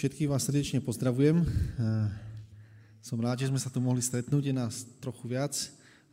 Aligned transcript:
Všetkých 0.00 0.32
vás 0.32 0.48
srdečne 0.48 0.80
pozdravujem. 0.80 1.44
Som 3.04 3.20
rád, 3.20 3.44
že 3.44 3.52
sme 3.52 3.60
sa 3.60 3.68
tu 3.68 3.84
mohli 3.84 4.00
stretnúť, 4.00 4.48
je 4.48 4.54
nás 4.56 4.88
trochu 4.96 5.28
viac, 5.28 5.52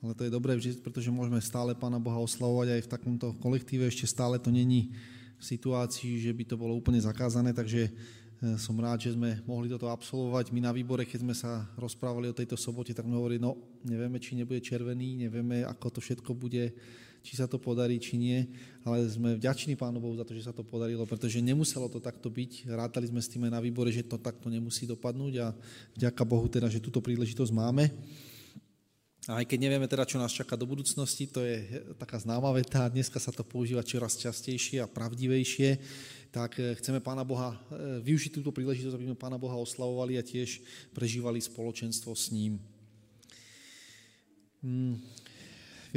ale 0.03 0.11
to 0.11 0.27
je 0.27 0.35
dobré, 0.35 0.59
pretože 0.83 1.07
môžeme 1.07 1.39
stále 1.39 1.71
Pána 1.71 1.95
Boha 1.95 2.19
oslavovať 2.19 2.67
aj 2.67 2.81
v 2.83 2.91
takomto 2.91 3.27
kolektíve. 3.39 3.87
Ešte 3.87 4.03
stále 4.11 4.43
to 4.43 4.51
není 4.51 4.91
v 5.39 5.43
situácii, 5.55 6.19
že 6.19 6.35
by 6.35 6.43
to 6.51 6.59
bolo 6.59 6.75
úplne 6.75 6.99
zakázané, 6.99 7.55
takže 7.55 7.87
som 8.59 8.75
rád, 8.75 9.07
že 9.07 9.15
sme 9.15 9.39
mohli 9.47 9.71
toto 9.71 9.87
absolvovať. 9.87 10.51
My 10.51 10.67
na 10.67 10.75
výbore, 10.75 11.07
keď 11.07 11.23
sme 11.23 11.31
sa 11.31 11.63
rozprávali 11.79 12.27
o 12.27 12.35
tejto 12.35 12.59
sobote, 12.59 12.91
tak 12.91 13.07
sme 13.07 13.15
hovorili, 13.15 13.39
no 13.39 13.55
nevieme, 13.87 14.19
či 14.19 14.35
nebude 14.35 14.59
červený, 14.59 15.31
nevieme, 15.31 15.63
ako 15.63 15.95
to 15.95 15.99
všetko 16.03 16.35
bude 16.35 16.75
či 17.27 17.35
sa 17.35 17.43
to 17.43 17.59
podarí, 17.59 17.99
či 17.99 18.15
nie, 18.15 18.47
ale 18.87 19.03
sme 19.11 19.35
vďační 19.35 19.75
Pánu 19.75 19.99
Bohu 19.99 20.15
za 20.15 20.23
to, 20.23 20.31
že 20.31 20.47
sa 20.47 20.55
to 20.55 20.63
podarilo, 20.63 21.03
pretože 21.03 21.43
nemuselo 21.43 21.91
to 21.91 21.99
takto 21.99 22.31
byť. 22.31 22.71
Rátali 22.71 23.11
sme 23.11 23.19
s 23.19 23.27
tým 23.27 23.51
aj 23.51 23.51
na 23.51 23.59
výbore, 23.59 23.91
že 23.91 24.07
to 24.07 24.15
takto 24.15 24.47
nemusí 24.47 24.87
dopadnúť 24.87 25.33
a 25.43 25.51
vďaka 25.99 26.23
Bohu 26.23 26.47
teda, 26.47 26.71
že 26.71 26.79
túto 26.79 27.03
príležitosť 27.03 27.51
máme. 27.51 27.91
A 29.27 29.43
aj 29.43 29.45
keď 29.51 29.59
nevieme 29.67 29.91
teda, 29.91 30.07
čo 30.07 30.15
nás 30.23 30.31
čaká 30.31 30.55
do 30.55 30.63
budúcnosti, 30.63 31.27
to 31.27 31.43
je 31.43 31.83
taká 31.99 32.15
známa 32.15 32.47
veta, 32.55 32.87
dneska 32.87 33.19
sa 33.19 33.35
to 33.35 33.43
používa 33.43 33.83
čoraz 33.83 34.15
častejšie 34.15 34.79
a 34.79 34.87
pravdivejšie, 34.87 35.83
tak 36.31 36.55
eh, 36.63 36.79
chceme 36.79 37.03
Pána 37.03 37.27
Boha 37.27 37.51
eh, 37.51 37.99
využiť 38.07 38.39
túto 38.39 38.55
príležitosť, 38.55 38.95
aby 38.95 39.11
sme 39.11 39.19
Pána 39.19 39.35
Boha 39.35 39.59
oslavovali 39.59 40.15
a 40.15 40.23
tiež 40.23 40.63
prežívali 40.95 41.43
spoločenstvo 41.43 42.15
s 42.15 42.31
ním. 42.31 42.55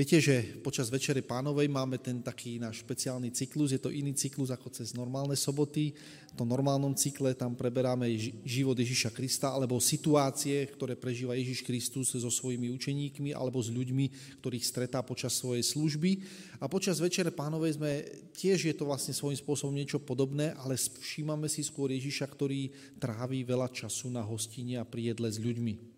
Viete, 0.00 0.16
že 0.16 0.56
počas 0.64 0.88
Večery 0.88 1.20
pánovej 1.20 1.68
máme 1.68 2.00
ten 2.00 2.24
taký 2.24 2.56
náš 2.56 2.80
špeciálny 2.80 3.36
cyklus, 3.36 3.76
je 3.76 3.84
to 3.84 3.92
iný 3.92 4.16
cyklus 4.16 4.48
ako 4.48 4.72
cez 4.72 4.96
normálne 4.96 5.36
soboty. 5.36 5.92
V 6.32 6.34
tom 6.40 6.48
normálnom 6.48 6.96
cykle 6.96 7.36
tam 7.36 7.52
preberáme 7.52 8.08
život 8.40 8.72
Ježiša 8.80 9.12
Krista 9.12 9.52
alebo 9.52 9.76
situácie, 9.76 10.64
ktoré 10.72 10.96
prežíva 10.96 11.36
Ježiš 11.36 11.68
Kristus 11.68 12.16
so 12.16 12.32
svojimi 12.32 12.72
učeníkmi 12.72 13.36
alebo 13.36 13.60
s 13.60 13.68
ľuďmi, 13.68 14.40
ktorých 14.40 14.64
stretá 14.64 15.04
počas 15.04 15.36
svojej 15.36 15.68
služby. 15.68 16.24
A 16.56 16.64
počas 16.64 16.96
Večere 16.96 17.28
pánovej 17.28 17.76
sme, 17.76 18.00
tiež 18.32 18.72
je 18.72 18.72
to 18.72 18.88
vlastne 18.88 19.12
svojím 19.12 19.36
spôsobom 19.36 19.76
niečo 19.76 20.00
podobné, 20.00 20.56
ale 20.64 20.80
všímame 20.80 21.44
si 21.44 21.60
skôr 21.60 21.92
Ježiša, 21.92 22.24
ktorý 22.24 22.72
tráví 22.96 23.44
veľa 23.44 23.68
času 23.68 24.08
na 24.08 24.24
hostine 24.24 24.80
a 24.80 24.88
pri 24.88 25.12
jedle 25.12 25.28
s 25.28 25.36
ľuďmi. 25.36 25.89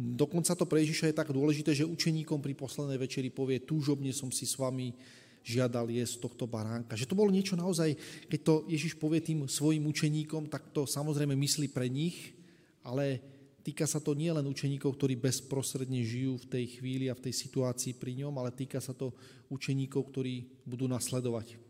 Dokonca 0.00 0.56
to 0.56 0.64
pre 0.64 0.80
Ježiša 0.80 1.12
je 1.12 1.18
tak 1.20 1.28
dôležité, 1.28 1.76
že 1.76 1.84
učeníkom 1.84 2.40
pri 2.40 2.56
poslednej 2.56 2.96
večeri 2.96 3.28
povie, 3.28 3.60
túžobne 3.60 4.08
som 4.16 4.32
si 4.32 4.48
s 4.48 4.56
vami 4.56 4.96
žiadal 5.44 5.92
jesť 5.92 6.24
tohto 6.24 6.48
baránka. 6.48 6.96
Že 6.96 7.12
to 7.12 7.18
bolo 7.20 7.28
niečo 7.28 7.52
naozaj, 7.52 8.00
keď 8.32 8.40
to 8.40 8.54
Ježiš 8.64 8.96
povie 8.96 9.20
tým 9.20 9.44
svojim 9.44 9.84
učeníkom, 9.84 10.48
tak 10.48 10.72
to 10.72 10.88
samozrejme 10.88 11.36
myslí 11.36 11.68
pre 11.68 11.84
nich, 11.92 12.32
ale 12.80 13.20
týka 13.60 13.84
sa 13.84 14.00
to 14.00 14.16
nie 14.16 14.32
len 14.32 14.48
učeníkov, 14.48 14.96
ktorí 14.96 15.20
bezprostredne 15.20 16.00
žijú 16.00 16.40
v 16.40 16.48
tej 16.48 16.64
chvíli 16.80 17.12
a 17.12 17.16
v 17.16 17.28
tej 17.28 17.36
situácii 17.36 17.92
pri 18.00 18.24
ňom, 18.24 18.32
ale 18.40 18.56
týka 18.56 18.80
sa 18.80 18.96
to 18.96 19.12
učeníkov, 19.52 20.08
ktorí 20.08 20.64
budú 20.64 20.88
nasledovať. 20.88 21.60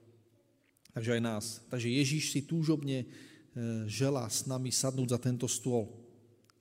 Takže 0.94 1.18
aj 1.18 1.22
nás. 1.22 1.44
Takže 1.66 1.90
Ježiš 1.90 2.30
si 2.30 2.46
túžobne 2.46 3.02
e, 3.02 3.06
želá 3.90 4.26
s 4.30 4.46
nami 4.46 4.70
sadnúť 4.70 5.14
za 5.14 5.18
tento 5.18 5.50
stôl 5.50 5.99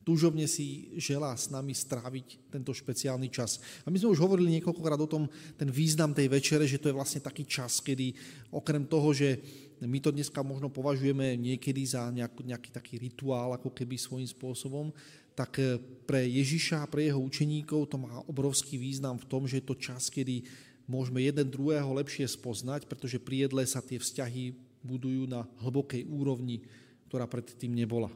túžobne 0.10 0.50
si 0.50 0.90
želá 0.98 1.38
s 1.38 1.54
nami 1.54 1.70
stráviť 1.70 2.50
tento 2.50 2.74
špeciálny 2.74 3.30
čas. 3.30 3.62
A 3.86 3.94
my 3.94 4.02
sme 4.02 4.10
už 4.10 4.26
hovorili 4.26 4.58
niekoľkokrát 4.58 4.98
o 4.98 5.06
tom, 5.06 5.30
ten 5.54 5.70
význam 5.70 6.18
tej 6.18 6.34
večere, 6.34 6.66
že 6.66 6.82
to 6.82 6.90
je 6.90 6.98
vlastne 6.98 7.22
taký 7.22 7.46
čas, 7.46 7.78
kedy 7.78 8.18
okrem 8.50 8.90
toho, 8.90 9.14
že 9.14 9.38
my 9.86 10.02
to 10.02 10.10
dneska 10.10 10.42
možno 10.42 10.74
považujeme 10.74 11.38
niekedy 11.38 11.86
za 11.86 12.10
nejaký, 12.10 12.42
nejaký 12.42 12.70
taký 12.74 12.98
rituál, 12.98 13.54
ako 13.54 13.70
keby 13.70 14.02
svojím 14.02 14.26
spôsobom, 14.26 14.90
tak 15.38 15.62
eh, 15.62 15.78
pre 16.10 16.26
Ježiša 16.26 16.82
a 16.82 16.90
pre 16.90 17.06
jeho 17.06 17.22
učeníkov 17.22 17.86
to 17.94 18.02
má 18.02 18.26
obrovský 18.26 18.82
význam 18.82 19.22
v 19.22 19.30
tom, 19.30 19.46
že 19.46 19.62
je 19.62 19.70
to 19.70 19.78
čas, 19.78 20.10
kedy 20.10 20.42
môžeme 20.90 21.22
jeden 21.22 21.46
druhého 21.54 21.94
lepšie 22.02 22.26
spoznať, 22.26 22.90
pretože 22.90 23.22
pri 23.22 23.46
jedle 23.46 23.62
sa 23.70 23.78
tie 23.78 24.02
vzťahy 24.02 24.58
budujú 24.82 25.30
na 25.30 25.46
hlbokej 25.62 26.10
úrovni, 26.10 26.66
ktorá 27.06 27.30
predtým 27.30 27.78
nebola. 27.78 28.10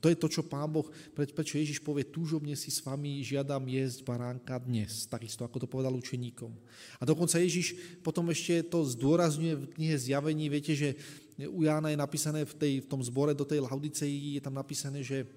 To 0.00 0.12
je 0.12 0.16
to, 0.16 0.28
čo 0.28 0.46
Pán 0.46 0.68
Boh, 0.68 0.86
prečo 1.14 1.56
Ježiš 1.56 1.80
povie, 1.80 2.04
túžobne 2.04 2.52
si 2.58 2.68
s 2.68 2.84
vami 2.84 3.22
žiadam 3.24 3.64
jesť 3.64 4.04
baránka 4.04 4.60
dnes, 4.60 5.08
takisto 5.08 5.44
ako 5.46 5.64
to 5.64 5.68
povedal 5.70 5.94
učeníkom. 5.96 6.52
A 7.00 7.02
dokonca 7.06 7.40
Ježiš 7.40 8.00
potom 8.04 8.28
ešte 8.28 8.66
to 8.66 8.84
zdôrazňuje 8.84 9.54
v 9.56 9.70
knihe 9.76 9.96
Zjavení, 9.96 10.52
viete, 10.52 10.76
že 10.76 10.98
u 11.48 11.68
Jána 11.68 11.92
je 11.92 11.98
napísané 12.00 12.48
v, 12.48 12.54
tej, 12.56 12.72
v 12.84 12.88
tom 12.88 13.00
zbore 13.04 13.36
do 13.36 13.44
tej 13.44 13.60
Laudicei, 13.60 14.36
je 14.36 14.42
tam 14.42 14.56
napísané, 14.56 15.04
že 15.04 15.28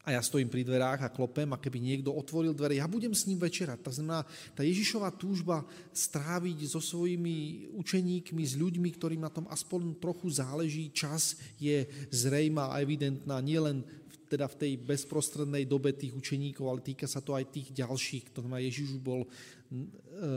a 0.00 0.16
ja 0.16 0.24
stojím 0.24 0.48
pri 0.48 0.64
dverách 0.64 1.04
a 1.04 1.12
klopem 1.12 1.52
a 1.52 1.60
keby 1.60 1.76
niekto 1.76 2.08
otvoril 2.08 2.56
dvere, 2.56 2.80
ja 2.80 2.88
budem 2.88 3.12
s 3.12 3.28
ním 3.28 3.36
večerať. 3.36 3.84
To 3.84 3.92
znamená, 3.92 4.24
tá 4.56 4.64
Ježišová 4.64 5.12
túžba 5.12 5.60
stráviť 5.92 6.72
so 6.72 6.80
svojimi 6.80 7.68
učeníkmi, 7.76 8.40
s 8.40 8.56
ľuďmi, 8.56 8.88
ktorým 8.96 9.20
na 9.20 9.28
tom 9.28 9.44
aspoň 9.52 10.00
trochu 10.00 10.32
záleží, 10.32 10.88
čas 10.88 11.36
je 11.60 11.84
zrejmá 12.08 12.72
a 12.72 12.80
evidentná 12.80 13.44
nielen 13.44 13.84
teda 14.30 14.46
v 14.46 14.58
tej 14.62 14.72
bezprostrednej 14.78 15.66
dobe 15.66 15.90
tých 15.90 16.14
učeníkov, 16.14 16.70
ale 16.70 16.86
týka 16.86 17.10
sa 17.10 17.18
to 17.18 17.34
aj 17.34 17.50
tých 17.50 17.74
ďalších. 17.74 18.30
To 18.30 18.46
znamená, 18.46 18.62
Ježiš 18.62 18.94
bol 19.02 19.26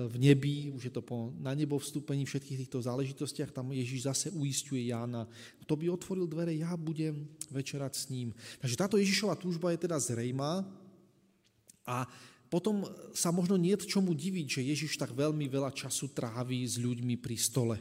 v 0.10 0.16
nebi, 0.18 0.74
už 0.74 0.90
je 0.90 0.94
to 0.94 1.02
po, 1.06 1.30
na 1.38 1.54
nebo 1.54 1.78
vstúpení 1.78 2.26
všetkých 2.26 2.66
týchto 2.66 2.82
záležitostiach, 2.82 3.54
tam 3.54 3.74
Ježiš 3.74 4.10
zase 4.10 4.28
uistuje 4.34 4.90
Jána, 4.90 5.30
kto 5.62 5.74
by 5.78 5.86
otvoril 5.90 6.26
dvere, 6.30 6.54
ja 6.54 6.74
budem 6.78 7.30
večerať 7.50 7.94
s 7.94 8.10
ním. 8.10 8.34
Takže 8.62 8.78
táto 8.78 8.98
Ježišova 8.98 9.38
túžba 9.38 9.74
je 9.74 9.86
teda 9.86 9.98
zrejmá 9.98 10.66
a 11.86 12.06
potom 12.50 12.86
sa 13.18 13.34
možno 13.34 13.58
nie 13.58 13.74
čomu 13.74 14.14
diviť, 14.14 14.62
že 14.62 14.70
Ježiš 14.70 15.02
tak 15.02 15.18
veľmi 15.18 15.50
veľa 15.50 15.74
času 15.74 16.14
tráví 16.14 16.62
s 16.62 16.78
ľuďmi 16.78 17.18
pri 17.18 17.34
stole. 17.34 17.78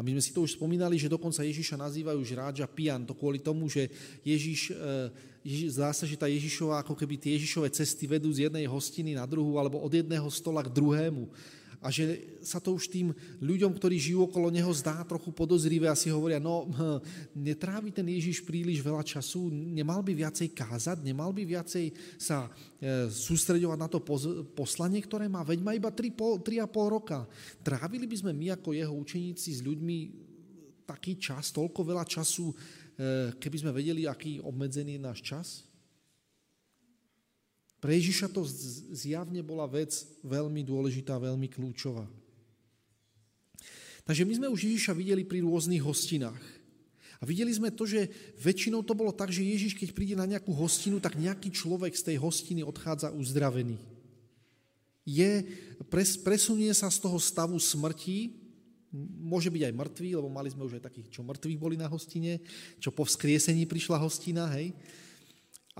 A 0.00 0.04
my 0.04 0.16
sme 0.16 0.24
si 0.24 0.32
to 0.32 0.40
už 0.40 0.56
spomínali, 0.56 0.96
že 0.96 1.12
dokonca 1.12 1.44
Ježiša 1.44 1.76
nazývajú 1.76 2.24
žrádža 2.24 2.64
pian, 2.72 3.04
to 3.04 3.12
kvôli 3.12 3.36
tomu, 3.36 3.68
že 3.68 3.92
Ježiš, 4.24 4.72
eh, 4.72 5.12
Ježiš, 5.44 5.76
zdá 5.76 5.92
sa, 5.92 6.08
že 6.08 6.16
tá 6.16 6.24
Ježišová, 6.24 6.80
ako 6.80 6.96
keby 6.96 7.20
tie 7.20 7.36
Ježišové 7.36 7.68
cesty 7.68 8.08
vedú 8.08 8.32
z 8.32 8.48
jednej 8.48 8.64
hostiny 8.64 9.12
na 9.12 9.28
druhú, 9.28 9.60
alebo 9.60 9.76
od 9.76 9.92
jedného 9.92 10.24
stola 10.32 10.64
k 10.64 10.72
druhému 10.72 11.28
a 11.80 11.88
že 11.88 12.36
sa 12.44 12.60
to 12.60 12.76
už 12.76 12.92
tým 12.92 13.08
ľuďom, 13.40 13.72
ktorí 13.72 13.96
žijú 13.96 14.28
okolo 14.28 14.52
neho, 14.52 14.68
zdá 14.76 15.00
trochu 15.08 15.32
podozrivé 15.32 15.88
a 15.88 15.96
si 15.96 16.12
hovoria, 16.12 16.36
no 16.36 16.68
hm, 16.68 17.00
netrávi 17.32 17.88
ten 17.88 18.04
Ježiš 18.04 18.44
príliš 18.44 18.84
veľa 18.84 19.00
času, 19.00 19.48
nemal 19.48 20.04
by 20.04 20.12
viacej 20.12 20.52
kázať, 20.52 21.00
nemal 21.00 21.32
by 21.32 21.40
viacej 21.48 21.88
sa 22.20 22.52
e, 22.76 23.08
sústredovať 23.08 23.78
na 23.80 23.88
to 23.88 24.04
poslanie, 24.52 25.00
ktoré 25.00 25.24
má, 25.24 25.40
veď 25.40 25.64
má 25.64 25.72
iba 25.72 25.88
3,5 25.88 26.44
roka. 26.92 27.24
Trávili 27.64 28.04
by 28.04 28.16
sme 28.28 28.32
my 28.36 28.60
ako 28.60 28.76
jeho 28.76 28.92
učeníci 28.92 29.48
s 29.56 29.64
ľuďmi 29.64 29.98
taký 30.84 31.16
čas, 31.16 31.48
toľko 31.48 31.80
veľa 31.80 32.04
času, 32.04 32.52
e, 32.52 32.54
keby 33.40 33.56
sme 33.56 33.72
vedeli, 33.72 34.04
aký 34.04 34.36
obmedzený 34.44 35.00
je 35.00 35.06
náš 35.08 35.20
čas? 35.24 35.69
Pre 37.80 37.92
Ježiša 37.96 38.28
to 38.28 38.44
zjavne 38.92 39.40
bola 39.40 39.64
vec 39.64 39.90
veľmi 40.20 40.60
dôležitá, 40.60 41.16
veľmi 41.16 41.48
kľúčová. 41.48 42.04
Takže 44.04 44.28
my 44.28 44.32
sme 44.36 44.52
už 44.52 44.68
Ježiša 44.68 44.92
videli 44.92 45.24
pri 45.24 45.40
rôznych 45.40 45.80
hostinách. 45.80 46.40
A 47.20 47.28
videli 47.28 47.52
sme 47.52 47.68
to, 47.72 47.84
že 47.84 48.08
väčšinou 48.40 48.80
to 48.80 48.96
bolo 48.96 49.12
tak, 49.12 49.28
že 49.28 49.44
Ježiš, 49.44 49.76
keď 49.76 49.92
príde 49.92 50.16
na 50.16 50.24
nejakú 50.24 50.52
hostinu, 50.56 51.00
tak 51.00 51.20
nejaký 51.20 51.52
človek 51.52 51.92
z 51.92 52.12
tej 52.12 52.16
hostiny 52.16 52.64
odchádza 52.64 53.12
uzdravený. 53.12 53.76
Je, 55.04 55.44
pres, 55.88 56.16
presunie 56.16 56.72
sa 56.72 56.88
z 56.88 57.00
toho 57.00 57.20
stavu 57.20 57.56
smrti, 57.60 58.40
môže 59.20 59.52
byť 59.52 59.62
aj 59.68 59.74
mŕtvý, 59.76 60.10
lebo 60.16 60.28
mali 60.32 60.48
sme 60.48 60.64
už 60.64 60.80
aj 60.80 60.88
takých, 60.88 61.12
čo 61.12 61.20
mŕtvi 61.20 61.54
boli 61.60 61.76
na 61.76 61.86
hostine, 61.86 62.40
čo 62.80 62.90
po 62.90 63.04
vzkriesení 63.04 63.68
prišla 63.68 64.00
hostina, 64.00 64.48
hej, 64.56 64.72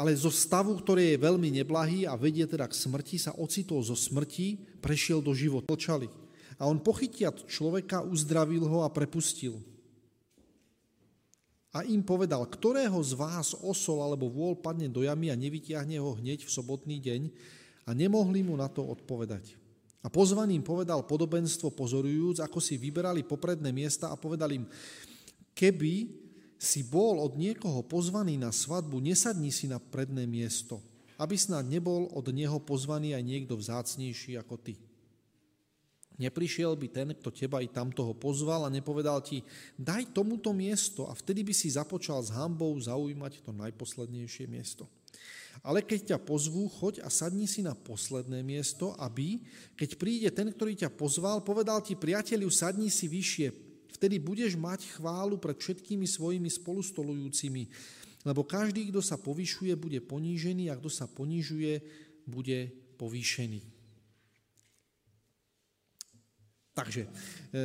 ale 0.00 0.16
zo 0.16 0.32
stavu, 0.32 0.72
ktorý 0.80 1.12
je 1.12 1.20
veľmi 1.20 1.52
neblahý 1.60 2.08
a 2.08 2.16
vedie 2.16 2.48
teda 2.48 2.64
k 2.64 2.72
smrti, 2.72 3.20
sa 3.20 3.36
ocitol 3.36 3.84
zo 3.84 3.92
smrti, 3.92 4.80
prešiel 4.80 5.20
do 5.20 5.36
života. 5.36 5.68
Počali. 5.68 6.08
A 6.56 6.64
on 6.64 6.80
pochytiat 6.80 7.44
človeka, 7.44 8.00
uzdravil 8.00 8.64
ho 8.64 8.80
a 8.80 8.88
prepustil. 8.88 9.60
A 11.76 11.84
im 11.84 12.00
povedal, 12.00 12.48
ktorého 12.48 12.96
z 13.04 13.12
vás 13.12 13.52
osol 13.60 14.00
alebo 14.00 14.32
vôľ 14.32 14.64
padne 14.64 14.88
do 14.88 15.04
jamy 15.04 15.28
a 15.28 15.36
nevytiahne 15.36 16.00
ho 16.00 16.16
hneď 16.16 16.48
v 16.48 16.50
sobotný 16.50 16.96
deň 16.96 17.28
a 17.84 17.92
nemohli 17.92 18.40
mu 18.40 18.56
na 18.56 18.72
to 18.72 18.80
odpovedať. 18.80 19.60
A 20.00 20.08
pozvaným 20.08 20.64
povedal 20.64 21.04
podobenstvo 21.04 21.76
pozorujúc, 21.76 22.40
ako 22.40 22.56
si 22.56 22.80
vyberali 22.80 23.20
popredné 23.20 23.68
miesta 23.68 24.08
a 24.08 24.16
povedal 24.16 24.48
im, 24.56 24.64
keby 25.52 26.08
si 26.60 26.84
bol 26.84 27.24
od 27.24 27.40
niekoho 27.40 27.80
pozvaný 27.80 28.36
na 28.36 28.52
svadbu, 28.52 29.00
nesadni 29.00 29.48
si 29.48 29.64
na 29.64 29.80
predné 29.80 30.28
miesto, 30.28 30.84
aby 31.16 31.32
snad 31.32 31.64
nebol 31.64 32.12
od 32.12 32.28
neho 32.28 32.60
pozvaný 32.60 33.16
aj 33.16 33.24
niekto 33.24 33.56
vzácnejší 33.56 34.36
ako 34.36 34.60
ty. 34.60 34.76
Neprišiel 36.20 36.76
by 36.76 36.86
ten, 36.92 37.08
kto 37.16 37.32
teba 37.32 37.64
i 37.64 37.68
tam 37.72 37.88
toho 37.88 38.12
pozval 38.12 38.68
a 38.68 38.74
nepovedal 38.74 39.24
ti, 39.24 39.40
daj 39.80 40.12
tomuto 40.12 40.52
miesto 40.52 41.08
a 41.08 41.16
vtedy 41.16 41.40
by 41.40 41.56
si 41.56 41.72
započal 41.72 42.20
s 42.20 42.28
hambou 42.28 42.76
zaujímať 42.76 43.40
to 43.40 43.56
najposlednejšie 43.56 44.44
miesto. 44.44 44.84
Ale 45.64 45.80
keď 45.80 46.14
ťa 46.14 46.18
pozvú, 46.20 46.68
choď 46.68 47.00
a 47.00 47.08
sadni 47.08 47.48
si 47.48 47.64
na 47.64 47.72
posledné 47.72 48.44
miesto, 48.44 48.92
aby, 49.00 49.40
keď 49.80 49.96
príde 49.96 50.28
ten, 50.28 50.52
ktorý 50.52 50.76
ťa 50.76 50.92
pozval, 50.92 51.40
povedal 51.40 51.80
ti, 51.80 51.96
priateľu, 51.96 52.52
sadni 52.52 52.92
si 52.92 53.08
vyššie, 53.08 53.69
vtedy 54.00 54.16
budeš 54.16 54.56
mať 54.56 54.96
chválu 54.96 55.36
pred 55.36 55.60
všetkými 55.60 56.08
svojimi 56.08 56.48
spolustolujúcimi, 56.48 57.68
lebo 58.24 58.48
každý, 58.48 58.88
kto 58.88 59.04
sa 59.04 59.20
povyšuje, 59.20 59.76
bude 59.76 60.00
ponížený 60.00 60.72
a 60.72 60.78
kto 60.80 60.88
sa 60.88 61.04
ponižuje, 61.04 61.84
bude 62.24 62.72
povýšený. 62.96 63.60
Takže 66.72 67.04
e, 67.04 67.08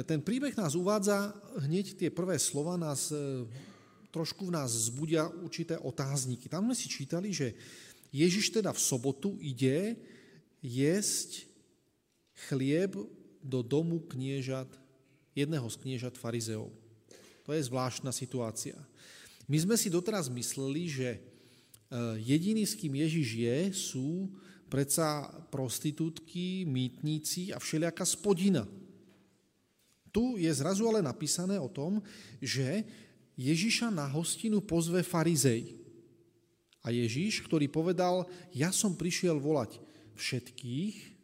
ten 0.04 0.20
príbeh 0.20 0.52
nás 0.60 0.76
uvádza, 0.76 1.32
hneď 1.64 1.96
tie 1.96 2.10
prvé 2.12 2.36
slova 2.36 2.76
nás, 2.76 3.16
e, 3.16 3.48
trošku 4.12 4.52
v 4.52 4.56
nás 4.60 4.92
zbudia 4.92 5.32
určité 5.40 5.80
otázniky. 5.80 6.52
Tam 6.52 6.68
sme 6.68 6.76
si 6.76 6.92
čítali, 6.92 7.32
že 7.32 7.56
Ježiš 8.12 8.60
teda 8.60 8.76
v 8.76 8.84
sobotu 8.84 9.40
ide 9.40 9.96
jesť 10.60 11.48
chlieb 12.52 13.00
do 13.40 13.64
domu 13.64 14.04
kniežat, 14.04 14.68
jedného 15.36 15.68
z 15.68 15.76
kniežat 15.84 16.16
farizeov. 16.16 16.72
To 17.46 17.52
je 17.54 17.62
zvláštna 17.62 18.10
situácia. 18.10 18.74
My 19.46 19.62
sme 19.62 19.76
si 19.78 19.94
doteraz 19.94 20.32
mysleli, 20.32 20.90
že 20.90 21.10
e, 21.14 21.20
jediný, 22.18 22.66
s 22.66 22.74
kým 22.74 22.98
Ježiš 22.98 23.28
je, 23.38 23.58
sú 23.76 24.34
predsa 24.66 25.30
prostitútky, 25.54 26.66
mýtníci 26.66 27.54
a 27.54 27.62
všelijaká 27.62 28.02
spodina. 28.02 28.66
Tu 30.10 30.42
je 30.42 30.50
zrazu 30.56 30.88
ale 30.90 31.06
napísané 31.06 31.62
o 31.62 31.70
tom, 31.70 32.02
že 32.42 32.88
Ježiša 33.36 33.92
na 33.92 34.08
hostinu 34.10 34.64
pozve 34.64 35.04
farizej. 35.06 35.76
A 36.82 36.90
Ježiš, 36.90 37.44
ktorý 37.46 37.70
povedal, 37.70 38.26
ja 38.56 38.72
som 38.72 38.96
prišiel 38.96 39.38
volať 39.38 39.78
všetkých 40.16 41.15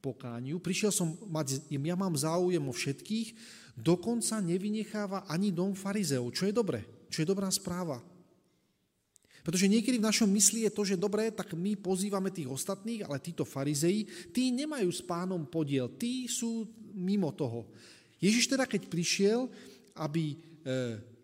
pokániu, 0.00 0.58
prišiel 0.58 0.90
som 0.90 1.14
mať, 1.28 1.68
ja 1.68 1.96
mám 1.96 2.16
záujem 2.16 2.64
o 2.64 2.72
všetkých, 2.72 3.36
dokonca 3.76 4.40
nevynecháva 4.40 5.28
ani 5.28 5.52
dom 5.52 5.76
farizeov, 5.76 6.32
čo 6.32 6.48
je 6.48 6.56
dobré, 6.56 6.82
čo 7.12 7.22
je 7.22 7.30
dobrá 7.30 7.48
správa. 7.52 8.00
Pretože 9.40 9.72
niekedy 9.72 9.96
v 9.96 10.08
našom 10.08 10.28
mysli 10.36 10.68
je 10.68 10.72
to, 10.72 10.84
že 10.84 11.00
dobre, 11.00 11.32
tak 11.32 11.56
my 11.56 11.72
pozývame 11.80 12.28
tých 12.28 12.48
ostatných, 12.48 13.08
ale 13.08 13.24
títo 13.24 13.48
farizeji, 13.48 14.04
tí 14.36 14.52
nemajú 14.52 14.88
s 14.92 15.00
pánom 15.00 15.48
podiel, 15.48 15.88
tí 15.96 16.28
sú 16.28 16.68
mimo 16.92 17.32
toho. 17.32 17.64
Ježiš 18.20 18.52
teda, 18.52 18.68
keď 18.68 18.84
prišiel, 18.92 19.48
aby 19.96 20.36
e, 20.36 20.36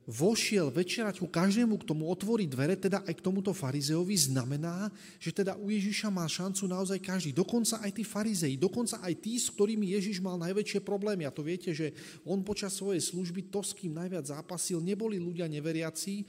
vošiel 0.06 0.70
večerať 0.70 1.19
ku 1.19 1.26
každému, 1.26 1.82
k 1.82 1.88
tomu 1.91 2.06
otvorí 2.06 2.47
dvere, 2.47 2.79
teda 2.79 3.03
aj 3.03 3.19
k 3.19 3.25
tomuto 3.26 3.50
farizeovi, 3.50 4.14
znamená, 4.14 4.87
že 5.19 5.35
teda 5.35 5.58
u 5.58 5.67
Ježiša 5.67 6.14
má 6.14 6.23
šancu 6.31 6.70
naozaj 6.70 7.03
každý. 7.03 7.35
Dokonca 7.35 7.82
aj 7.82 7.91
tí 7.91 8.06
farizei, 8.06 8.55
dokonca 8.55 9.03
aj 9.03 9.14
tí, 9.19 9.35
s 9.35 9.50
ktorými 9.50 9.91
Ježiš 9.99 10.23
mal 10.23 10.38
najväčšie 10.38 10.87
problémy. 10.87 11.26
A 11.26 11.35
to 11.35 11.43
viete, 11.43 11.75
že 11.75 11.91
on 12.23 12.47
počas 12.47 12.79
svojej 12.79 13.03
služby, 13.03 13.50
to, 13.50 13.67
s 13.67 13.75
kým 13.75 13.99
najviac 13.99 14.31
zápasil, 14.31 14.79
neboli 14.79 15.19
ľudia 15.19 15.50
neveriaci, 15.50 16.23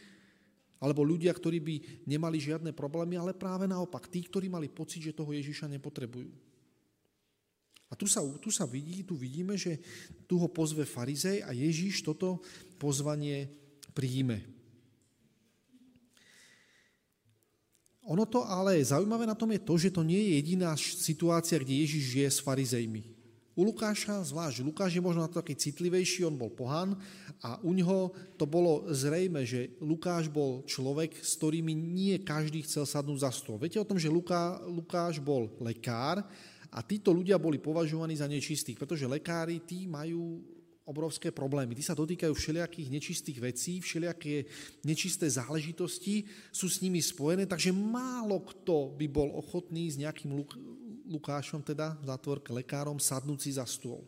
alebo 0.82 1.06
ľudia, 1.06 1.30
ktorí 1.34 1.62
by 1.62 1.76
nemali 2.10 2.42
žiadne 2.42 2.74
problémy, 2.74 3.18
ale 3.18 3.38
práve 3.38 3.70
naopak, 3.70 4.10
tí, 4.10 4.26
ktorí 4.26 4.50
mali 4.50 4.74
pocit, 4.74 5.06
že 5.06 5.14
toho 5.14 5.34
Ježiša 5.38 5.70
nepotrebujú. 5.70 6.34
A 7.88 7.96
tu 7.96 8.10
sa, 8.10 8.20
tu 8.42 8.52
sa 8.52 8.68
vidí, 8.68 9.06
tu 9.06 9.16
vidíme, 9.16 9.56
že 9.56 9.80
tu 10.28 10.36
ho 10.42 10.50
pozve 10.52 10.84
farizej 10.84 11.46
a 11.46 11.56
Ježíš 11.56 12.04
toto 12.04 12.44
pozvanie 12.76 13.48
príjme. 13.98 14.46
Ono 18.08 18.24
to 18.30 18.46
ale 18.46 18.78
zaujímavé 18.80 19.26
na 19.26 19.34
tom 19.34 19.50
je 19.52 19.60
to, 19.66 19.74
že 19.76 19.90
to 19.90 20.06
nie 20.06 20.22
je 20.22 20.32
jediná 20.40 20.78
situácia, 20.78 21.58
kde 21.58 21.82
Ježiš 21.84 22.04
žije 22.14 22.30
s 22.30 22.40
farizejmi. 22.40 23.18
U 23.58 23.66
Lukáša, 23.66 24.22
zvlášť 24.22 24.62
Lukáš 24.62 24.94
je 24.94 25.02
možno 25.02 25.26
na 25.26 25.30
to 25.34 25.42
taký 25.42 25.58
citlivejší, 25.58 26.30
on 26.30 26.38
bol 26.38 26.54
pohan 26.54 26.94
a 27.42 27.58
u 27.66 27.74
ňoho 27.74 28.14
to 28.38 28.46
bolo 28.46 28.86
zrejme, 28.94 29.42
že 29.50 29.74
Lukáš 29.82 30.30
bol 30.30 30.62
človek, 30.70 31.18
s 31.18 31.42
ktorými 31.42 31.74
nie 31.74 32.22
každý 32.22 32.62
chcel 32.62 32.86
sadnúť 32.86 33.26
za 33.26 33.34
stôl. 33.34 33.58
Viete 33.58 33.82
o 33.82 33.90
tom, 33.90 33.98
že 33.98 34.14
Luká, 34.14 34.62
Lukáš 34.62 35.18
bol 35.18 35.50
lekár 35.58 36.22
a 36.70 36.80
títo 36.86 37.10
ľudia 37.10 37.42
boli 37.42 37.58
považovaní 37.58 38.14
za 38.14 38.30
nečistých, 38.30 38.78
pretože 38.78 39.10
lekári 39.10 39.58
tí 39.66 39.90
majú 39.90 40.46
obrovské 40.88 41.36
problémy. 41.36 41.76
Tí 41.76 41.84
sa 41.84 41.92
dotýkajú 41.92 42.32
všelijakých 42.32 42.88
nečistých 42.88 43.40
vecí, 43.44 43.84
všelijaké 43.84 44.48
nečisté 44.88 45.28
záležitosti 45.28 46.24
sú 46.50 46.72
s 46.72 46.80
nimi 46.80 47.04
spojené, 47.04 47.44
takže 47.44 47.76
málo 47.76 48.40
kto 48.48 48.96
by 48.96 49.06
bol 49.12 49.36
ochotný 49.36 49.92
s 49.92 50.00
nejakým 50.00 50.32
Luk- 50.32 50.56
Lukášom, 51.08 51.60
teda 51.60 52.00
v 52.00 52.08
zátvorke 52.08 52.56
lekárom, 52.56 53.04
sadnúť 53.04 53.40
si 53.44 53.52
za 53.60 53.68
stôl. 53.68 54.08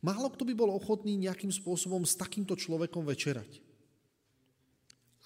Málo 0.00 0.32
kto 0.32 0.48
by 0.48 0.56
bol 0.56 0.72
ochotný 0.72 1.20
nejakým 1.20 1.52
spôsobom 1.52 2.04
s 2.04 2.16
takýmto 2.16 2.56
človekom 2.56 3.04
večerať. 3.04 3.60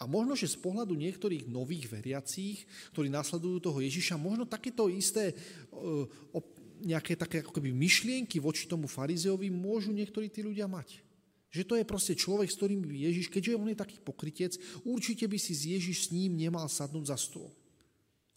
A 0.00 0.08
možno, 0.08 0.32
že 0.32 0.48
z 0.48 0.56
pohľadu 0.56 0.96
niektorých 0.96 1.44
nových 1.44 1.92
veriacích, 1.92 2.64
ktorí 2.96 3.12
nasledujú 3.12 3.60
toho 3.60 3.84
Ježiša, 3.84 4.16
možno 4.16 4.48
takéto 4.48 4.88
isté 4.88 5.36
nejaké 6.82 7.16
také 7.16 7.44
ako 7.44 7.56
keby 7.56 7.70
myšlienky 7.72 8.40
voči 8.40 8.66
tomu 8.66 8.88
farizeovi 8.88 9.52
môžu 9.52 9.92
niektorí 9.92 10.32
tí 10.32 10.40
ľudia 10.40 10.66
mať. 10.66 11.00
Že 11.50 11.62
to 11.66 11.74
je 11.76 11.84
proste 11.84 12.14
človek, 12.14 12.46
s 12.46 12.58
ktorým 12.58 12.86
by 12.86 13.10
Ježiš, 13.10 13.26
keďže 13.26 13.58
on 13.58 13.68
je 13.70 13.78
taký 13.78 13.98
pokrytec, 13.98 14.54
určite 14.86 15.26
by 15.26 15.38
si 15.38 15.52
Ježiš 15.58 16.08
s 16.08 16.12
ním 16.14 16.38
nemal 16.38 16.70
sadnúť 16.70 17.10
za 17.10 17.18
stôl. 17.18 17.50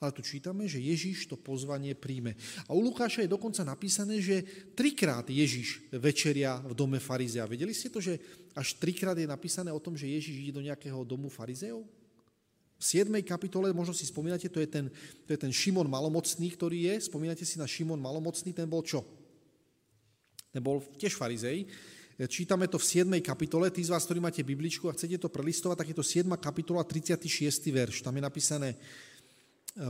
Ale 0.01 0.12
tu 0.12 0.19
čítame, 0.19 0.68
že 0.68 0.84
Ježiš 0.84 1.31
to 1.31 1.40
pozvanie 1.40 1.95
príjme. 1.95 2.36
A 2.68 2.75
u 2.75 2.84
Lukáša 2.84 3.24
je 3.24 3.31
dokonca 3.31 3.63
napísané, 3.63 4.19
že 4.19 4.44
trikrát 4.75 5.24
Ježiš 5.24 5.88
večeria 5.95 6.60
v 6.60 6.75
dome 6.75 7.00
farizea. 7.00 7.48
Vedeli 7.48 7.72
ste 7.72 7.88
to, 7.88 8.04
že 8.04 8.19
až 8.51 8.75
trikrát 8.75 9.16
je 9.16 9.24
napísané 9.24 9.72
o 9.72 9.80
tom, 9.80 9.95
že 9.95 10.12
Ježiš 10.12 10.36
ide 10.44 10.51
do 10.51 10.66
nejakého 10.66 11.07
domu 11.07 11.31
farizeov? 11.31 11.88
V 12.83 13.07
7. 13.07 13.15
kapitole, 13.24 13.71
možno 13.71 13.95
si 13.95 14.03
spomínate, 14.03 14.51
to 14.51 14.59
je, 14.59 14.68
ten, 14.68 14.91
to 15.24 15.31
je 15.31 15.39
ten 15.39 15.56
Šimon 15.56 15.88
Malomocný, 15.88 16.51
ktorý 16.51 16.91
je. 16.91 17.07
Spomínate 17.07 17.47
si 17.47 17.56
na 17.56 17.63
Šimon 17.63 17.95
Malomocný, 17.95 18.51
ten 18.51 18.68
bol 18.68 18.83
čo? 18.83 19.07
Ten 20.51 20.59
bol 20.59 20.83
tiež 21.00 21.15
farizej. 21.15 21.63
Čítame 22.27 22.68
to 22.68 22.75
v 22.75 23.07
7. 23.07 23.07
kapitole. 23.24 23.71
Tí 23.71 23.88
z 23.88 23.95
vás, 23.95 24.03
ktorí 24.03 24.19
máte 24.19 24.44
Bibličku 24.44 24.91
a 24.91 24.94
chcete 25.00 25.15
to 25.15 25.31
prelistovať, 25.31 25.80
tak 25.80 25.89
je 25.95 25.97
to 25.97 26.03
7. 26.03 26.27
kapitola, 26.35 26.83
36. 26.83 27.24
verš. 27.71 28.04
Tam 28.04 28.11
je 28.19 28.23
napísané, 28.28 28.75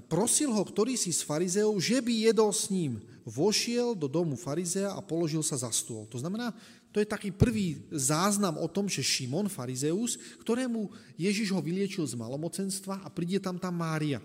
prosil 0.08 0.52
ho 0.52 0.64
ktorý 0.64 0.96
si 0.96 1.12
z 1.12 1.28
farizeov, 1.28 1.76
že 1.80 2.00
by 2.00 2.32
jedol 2.32 2.52
s 2.56 2.72
ním. 2.72 3.04
Vošiel 3.28 3.96
do 3.96 4.08
domu 4.08 4.36
farizea 4.40 4.96
a 4.96 5.04
položil 5.04 5.44
sa 5.44 5.60
za 5.60 5.72
stôl. 5.72 6.08
To 6.12 6.20
znamená, 6.20 6.56
to 6.94 7.02
je 7.02 7.08
taký 7.10 7.34
prvý 7.34 7.84
záznam 7.90 8.60
o 8.62 8.68
tom, 8.70 8.86
že 8.86 9.04
Šimon, 9.04 9.50
farizeus, 9.50 10.16
ktorému 10.46 10.94
Ježiš 11.18 11.50
ho 11.52 11.60
vyliečil 11.60 12.06
z 12.06 12.14
malomocenstva 12.14 13.02
a 13.02 13.08
príde 13.10 13.42
tam 13.42 13.58
tá 13.58 13.74
Mária. 13.74 14.22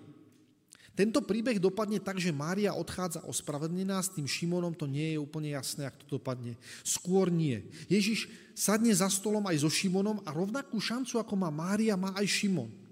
Tento 0.99 1.23
príbeh 1.23 1.63
dopadne 1.63 2.03
tak, 2.03 2.19
že 2.19 2.35
Mária 2.35 2.75
odchádza 2.75 3.23
ospravedlnená, 3.23 4.03
s 4.03 4.11
tým 4.11 4.27
Šimonom 4.27 4.75
to 4.75 4.91
nie 4.91 5.15
je 5.15 5.23
úplne 5.23 5.55
jasné, 5.55 5.87
ako 5.87 5.99
to 6.03 6.11
dopadne. 6.19 6.59
Skôr 6.83 7.31
nie. 7.31 7.63
Ježiš 7.87 8.27
sadne 8.51 8.91
za 8.91 9.07
stolom 9.07 9.47
aj 9.47 9.63
so 9.63 9.71
Šimonom 9.71 10.19
a 10.27 10.35
rovnakú 10.35 10.83
šancu, 10.83 11.23
ako 11.23 11.39
má 11.39 11.55
Mária, 11.55 11.95
má 11.95 12.11
aj 12.19 12.27
Šimon. 12.27 12.88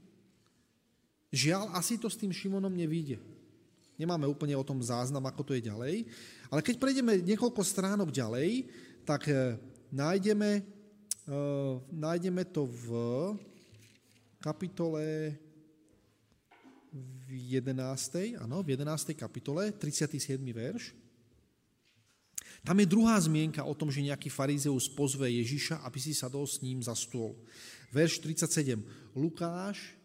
Žiaľ, 1.35 1.75
asi 1.75 1.99
to 1.99 2.07
s 2.07 2.19
tým 2.19 2.31
Šimonom 2.31 2.71
nevíde. 2.71 3.19
Nemáme 3.97 4.29
úplne 4.29 4.53
o 4.55 4.67
tom 4.67 4.79
záznam, 4.85 5.25
ako 5.25 5.43
to 5.43 5.53
je 5.57 5.67
ďalej. 5.67 6.05
Ale 6.53 6.61
keď 6.61 6.77
prejdeme 6.77 7.19
niekoľko 7.25 7.63
stránok 7.65 8.13
ďalej, 8.13 8.69
tak 9.09 9.27
eh, 9.33 9.57
nájdeme, 9.89 10.61
uh, 11.31 11.81
nájdeme 11.89 12.43
to 12.51 12.69
v 12.69 12.89
kapitole 14.43 15.33
v 16.93 17.29
11. 17.59 18.37
Áno, 18.41 18.61
v 18.61 18.77
11. 18.77 19.17
kapitole, 19.17 19.73
37. 19.73 20.39
verš. 20.53 20.93
Tam 22.67 22.77
je 22.83 22.87
druhá 22.87 23.15
zmienka 23.23 23.63
o 23.63 23.75
tom, 23.79 23.95
že 23.95 24.03
nejaký 24.03 24.27
farizeus 24.27 24.91
pozve 24.91 25.31
Ježiša, 25.31 25.87
aby 25.87 25.99
si 26.03 26.13
sadol 26.13 26.47
s 26.51 26.59
ním 26.63 26.83
za 26.83 26.99
stôl. 26.99 27.39
Verš 27.95 28.19
37. 28.21 28.83
Lukáš 29.15 29.96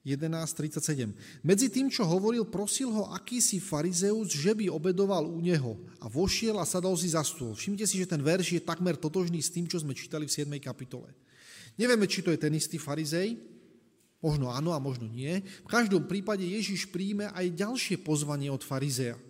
11.37. 0.00 1.12
Medzi 1.44 1.68
tým, 1.68 1.92
čo 1.92 2.08
hovoril, 2.08 2.48
prosil 2.48 2.88
ho 2.88 3.12
akýsi 3.12 3.60
farizeus, 3.60 4.32
že 4.32 4.56
by 4.56 4.72
obedoval 4.72 5.28
u 5.28 5.44
neho 5.44 5.76
a 6.00 6.08
vošiel 6.08 6.56
a 6.56 6.64
sadol 6.64 6.96
si 6.96 7.12
za 7.12 7.20
stôl. 7.20 7.52
Všimte 7.52 7.84
si, 7.84 8.00
že 8.00 8.08
ten 8.08 8.24
verš 8.24 8.56
je 8.56 8.64
takmer 8.64 8.96
totožný 8.96 9.44
s 9.44 9.52
tým, 9.52 9.68
čo 9.68 9.76
sme 9.76 9.92
čítali 9.92 10.24
v 10.24 10.32
7. 10.32 10.48
kapitole. 10.56 11.12
Nevieme, 11.76 12.08
či 12.08 12.24
to 12.24 12.32
je 12.32 12.40
ten 12.40 12.52
istý 12.56 12.80
farizej, 12.80 13.36
možno 14.24 14.48
áno 14.48 14.72
a 14.72 14.80
možno 14.80 15.04
nie. 15.04 15.44
V 15.64 15.68
každom 15.68 16.08
prípade 16.08 16.48
Ježiš 16.48 16.88
príjme 16.88 17.28
aj 17.36 17.60
ďalšie 17.60 18.00
pozvanie 18.00 18.48
od 18.48 18.64
farizeja. 18.64 19.20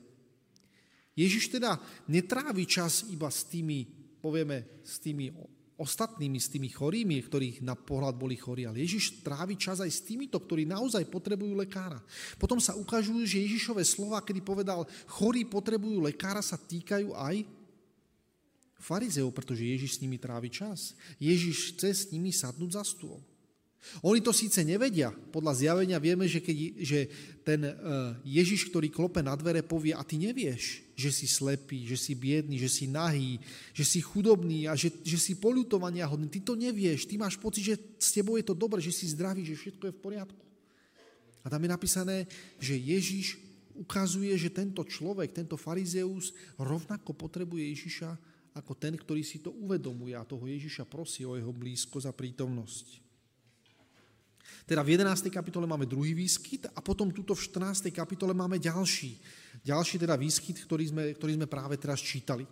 Ježiš 1.18 1.50
teda 1.50 1.82
netrávi 2.06 2.62
čas 2.70 3.10
iba 3.10 3.26
s 3.26 3.42
tými 3.42 3.86
povieme, 4.22 4.66
s 4.86 5.02
tými 5.02 5.34
ostatnými, 5.80 6.36
s 6.36 6.52
tými 6.52 6.68
chorými, 6.68 7.16
ktorých 7.24 7.64
na 7.64 7.72
pohľad 7.72 8.20
boli 8.20 8.36
chorí, 8.36 8.68
ale 8.68 8.84
Ježiš 8.84 9.24
trávi 9.24 9.56
čas 9.56 9.80
aj 9.80 9.88
s 9.88 10.04
týmito, 10.04 10.36
ktorí 10.36 10.68
naozaj 10.68 11.08
potrebujú 11.08 11.56
lekára. 11.56 12.04
Potom 12.36 12.60
sa 12.60 12.76
ukážujú, 12.76 13.24
že 13.24 13.40
Ježišové 13.40 13.80
slova, 13.88 14.20
kedy 14.20 14.44
povedal, 14.44 14.84
chorí 15.08 15.48
potrebujú 15.48 16.04
lekára, 16.04 16.44
sa 16.44 16.60
týkajú 16.60 17.16
aj 17.16 17.48
farizeov, 18.76 19.32
pretože 19.32 19.64
Ježiš 19.64 19.96
s 19.96 20.02
nimi 20.04 20.20
trávi 20.20 20.52
čas. 20.52 20.92
Ježiš 21.16 21.76
chce 21.76 21.88
s 21.96 22.04
nimi 22.12 22.28
sadnúť 22.28 22.76
za 22.76 22.84
stôl. 22.84 23.20
Oni 24.04 24.20
to 24.20 24.28
síce 24.36 24.60
nevedia, 24.60 25.08
podľa 25.32 25.56
zjavenia 25.56 25.96
vieme, 25.96 26.28
že, 26.28 26.44
keď, 26.44 26.56
že 26.84 27.00
ten 27.40 27.64
e, 27.64 27.72
Ježiš, 28.28 28.68
ktorý 28.68 28.92
klope 28.92 29.24
na 29.24 29.32
dvere, 29.32 29.64
povie, 29.64 29.96
a 29.96 30.04
ty 30.04 30.20
nevieš, 30.20 30.84
že 31.00 31.08
si 31.08 31.24
slepý, 31.24 31.88
že 31.88 31.96
si 31.96 32.12
biedný, 32.12 32.60
že 32.60 32.68
si 32.68 32.84
nahý, 32.84 33.40
že 33.72 33.88
si 33.88 34.04
chudobný 34.04 34.68
a 34.68 34.76
že, 34.76 34.92
že 35.00 35.16
si 35.16 35.40
polutovania 35.40 36.04
hodný. 36.04 36.28
Ty 36.28 36.52
to 36.52 36.52
nevieš, 36.52 37.08
ty 37.08 37.16
máš 37.16 37.40
pocit, 37.40 37.64
že 37.64 37.80
s 37.96 38.12
tebou 38.12 38.36
je 38.36 38.44
to 38.44 38.52
dobré, 38.52 38.84
že 38.84 38.92
si 38.92 39.08
zdravý, 39.08 39.48
že 39.48 39.56
všetko 39.56 39.88
je 39.88 39.96
v 39.96 40.02
poriadku. 40.04 40.44
A 41.40 41.48
tam 41.48 41.64
je 41.64 41.72
napísané, 41.72 42.16
že 42.60 42.76
Ježiš 42.76 43.40
ukazuje, 43.72 44.36
že 44.36 44.52
tento 44.52 44.84
človek, 44.84 45.32
tento 45.32 45.56
farizeus 45.56 46.36
rovnako 46.60 47.16
potrebuje 47.16 47.72
Ježiša 47.72 48.10
ako 48.52 48.76
ten, 48.76 48.92
ktorý 48.92 49.24
si 49.24 49.40
to 49.40 49.54
uvedomuje 49.56 50.12
a 50.12 50.26
toho 50.26 50.44
Ježiša 50.44 50.84
prosí 50.84 51.24
o 51.24 51.38
jeho 51.38 51.54
blízkosť 51.54 52.06
a 52.10 52.12
prítomnosť. 52.12 53.09
Teda 54.64 54.86
v 54.86 54.94
11. 54.94 55.30
kapitole 55.32 55.66
máme 55.66 55.88
druhý 55.88 56.14
výskyt 56.14 56.70
a 56.70 56.80
potom 56.80 57.10
tuto 57.10 57.34
v 57.34 57.42
14. 57.42 57.90
kapitole 57.90 58.30
máme 58.32 58.56
ďalší. 58.56 59.18
Ďalší 59.66 59.96
teda 59.98 60.14
výskyt, 60.14 60.62
ktorý 60.64 60.84
sme, 60.88 61.04
ktorý 61.14 61.32
sme 61.36 61.46
práve 61.50 61.74
teraz 61.76 61.98
čítali. 61.98 62.46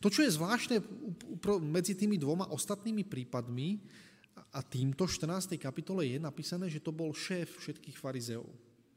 To, 0.00 0.12
čo 0.12 0.20
je 0.20 0.36
zvláštne 0.36 0.82
medzi 1.64 1.96
tými 1.96 2.20
dvoma 2.20 2.52
ostatnými 2.52 3.08
prípadmi 3.08 3.80
a 4.52 4.60
týmto 4.60 5.08
14. 5.08 5.56
kapitole 5.56 6.04
je 6.04 6.18
napísané, 6.20 6.68
že 6.68 6.84
to 6.84 6.92
bol 6.92 7.12
šéf 7.16 7.56
všetkých 7.60 7.96
farizeov. 7.96 8.44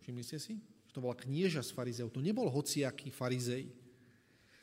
Všimli 0.03 0.23
ste 0.23 0.39
si? 0.39 0.53
Že 0.89 0.93
to 0.99 1.03
bola 1.03 1.15
knieža 1.15 1.63
z 1.63 1.71
farizeov. 1.71 2.11
To 2.11 2.23
nebol 2.23 2.51
hociaký 2.51 3.11
farizej. 3.11 3.88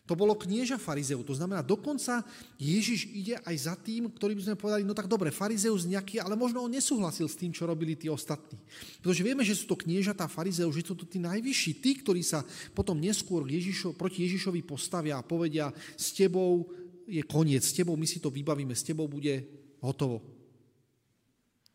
To 0.06 0.14
bolo 0.14 0.38
knieža 0.38 0.78
farizeu. 0.78 1.18
To 1.26 1.34
znamená, 1.34 1.66
dokonca 1.66 2.22
Ježiš 2.62 3.10
ide 3.10 3.34
aj 3.42 3.56
za 3.58 3.74
tým, 3.74 4.06
ktorý 4.06 4.38
by 4.38 4.42
sme 4.46 4.54
povedali, 4.54 4.86
no 4.86 4.94
tak 4.94 5.10
dobre, 5.10 5.34
farizeus 5.34 5.82
nejaký, 5.82 6.22
ale 6.22 6.38
možno 6.38 6.62
on 6.62 6.70
nesúhlasil 6.70 7.26
s 7.26 7.34
tým, 7.34 7.50
čo 7.50 7.66
robili 7.66 7.98
tí 7.98 8.06
ostatní. 8.06 8.54
Pretože 9.02 9.26
vieme, 9.26 9.42
že 9.42 9.58
sú 9.58 9.66
to 9.66 9.74
kniežatá 9.74 10.30
farizeov, 10.30 10.70
že 10.70 10.86
sú 10.86 10.94
to 10.94 11.10
tí 11.10 11.18
najvyšší, 11.18 11.70
tí, 11.82 11.98
ktorí 12.06 12.22
sa 12.22 12.46
potom 12.70 12.94
neskôr 13.02 13.42
Ježišo, 13.50 13.98
proti 13.98 14.22
Ježišovi 14.30 14.62
postavia 14.62 15.18
a 15.18 15.26
povedia, 15.26 15.74
s 15.98 16.14
tebou 16.14 16.70
je 17.10 17.26
koniec, 17.26 17.66
s 17.66 17.74
tebou 17.74 17.98
my 17.98 18.06
si 18.06 18.22
to 18.22 18.30
vybavíme, 18.30 18.78
s 18.78 18.86
tebou 18.86 19.10
bude 19.10 19.42
hotovo. 19.82 20.22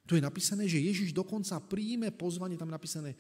Tu 0.08 0.20
je 0.20 0.24
napísané, 0.24 0.68
že 0.72 0.80
Ježiš 0.80 1.12
dokonca 1.16 1.60
príjme 1.64 2.12
pozvanie, 2.12 2.60
tam 2.60 2.72
je 2.72 2.78
napísané, 2.80 3.12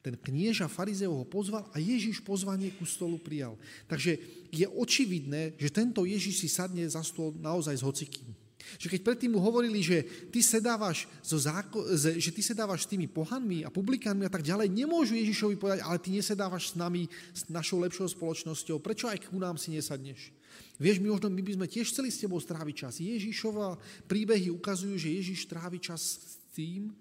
ten 0.00 0.16
knieža 0.16 0.64
farizeu 0.64 1.12
ho 1.12 1.24
pozval 1.28 1.68
a 1.72 1.76
Ježiš 1.76 2.24
pozvanie 2.24 2.72
ku 2.72 2.88
stolu 2.88 3.20
prijal. 3.20 3.60
Takže 3.84 4.16
je 4.48 4.66
očividné, 4.66 5.54
že 5.60 5.68
tento 5.68 6.08
Ježiš 6.08 6.40
si 6.40 6.48
sadne 6.48 6.88
za 6.88 7.04
stôl 7.04 7.36
naozaj 7.36 7.76
s 7.76 7.84
hocikým. 7.84 8.32
Že 8.76 8.96
keď 8.96 9.00
predtým 9.02 9.32
mu 9.34 9.40
hovorili, 9.40 9.80
že 9.80 10.04
ty 10.28 10.44
sedávaš, 10.44 11.08
so 11.24 11.40
záko- 11.40 11.84
že 11.96 12.30
ty 12.30 12.44
sedávaš 12.44 12.84
s 12.84 12.90
tými 12.92 13.08
pohanmi 13.08 13.64
a 13.64 13.72
publikánmi 13.72 14.28
a 14.28 14.32
tak 14.32 14.44
ďalej, 14.44 14.68
nemôžu 14.68 15.16
Ježišovi 15.16 15.56
povedať, 15.56 15.80
ale 15.82 15.98
ty 15.98 16.12
nesedávaš 16.12 16.72
s 16.72 16.74
nami, 16.76 17.08
s 17.32 17.48
našou 17.48 17.80
lepšou 17.80 18.08
spoločnosťou, 18.12 18.78
prečo 18.78 19.08
aj 19.08 19.26
ku 19.26 19.40
nám 19.40 19.56
si 19.56 19.72
nesadneš? 19.72 20.32
Vieš, 20.80 21.00
my 21.00 21.12
možno 21.12 21.28
my 21.28 21.42
by 21.44 21.52
sme 21.56 21.66
tiež 21.68 21.92
chceli 21.92 22.08
s 22.08 22.20
tebou 22.20 22.40
stráviť 22.40 22.74
čas. 22.88 22.94
Ježišova 23.00 23.76
príbehy 24.08 24.48
ukazujú, 24.48 24.96
že 24.96 25.12
Ježiš 25.12 25.48
trávi 25.48 25.76
čas 25.76 26.00
s 26.00 26.36
tým, 26.56 26.92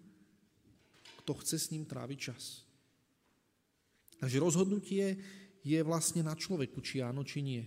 kto 1.23 1.31
chce 1.39 1.55
s 1.59 1.71
ním 1.71 1.87
tráviť 1.87 2.19
čas. 2.19 2.68
Takže 4.19 4.37
rozhodnutie 4.43 5.15
je 5.63 5.79
vlastne 5.83 6.23
na 6.23 6.35
človeku, 6.35 6.83
či 6.83 6.99
áno, 6.99 7.23
či 7.23 7.39
nie. 7.39 7.63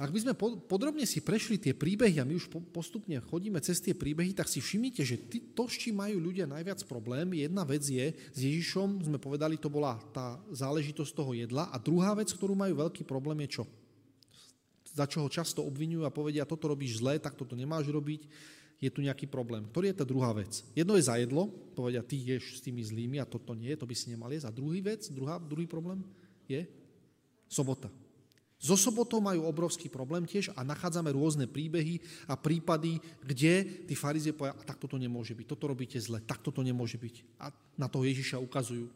Ak 0.00 0.08
by 0.08 0.24
sme 0.24 0.32
podrobne 0.64 1.04
si 1.04 1.20
prešli 1.20 1.60
tie 1.60 1.76
príbehy 1.76 2.16
a 2.16 2.24
my 2.24 2.32
už 2.32 2.48
postupne 2.72 3.12
chodíme 3.28 3.60
cez 3.60 3.76
tie 3.76 3.92
príbehy, 3.92 4.32
tak 4.32 4.48
si 4.48 4.64
všimnite, 4.64 5.04
že 5.04 5.20
to, 5.52 5.68
s 5.68 5.76
čím 5.76 6.00
majú 6.00 6.16
ľudia 6.16 6.48
najviac 6.48 6.80
problém, 6.88 7.36
jedna 7.36 7.60
vec 7.68 7.84
je, 7.84 8.16
s 8.16 8.38
Ježišom 8.40 9.04
sme 9.04 9.20
povedali, 9.20 9.60
to 9.60 9.68
bola 9.68 10.00
tá 10.16 10.40
záležitosť 10.48 11.12
toho 11.12 11.36
jedla 11.36 11.68
a 11.68 11.76
druhá 11.76 12.16
vec, 12.16 12.32
ktorú 12.32 12.56
majú 12.56 12.80
veľký 12.80 13.04
problém 13.04 13.44
je 13.44 13.60
čo? 13.60 13.64
Za 14.96 15.04
čo 15.04 15.24
ho 15.24 15.28
často 15.28 15.60
obvinujú 15.60 16.08
a 16.08 16.12
povedia, 16.12 16.48
toto 16.48 16.72
robíš 16.72 17.04
zle, 17.04 17.20
tak 17.20 17.36
toto 17.36 17.52
nemáš 17.52 17.88
robiť 17.92 18.32
je 18.82 18.90
tu 18.90 18.98
nejaký 18.98 19.30
problém. 19.30 19.62
Ktorý 19.70 19.94
je 19.94 20.00
tá 20.02 20.04
druhá 20.04 20.34
vec? 20.34 20.66
Jedno 20.74 20.98
je 20.98 21.06
za 21.06 21.14
povedia, 21.78 22.02
ty 22.02 22.18
ješ 22.18 22.58
s 22.58 22.60
tými 22.66 22.82
zlými 22.82 23.22
a 23.22 23.30
toto 23.30 23.54
nie, 23.54 23.70
to 23.78 23.86
by 23.86 23.94
si 23.94 24.10
nemal 24.10 24.26
jesť. 24.34 24.50
A 24.50 24.56
druhý 24.58 24.82
vec, 24.82 25.06
druhá, 25.14 25.38
druhý 25.38 25.70
problém 25.70 26.02
je 26.50 26.66
sobota. 27.46 27.86
So 28.62 28.78
sobotou 28.78 29.18
majú 29.18 29.42
obrovský 29.46 29.90
problém 29.90 30.22
tiež 30.22 30.54
a 30.54 30.62
nachádzame 30.62 31.10
rôzne 31.10 31.50
príbehy 31.50 31.98
a 32.30 32.38
prípady, 32.38 33.02
kde 33.22 33.86
tí 33.90 33.94
farizie 33.98 34.30
povedia, 34.30 34.54
a 34.54 34.62
takto 34.62 34.86
to 34.86 34.98
nemôže 35.02 35.34
byť, 35.34 35.46
toto 35.50 35.66
robíte 35.66 35.98
zle, 35.98 36.22
takto 36.22 36.54
to 36.54 36.62
nemôže 36.62 36.94
byť. 36.94 37.42
A 37.42 37.50
na 37.74 37.90
toho 37.90 38.06
Ježiša 38.06 38.38
ukazujú. 38.38 38.86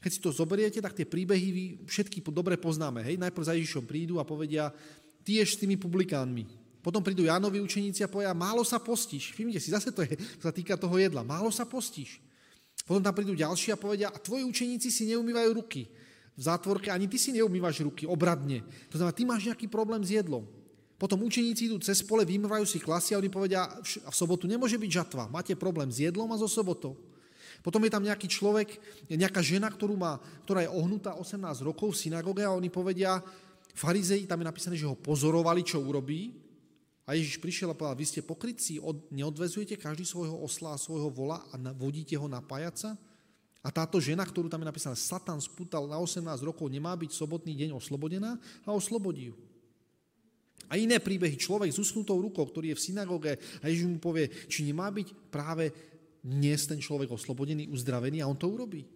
Keď 0.00 0.08
si 0.12 0.20
to 0.24 0.32
zoberiete, 0.32 0.80
tak 0.80 0.96
tie 0.96 1.04
príbehy 1.04 1.48
vy 1.52 1.64
všetky 1.84 2.24
dobre 2.32 2.56
poznáme. 2.56 3.04
Hej? 3.04 3.20
Najprv 3.20 3.44
za 3.44 3.56
Ježišom 3.56 3.84
prídu 3.84 4.16
a 4.20 4.24
povedia, 4.24 4.72
ty 5.20 5.36
ješ 5.36 5.56
s 5.56 5.60
tými 5.60 5.76
publikánmi, 5.76 6.63
potom 6.84 7.00
prídu 7.00 7.24
Jánovi 7.24 7.64
učeníci 7.64 8.04
a 8.04 8.12
povedia, 8.12 8.36
málo 8.36 8.60
sa 8.60 8.76
postíš. 8.76 9.32
Všimnite 9.32 9.56
si, 9.56 9.72
zase 9.72 9.88
to 9.88 10.04
je, 10.04 10.20
sa 10.36 10.52
týka 10.52 10.76
toho 10.76 11.00
jedla. 11.00 11.24
Málo 11.24 11.48
sa 11.48 11.64
postíš. 11.64 12.20
Potom 12.84 13.00
tam 13.00 13.16
prídu 13.16 13.32
ďalší 13.32 13.72
a 13.72 13.80
povedia, 13.80 14.12
a 14.12 14.20
tvoji 14.20 14.44
učeníci 14.44 14.92
si 14.92 15.08
neumývajú 15.08 15.56
ruky. 15.56 15.88
V 16.36 16.42
zátvorke 16.44 16.92
ani 16.92 17.08
ty 17.08 17.16
si 17.16 17.32
neumývaš 17.32 17.80
ruky, 17.80 18.04
obradne. 18.04 18.60
To 18.92 19.00
znamená, 19.00 19.16
ty 19.16 19.24
máš 19.24 19.48
nejaký 19.48 19.64
problém 19.64 20.04
s 20.04 20.12
jedlom. 20.12 20.44
Potom 21.00 21.24
učeníci 21.24 21.72
idú 21.72 21.80
cez 21.80 22.04
pole, 22.04 22.28
vymývajú 22.28 22.68
si 22.68 22.76
klasy 22.76 23.16
a 23.16 23.20
oni 23.22 23.32
povedia, 23.32 23.64
a 24.04 24.10
v 24.12 24.16
sobotu 24.16 24.44
nemôže 24.44 24.76
byť 24.76 24.90
žatva, 24.92 25.32
máte 25.32 25.56
problém 25.56 25.88
s 25.88 26.04
jedlom 26.04 26.28
a 26.28 26.36
so 26.36 26.44
sobotou. 26.44 27.00
Potom 27.64 27.80
je 27.80 27.88
tam 27.88 28.04
nejaký 28.04 28.28
človek, 28.28 28.76
nejaká 29.08 29.40
žena, 29.40 29.72
ktorú 29.72 29.96
má, 29.96 30.20
ktorá 30.44 30.60
je 30.60 30.68
ohnutá 30.68 31.16
18 31.16 31.64
rokov 31.64 31.96
v 31.96 32.00
synagóge 32.08 32.44
a 32.44 32.52
oni 32.52 32.68
povedia, 32.68 33.24
farizei, 33.72 34.28
tam 34.28 34.44
je 34.44 34.50
napísané, 34.52 34.76
že 34.76 34.84
ho 34.84 34.92
pozorovali, 34.92 35.64
čo 35.64 35.80
urobí, 35.80 36.43
a 37.04 37.12
Ježiš 37.12 37.36
prišiel 37.36 37.68
a 37.68 37.76
povedal, 37.76 38.00
vy 38.00 38.06
ste 38.08 38.24
pokrytci, 38.24 38.80
od, 38.80 39.12
neodvezujete 39.12 39.76
každý 39.76 40.08
svojho 40.08 40.40
osla 40.40 40.72
a 40.72 40.80
svojho 40.80 41.12
vola 41.12 41.44
a 41.52 41.60
vodíte 41.76 42.16
ho 42.16 42.24
na 42.24 42.40
pajaca? 42.40 42.96
A 43.64 43.68
táto 43.72 43.96
žena, 44.00 44.24
ktorú 44.24 44.48
tam 44.48 44.60
je 44.60 44.68
napísané, 44.68 44.96
Satan 44.96 45.40
spútal 45.40 45.88
na 45.88 45.96
18 46.00 46.20
rokov, 46.44 46.68
nemá 46.68 46.92
byť 46.96 47.12
sobotný 47.12 47.56
deň 47.56 47.76
oslobodená 47.76 48.36
a 48.64 48.70
oslobodí 48.72 49.32
ju. 49.32 49.36
A 50.68 50.80
iné 50.80 50.96
príbehy, 50.96 51.36
človek 51.36 51.72
s 51.72 51.80
usnutou 51.80 52.16
rukou, 52.20 52.44
ktorý 52.44 52.72
je 52.72 52.78
v 52.80 52.84
synagóge 52.88 53.32
a 53.60 53.68
Ježiš 53.68 53.88
mu 53.88 54.00
povie, 54.00 54.32
či 54.48 54.64
nemá 54.64 54.88
byť 54.88 55.28
práve 55.28 55.72
dnes 56.24 56.64
ten 56.64 56.80
človek 56.80 57.12
oslobodený, 57.12 57.68
uzdravený 57.68 58.24
a 58.24 58.28
on 58.28 58.36
to 58.36 58.48
urobí. 58.48 58.88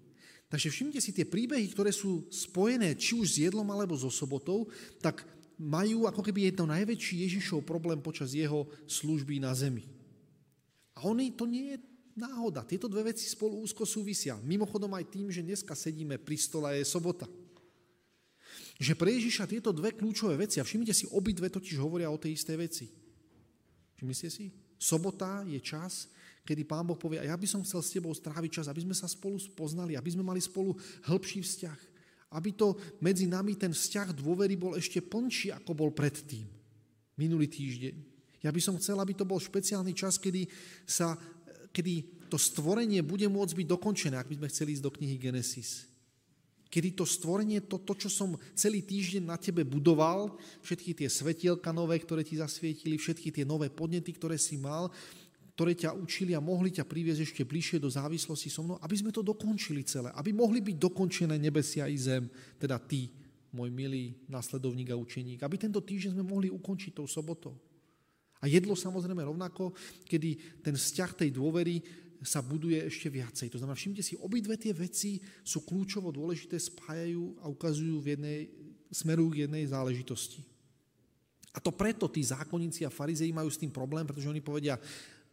Takže 0.49 0.73
všimnite 0.73 1.01
si 1.05 1.13
tie 1.13 1.29
príbehy, 1.29 1.69
ktoré 1.77 1.93
sú 1.93 2.25
spojené 2.33 2.97
či 2.97 3.13
už 3.13 3.27
s 3.29 3.37
jedlom 3.45 3.69
alebo 3.69 3.93
so 4.01 4.09
sobotou, 4.09 4.73
tak 4.97 5.29
majú 5.59 6.07
ako 6.07 6.23
keby 6.23 6.55
jedno 6.55 6.71
najväčší 6.71 7.27
Ježišov 7.27 7.67
problém 7.67 7.99
počas 7.99 8.31
jeho 8.31 8.71
služby 8.87 9.43
na 9.43 9.51
zemi. 9.59 9.85
A 10.95 11.03
oni, 11.07 11.35
to 11.35 11.51
nie 11.51 11.75
je 11.75 11.79
náhoda. 12.15 12.63
Tieto 12.63 12.87
dve 12.87 13.11
veci 13.15 13.27
spolu 13.27 13.63
úzko 13.63 13.83
súvisia. 13.83 14.39
Mimochodom 14.43 14.91
aj 14.95 15.11
tým, 15.11 15.31
že 15.31 15.43
dneska 15.43 15.75
sedíme 15.75 16.19
pri 16.19 16.39
stole, 16.39 16.79
je 16.79 16.87
sobota. 16.87 17.27
Že 18.79 18.95
pre 18.95 19.11
Ježiša 19.19 19.51
tieto 19.51 19.75
dve 19.75 19.95
kľúčové 19.95 20.39
veci, 20.39 20.63
a 20.63 20.67
všimnite 20.67 20.95
si, 20.95 21.11
obidve 21.11 21.51
totiž 21.51 21.79
hovoria 21.83 22.11
o 22.11 22.19
tej 22.19 22.39
istej 22.39 22.57
veci. 22.59 22.87
Všimnite 23.99 24.31
si? 24.31 24.55
Sobota 24.79 25.43
je 25.43 25.59
čas, 25.59 26.07
kedy 26.47 26.63
Pán 26.63 26.87
Boh 26.87 26.95
povie, 26.95 27.19
a 27.19 27.27
ja 27.27 27.35
by 27.35 27.47
som 27.51 27.67
chcel 27.67 27.83
s 27.83 27.91
tebou 27.91 28.15
stráviť 28.15 28.63
čas, 28.63 28.67
aby 28.71 28.87
sme 28.87 28.95
sa 28.95 29.11
spolu 29.11 29.35
spoznali, 29.43 29.99
aby 29.99 30.11
sme 30.15 30.23
mali 30.23 30.39
spolu 30.39 30.79
hĺbší 31.11 31.43
vzťah 31.43 31.98
aby 32.29 32.53
to 32.53 32.77
medzi 33.01 33.25
nami 33.25 33.57
ten 33.57 33.73
vzťah 33.73 34.13
dôvery 34.13 34.55
bol 34.61 34.77
ešte 34.77 35.01
plnší, 35.01 35.53
ako 35.57 35.73
bol 35.73 35.91
predtým, 35.93 36.45
minulý 37.17 37.49
týždeň. 37.49 37.97
Ja 38.45 38.55
by 38.55 38.61
som 38.63 38.79
chcel, 38.79 39.01
aby 39.01 39.17
to 39.17 39.27
bol 39.27 39.41
špeciálny 39.41 39.97
čas, 39.97 40.21
kedy, 40.21 40.47
sa, 40.87 41.17
kedy 41.73 42.29
to 42.29 42.37
stvorenie 42.37 43.01
bude 43.01 43.27
môcť 43.27 43.55
byť 43.65 43.67
dokončené, 43.67 44.15
ak 44.21 44.29
by 44.29 44.37
sme 44.39 44.53
chceli 44.53 44.71
ísť 44.77 44.85
do 44.85 44.95
knihy 44.95 45.17
Genesis. 45.17 45.89
Kedy 46.69 47.01
to 47.01 47.09
stvorenie, 47.09 47.65
to, 47.65 47.81
to, 47.81 47.97
čo 47.97 48.13
som 48.13 48.37
celý 48.53 48.85
týždeň 48.85 49.25
na 49.25 49.41
tebe 49.41 49.65
budoval, 49.65 50.37
všetky 50.61 50.93
tie 50.93 51.09
svetielka 51.09 51.73
nové, 51.73 51.97
ktoré 51.97 52.21
ti 52.21 52.37
zasvietili, 52.37 53.01
všetky 53.01 53.33
tie 53.33 53.45
nové 53.49 53.73
podnety, 53.73 54.13
ktoré 54.13 54.37
si 54.37 54.61
mal, 54.61 54.93
ktoré 55.59 55.75
ťa 55.75 55.91
učili 55.91 56.39
a 56.39 56.41
mohli 56.41 56.71
ťa 56.71 56.87
priviesť 56.87 57.27
ešte 57.27 57.43
bližšie 57.43 57.83
do 57.83 57.91
závislosti 57.91 58.47
so 58.47 58.63
mnou, 58.63 58.79
aby 58.79 58.95
sme 58.95 59.11
to 59.11 59.27
dokončili 59.27 59.83
celé, 59.83 60.15
aby 60.15 60.31
mohli 60.31 60.63
byť 60.63 60.77
dokončené 60.79 61.35
nebesia 61.35 61.91
i 61.91 61.99
zem, 61.99 62.31
teda 62.63 62.79
ty 62.79 63.11
môj 63.51 63.67
milý 63.67 64.15
následovník 64.31 64.95
a 64.95 65.01
učeník, 65.03 65.43
aby 65.43 65.59
tento 65.59 65.83
týždeň 65.83 66.15
sme 66.15 66.31
mohli 66.31 66.47
ukončiť 66.47 67.03
tou 67.03 67.11
sobotou. 67.11 67.59
A 68.39 68.47
jedlo 68.47 68.79
samozrejme 68.79 69.19
rovnako, 69.19 69.75
kedy 70.07 70.63
ten 70.63 70.79
vzťah 70.79 71.27
tej 71.27 71.35
dôvery 71.35 71.83
sa 72.23 72.39
buduje 72.39 72.79
ešte 72.87 73.11
viacej. 73.11 73.51
To 73.51 73.59
znamená, 73.59 73.75
všimte 73.75 74.03
si, 74.07 74.15
obidve 74.15 74.55
tie 74.55 74.71
veci 74.71 75.19
sú 75.43 75.67
kľúčovo 75.67 76.15
dôležité, 76.15 76.55
spájajú 76.55 77.35
a 77.43 77.51
ukazujú 77.51 77.99
v 77.99 78.15
jednej, 78.15 78.41
smerujú 78.95 79.35
k 79.35 79.51
jednej 79.51 79.67
záležitosti. 79.67 80.47
A 81.51 81.59
to 81.59 81.75
preto 81.75 82.07
tí 82.07 82.23
zákonníci 82.23 82.87
a 82.87 82.95
farizei 82.95 83.35
majú 83.35 83.51
s 83.51 83.59
tým 83.59 83.75
problém, 83.75 84.07
pretože 84.07 84.31
oni 84.31 84.39
povedia, 84.39 84.79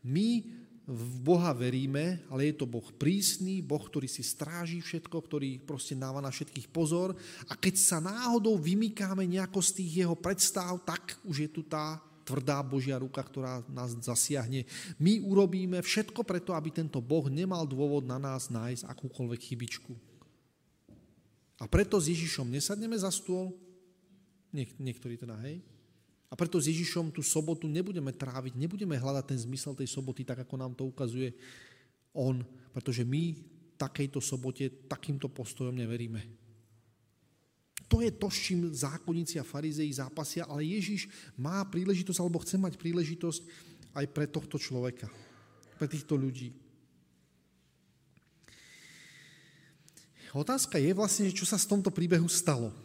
my 0.05 0.45
v 0.85 1.13
Boha 1.25 1.49
veríme, 1.49 2.21
ale 2.29 2.53
je 2.53 2.61
to 2.61 2.69
Boh 2.69 2.85
prísny, 2.93 3.65
Boh, 3.65 3.81
ktorý 3.81 4.05
si 4.05 4.21
stráži 4.21 4.85
všetko, 4.85 5.17
ktorý 5.17 5.57
proste 5.65 5.97
dáva 5.97 6.21
na 6.21 6.29
všetkých 6.29 6.69
pozor 6.69 7.17
a 7.49 7.57
keď 7.57 7.75
sa 7.81 7.97
náhodou 7.97 8.53
vymykáme 8.61 9.25
nejako 9.25 9.65
z 9.65 9.81
tých 9.81 10.05
jeho 10.05 10.13
predstav, 10.13 10.77
tak 10.85 11.17
už 11.25 11.35
je 11.41 11.49
tu 11.49 11.65
tá 11.65 11.97
tvrdá 12.21 12.61
Božia 12.61 13.01
ruka, 13.01 13.21
ktorá 13.21 13.65
nás 13.69 13.97
zasiahne. 13.97 14.65
My 15.01 15.21
urobíme 15.25 15.81
všetko 15.81 16.21
preto, 16.21 16.53
aby 16.53 16.69
tento 16.69 17.01
Boh 17.01 17.25
nemal 17.33 17.65
dôvod 17.65 18.05
na 18.05 18.21
nás 18.21 18.53
nájsť 18.53 18.85
akúkoľvek 18.85 19.41
chybičku. 19.41 19.93
A 21.61 21.65
preto 21.65 21.97
s 21.97 22.13
Ježišom 22.13 22.45
nesadneme 22.45 22.97
za 22.97 23.09
stôl, 23.09 23.53
Niek- 24.55 24.79
niektorí 24.79 25.19
teda, 25.19 25.35
hej, 25.43 25.59
a 26.25 26.33
preto 26.33 26.57
s 26.57 26.65
Ježišom 26.67 27.13
tú 27.13 27.21
sobotu 27.21 27.69
nebudeme 27.69 28.09
tráviť, 28.09 28.57
nebudeme 28.57 28.97
hľadať 28.97 29.25
ten 29.29 29.39
zmysel 29.39 29.77
tej 29.77 29.87
soboty, 29.87 30.25
tak 30.25 30.41
ako 30.41 30.55
nám 30.57 30.73
to 30.73 30.89
ukazuje 30.89 31.31
On, 32.17 32.41
pretože 32.73 33.05
my 33.05 33.37
takejto 33.77 34.23
sobote, 34.23 34.87
takýmto 34.89 35.29
postojom 35.29 35.75
neveríme. 35.75 36.23
To 37.85 38.01
je 38.01 38.09
to, 38.09 38.27
s 38.33 38.37
čím 38.49 38.65
zákonníci 38.73 39.37
a 39.37 39.45
farizei 39.45 39.91
zápasia, 39.93 40.49
ale 40.49 40.65
Ježiš 40.65 41.05
má 41.37 41.61
príležitosť, 41.69 42.17
alebo 42.17 42.41
chce 42.41 42.57
mať 42.57 42.81
príležitosť 42.81 43.41
aj 43.93 44.05
pre 44.09 44.25
tohto 44.25 44.57
človeka, 44.57 45.05
pre 45.77 45.85
týchto 45.85 46.17
ľudí. 46.17 46.57
Otázka 50.35 50.75
je 50.75 50.91
vlastne, 50.91 51.31
čo 51.31 51.47
sa 51.47 51.55
z 51.55 51.63
tomto 51.63 51.93
príbehu 51.95 52.27
stalo. 52.27 52.75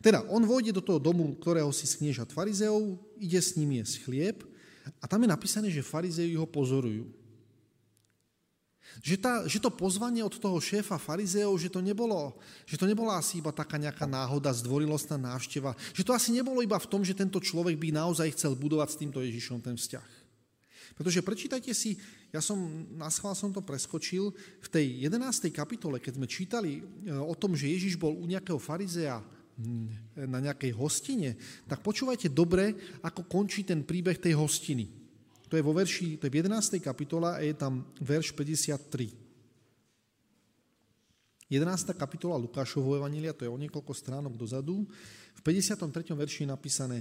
Teda 0.00 0.22
on 0.28 0.44
vojde 0.44 0.76
do 0.76 0.84
toho 0.84 1.00
domu, 1.00 1.34
ktorého 1.40 1.72
si 1.72 1.88
sknieža 1.88 2.28
farizeov, 2.28 3.00
ide 3.16 3.40
s 3.40 3.56
ním 3.56 3.80
jesť 3.80 4.04
chlieb 4.04 4.44
a 5.00 5.04
tam 5.08 5.24
je 5.24 5.28
napísané, 5.32 5.68
že 5.72 5.84
farizei 5.84 6.36
ho 6.36 6.46
pozorujú. 6.46 7.08
Že, 9.02 9.16
tá, 9.20 9.32
že 9.44 9.60
to 9.60 9.68
pozvanie 9.68 10.24
od 10.24 10.32
toho 10.40 10.56
šéfa 10.56 10.96
farizeov, 10.96 11.58
že 11.60 11.68
to, 11.68 11.84
nebolo, 11.84 12.38
že 12.64 12.80
to 12.80 12.88
nebola 12.88 13.20
asi 13.20 13.44
iba 13.44 13.52
taká 13.52 13.76
nejaká 13.76 14.08
náhoda, 14.08 14.54
zdvorilostná 14.56 15.20
návšteva, 15.20 15.76
že 15.92 16.06
to 16.06 16.16
asi 16.16 16.32
nebolo 16.32 16.64
iba 16.64 16.80
v 16.80 16.88
tom, 16.88 17.04
že 17.04 17.12
tento 17.12 17.36
človek 17.42 17.76
by 17.76 17.92
naozaj 17.92 18.32
chcel 18.32 18.56
budovať 18.56 18.88
s 18.88 19.00
týmto 19.00 19.20
Ježišom 19.20 19.60
ten 19.60 19.76
vzťah. 19.76 20.24
Pretože 20.96 21.20
prečítajte 21.20 21.76
si, 21.76 22.00
ja 22.32 22.40
som, 22.40 22.56
na 22.96 23.12
schvál 23.12 23.36
som 23.36 23.52
to 23.52 23.60
preskočil, 23.60 24.32
v 24.64 24.68
tej 24.70 25.04
11. 25.12 25.52
kapitole, 25.52 26.00
keď 26.00 26.16
sme 26.16 26.30
čítali 26.30 26.80
e, 26.80 26.82
o 27.12 27.36
tom, 27.36 27.52
že 27.52 27.68
Ježiš 27.68 28.00
bol 28.00 28.16
u 28.16 28.24
nejakého 28.24 28.56
farizea 28.56 29.20
na 30.16 30.38
nejakej 30.40 30.72
hostine, 30.76 31.36
tak 31.64 31.80
počúvajte 31.80 32.28
dobre, 32.28 32.76
ako 33.00 33.24
končí 33.24 33.64
ten 33.64 33.82
príbeh 33.82 34.20
tej 34.20 34.36
hostiny. 34.36 34.88
To 35.48 35.56
je 35.56 35.64
vo 35.64 35.72
verši, 35.72 36.20
to 36.20 36.26
je 36.26 36.32
v 36.32 36.40
11. 36.44 36.82
kapitola 36.82 37.38
a 37.38 37.40
je 37.40 37.54
tam 37.56 37.86
verš 38.02 38.34
53. 38.36 39.14
11. 41.46 41.94
kapitola 41.94 42.34
Lukášovho 42.36 42.98
Evanília, 42.98 43.30
to 43.30 43.46
je 43.46 43.52
o 43.52 43.56
niekoľko 43.56 43.94
stránok 43.94 44.34
dozadu. 44.34 44.82
V 45.38 45.40
53. 45.40 45.86
verši 46.12 46.42
je 46.42 46.50
napísané, 46.50 46.98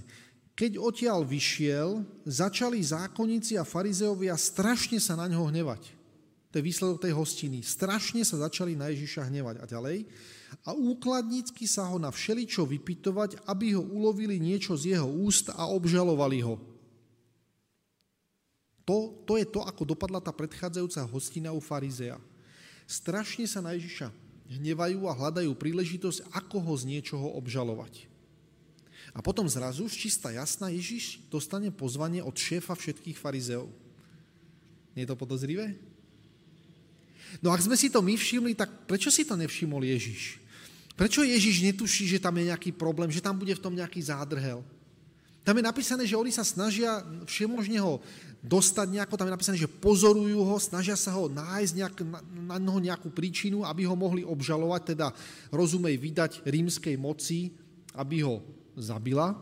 keď 0.55 0.79
odtiaľ 0.79 1.27
vyšiel, 1.27 2.05
začali 2.23 2.79
zákonníci 2.79 3.59
a 3.59 3.67
farizeovia 3.67 4.39
strašne 4.39 5.01
sa 5.03 5.19
na 5.19 5.27
ňo 5.27 5.51
hnevať. 5.51 5.91
To 6.53 6.63
je 6.63 6.63
výsledok 6.63 7.03
tej 7.03 7.11
hostiny. 7.11 7.59
Strašne 7.59 8.23
sa 8.23 8.47
začali 8.47 8.79
na 8.79 8.87
Ježiša 8.87 9.27
hnevať. 9.27 9.59
A 9.59 9.65
ďalej, 9.67 10.07
a 10.65 10.73
úkladnícky 10.73 11.69
sa 11.69 11.85
ho 11.85 12.01
na 12.01 12.09
všeličo 12.09 12.65
vypytovať, 12.65 13.37
aby 13.45 13.77
ho 13.77 13.85
ulovili 13.85 14.41
niečo 14.41 14.73
z 14.73 14.97
jeho 14.97 15.05
úst 15.05 15.53
a 15.53 15.69
obžalovali 15.69 16.41
ho. 16.41 16.57
To, 18.85 19.13
to 19.29 19.37
je 19.37 19.45
to, 19.45 19.61
ako 19.61 19.85
dopadla 19.85 20.17
tá 20.21 20.33
predchádzajúca 20.33 21.05
hostina 21.09 21.53
u 21.53 21.61
farizea. 21.61 22.17
Strašne 22.85 23.45
sa 23.45 23.61
na 23.61 23.77
Ježiša 23.77 24.09
hnevajú 24.45 25.09
a 25.09 25.13
hľadajú 25.17 25.53
príležitosť, 25.57 26.33
ako 26.33 26.61
ho 26.61 26.73
z 26.77 26.83
niečoho 26.85 27.33
obžalovať. 27.37 28.05
A 29.13 29.21
potom 29.21 29.49
zrazu, 29.49 29.89
čistá 29.89 30.33
jasná, 30.33 30.69
Ježiš 30.69 31.21
dostane 31.33 31.73
pozvanie 31.73 32.21
od 32.21 32.33
šéfa 32.33 32.77
všetkých 32.77 33.17
farizeov. 33.17 33.69
Nie 34.93 35.05
je 35.05 35.09
to 35.13 35.17
podozrivé? 35.17 35.77
No 37.41 37.49
ak 37.49 37.61
sme 37.61 37.73
si 37.73 37.89
to 37.89 38.05
my 38.05 38.13
všimli, 38.13 38.53
tak 38.53 38.69
prečo 38.85 39.09
si 39.09 39.25
to 39.25 39.33
nevšimol 39.33 39.81
Ježiš? 39.81 40.44
Prečo 40.95 41.27
Ježiš 41.27 41.59
netuší, 41.59 42.07
že 42.07 42.23
tam 42.23 42.39
je 42.39 42.47
nejaký 42.47 42.71
problém, 42.71 43.11
že 43.11 43.19
tam 43.19 43.35
bude 43.35 43.51
v 43.51 43.63
tom 43.63 43.75
nejaký 43.75 43.99
zádrhel? 43.99 44.63
Tam 45.45 45.53
je 45.53 45.67
napísané, 45.67 46.07
že 46.09 46.17
oni 46.17 46.33
sa 46.33 46.41
snažia 46.41 47.05
všemožne 47.29 47.77
ho 47.77 48.01
dostať 48.41 48.87
nejako, 48.97 49.13
tam 49.13 49.27
je 49.29 49.35
napísané, 49.35 49.57
že 49.61 49.69
pozorujú 49.69 50.41
ho, 50.41 50.55
snažia 50.57 50.97
sa 50.97 51.13
ho 51.13 51.29
nájsť 51.29 51.73
nejak, 51.77 51.95
na, 52.01 52.57
na 52.57 52.73
nejakú 52.81 53.13
príčinu, 53.13 53.61
aby 53.61 53.85
ho 53.85 53.93
mohli 53.93 54.25
obžalovať, 54.25 54.95
teda 54.95 55.13
rozumej 55.53 56.01
vydať 56.01 56.31
rímskej 56.47 56.95
moci, 56.97 57.53
aby 57.93 58.25
ho 58.25 58.41
zabila. 58.73 59.37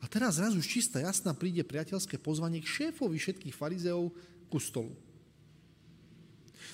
A 0.00 0.04
teraz 0.06 0.38
zrazu 0.38 0.62
čistá 0.62 1.02
jasná 1.02 1.34
príde 1.34 1.66
priateľské 1.66 2.16
pozvanie 2.22 2.62
k 2.62 2.70
šéfovi 2.70 3.18
všetkých 3.18 3.54
farizeov 3.56 4.14
ku 4.46 4.58
stolu. 4.62 4.94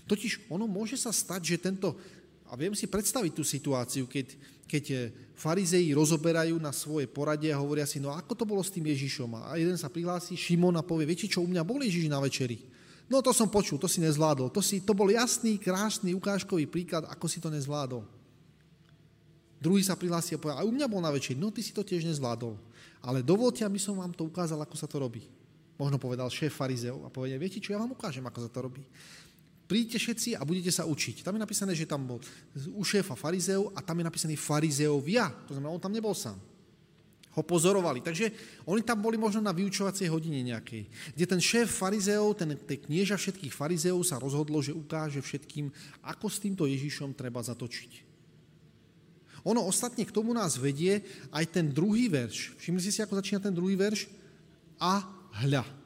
Totiž 0.07 0.53
ono 0.53 0.71
môže 0.71 0.95
sa 0.95 1.11
stať, 1.11 1.57
že 1.57 1.65
tento 1.65 1.99
a 2.47 2.55
viem 2.55 2.75
si 2.79 2.87
predstaviť 2.87 3.33
tú 3.35 3.43
situáciu, 3.43 4.07
keď, 4.07 4.27
keď 4.71 4.85
eh, 4.95 5.01
farizei 5.35 5.91
rozoberajú 5.91 6.57
na 6.63 6.71
svoje 6.71 7.11
poradie 7.11 7.51
a 7.51 7.59
hovoria 7.59 7.85
si, 7.85 7.99
no 7.99 8.15
ako 8.15 8.33
to 8.39 8.45
bolo 8.47 8.63
s 8.63 8.71
tým 8.71 8.87
Ježišom? 8.87 9.31
A 9.35 9.59
jeden 9.59 9.75
sa 9.75 9.91
prihlási, 9.91 10.39
Šimon 10.39 10.79
a 10.79 10.87
povie, 10.87 11.11
viete 11.11 11.27
čo, 11.27 11.43
u 11.43 11.49
mňa 11.51 11.63
bol 11.67 11.83
Ježiš 11.83 12.07
na 12.07 12.23
večeri. 12.23 12.63
No 13.07 13.23
to 13.23 13.31
som 13.31 13.47
počul, 13.47 13.79
to 13.79 13.87
si 13.87 14.03
nezvládol. 14.03 14.51
To, 14.51 14.59
si, 14.59 14.83
to 14.83 14.91
bol 14.91 15.07
jasný, 15.07 15.63
krásny, 15.63 16.11
ukážkový 16.11 16.67
príklad, 16.67 17.07
ako 17.07 17.27
si 17.31 17.39
to 17.39 17.47
nezvládol. 17.51 18.03
Druhý 19.63 19.83
sa 19.87 19.95
prihlási 19.95 20.35
a 20.35 20.43
povie, 20.43 20.59
a 20.59 20.67
u 20.67 20.75
mňa 20.75 20.87
bol 20.91 20.99
na 20.99 21.15
večeri. 21.15 21.39
No 21.39 21.55
ty 21.55 21.63
si 21.63 21.71
to 21.71 21.87
tiež 21.87 22.03
nezvládol. 22.03 22.59
Ale 23.07 23.23
dovolte, 23.23 23.63
aby 23.63 23.79
som 23.79 23.95
vám 24.03 24.11
to 24.11 24.27
ukázal, 24.27 24.59
ako 24.59 24.75
sa 24.75 24.91
to 24.91 24.99
robí. 24.99 25.23
Možno 25.79 26.03
povedal 26.03 26.27
šéf 26.27 26.51
farizeov 26.51 27.07
a 27.07 27.13
povedal, 27.13 27.39
viete 27.39 27.63
čo, 27.63 27.71
ja 27.71 27.79
vám 27.79 27.95
ukážem, 27.95 28.27
ako 28.27 28.39
sa 28.43 28.51
to 28.51 28.59
robí 28.59 28.83
príďte 29.67 29.99
všetci 29.99 30.29
a 30.39 30.47
budete 30.47 30.71
sa 30.71 30.87
učiť. 30.87 31.27
Tam 31.27 31.35
je 31.35 31.43
napísané, 31.43 31.75
že 31.75 31.91
tam 31.91 32.07
bol 32.07 32.23
u 32.73 32.83
šéfa 32.87 33.19
farizeov 33.19 33.75
a 33.75 33.83
tam 33.83 33.99
je 33.99 34.09
napísaný 34.09 34.35
farizeovia. 34.39 35.29
To 35.51 35.59
znamená, 35.59 35.75
on 35.75 35.83
tam 35.83 35.93
nebol 35.93 36.15
sám. 36.15 36.39
Ho 37.37 37.43
pozorovali. 37.45 38.01
Takže 38.01 38.33
oni 38.65 38.81
tam 38.81 39.03
boli 39.05 39.21
možno 39.21 39.45
na 39.45 39.53
vyučovacej 39.53 40.09
hodine 40.09 40.41
nejakej, 40.41 40.89
kde 41.13 41.25
ten 41.29 41.43
šéf 41.43 41.69
farizeov, 41.69 42.33
ten, 42.33 42.57
ten 42.57 42.79
knieža 42.81 43.21
všetkých 43.21 43.53
farizeov 43.53 44.01
sa 44.09 44.17
rozhodlo, 44.17 44.65
že 44.65 44.73
ukáže 44.73 45.21
všetkým, 45.21 45.69
ako 46.01 46.27
s 46.33 46.41
týmto 46.41 46.65
Ježišom 46.65 47.13
treba 47.13 47.45
zatočiť. 47.45 48.07
Ono 49.47 49.63
ostatne 49.63 50.03
k 50.03 50.11
tomu 50.11 50.35
nás 50.35 50.59
vedie 50.59 51.07
aj 51.31 51.45
ten 51.55 51.71
druhý 51.71 52.11
verš. 52.11 52.59
Všimli 52.59 52.83
ste 52.83 52.91
si, 52.91 53.01
ako 53.05 53.21
začína 53.21 53.39
ten 53.39 53.55
druhý 53.55 53.79
verš? 53.79 54.11
A 54.83 55.07
hľa. 55.45 55.86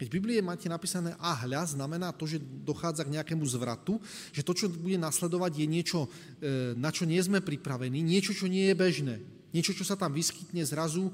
Keď 0.00 0.08
v 0.08 0.16
Biblii 0.16 0.40
máte 0.40 0.64
napísané 0.64 1.12
a 1.20 1.36
hľa, 1.44 1.76
znamená 1.76 2.08
to, 2.16 2.24
že 2.24 2.40
dochádza 2.40 3.04
k 3.04 3.20
nejakému 3.20 3.44
zvratu, 3.44 4.00
že 4.32 4.40
to, 4.40 4.56
čo 4.56 4.72
bude 4.72 4.96
nasledovať, 4.96 5.60
je 5.60 5.66
niečo, 5.68 6.08
e, 6.40 6.72
na 6.72 6.88
čo 6.88 7.04
nie 7.04 7.20
sme 7.20 7.44
pripravení, 7.44 8.00
niečo, 8.00 8.32
čo 8.32 8.48
nie 8.48 8.72
je 8.72 8.80
bežné. 8.80 9.20
Niečo, 9.52 9.76
čo 9.76 9.84
sa 9.84 10.00
tam 10.00 10.16
vyskytne 10.16 10.64
zrazu 10.64 11.12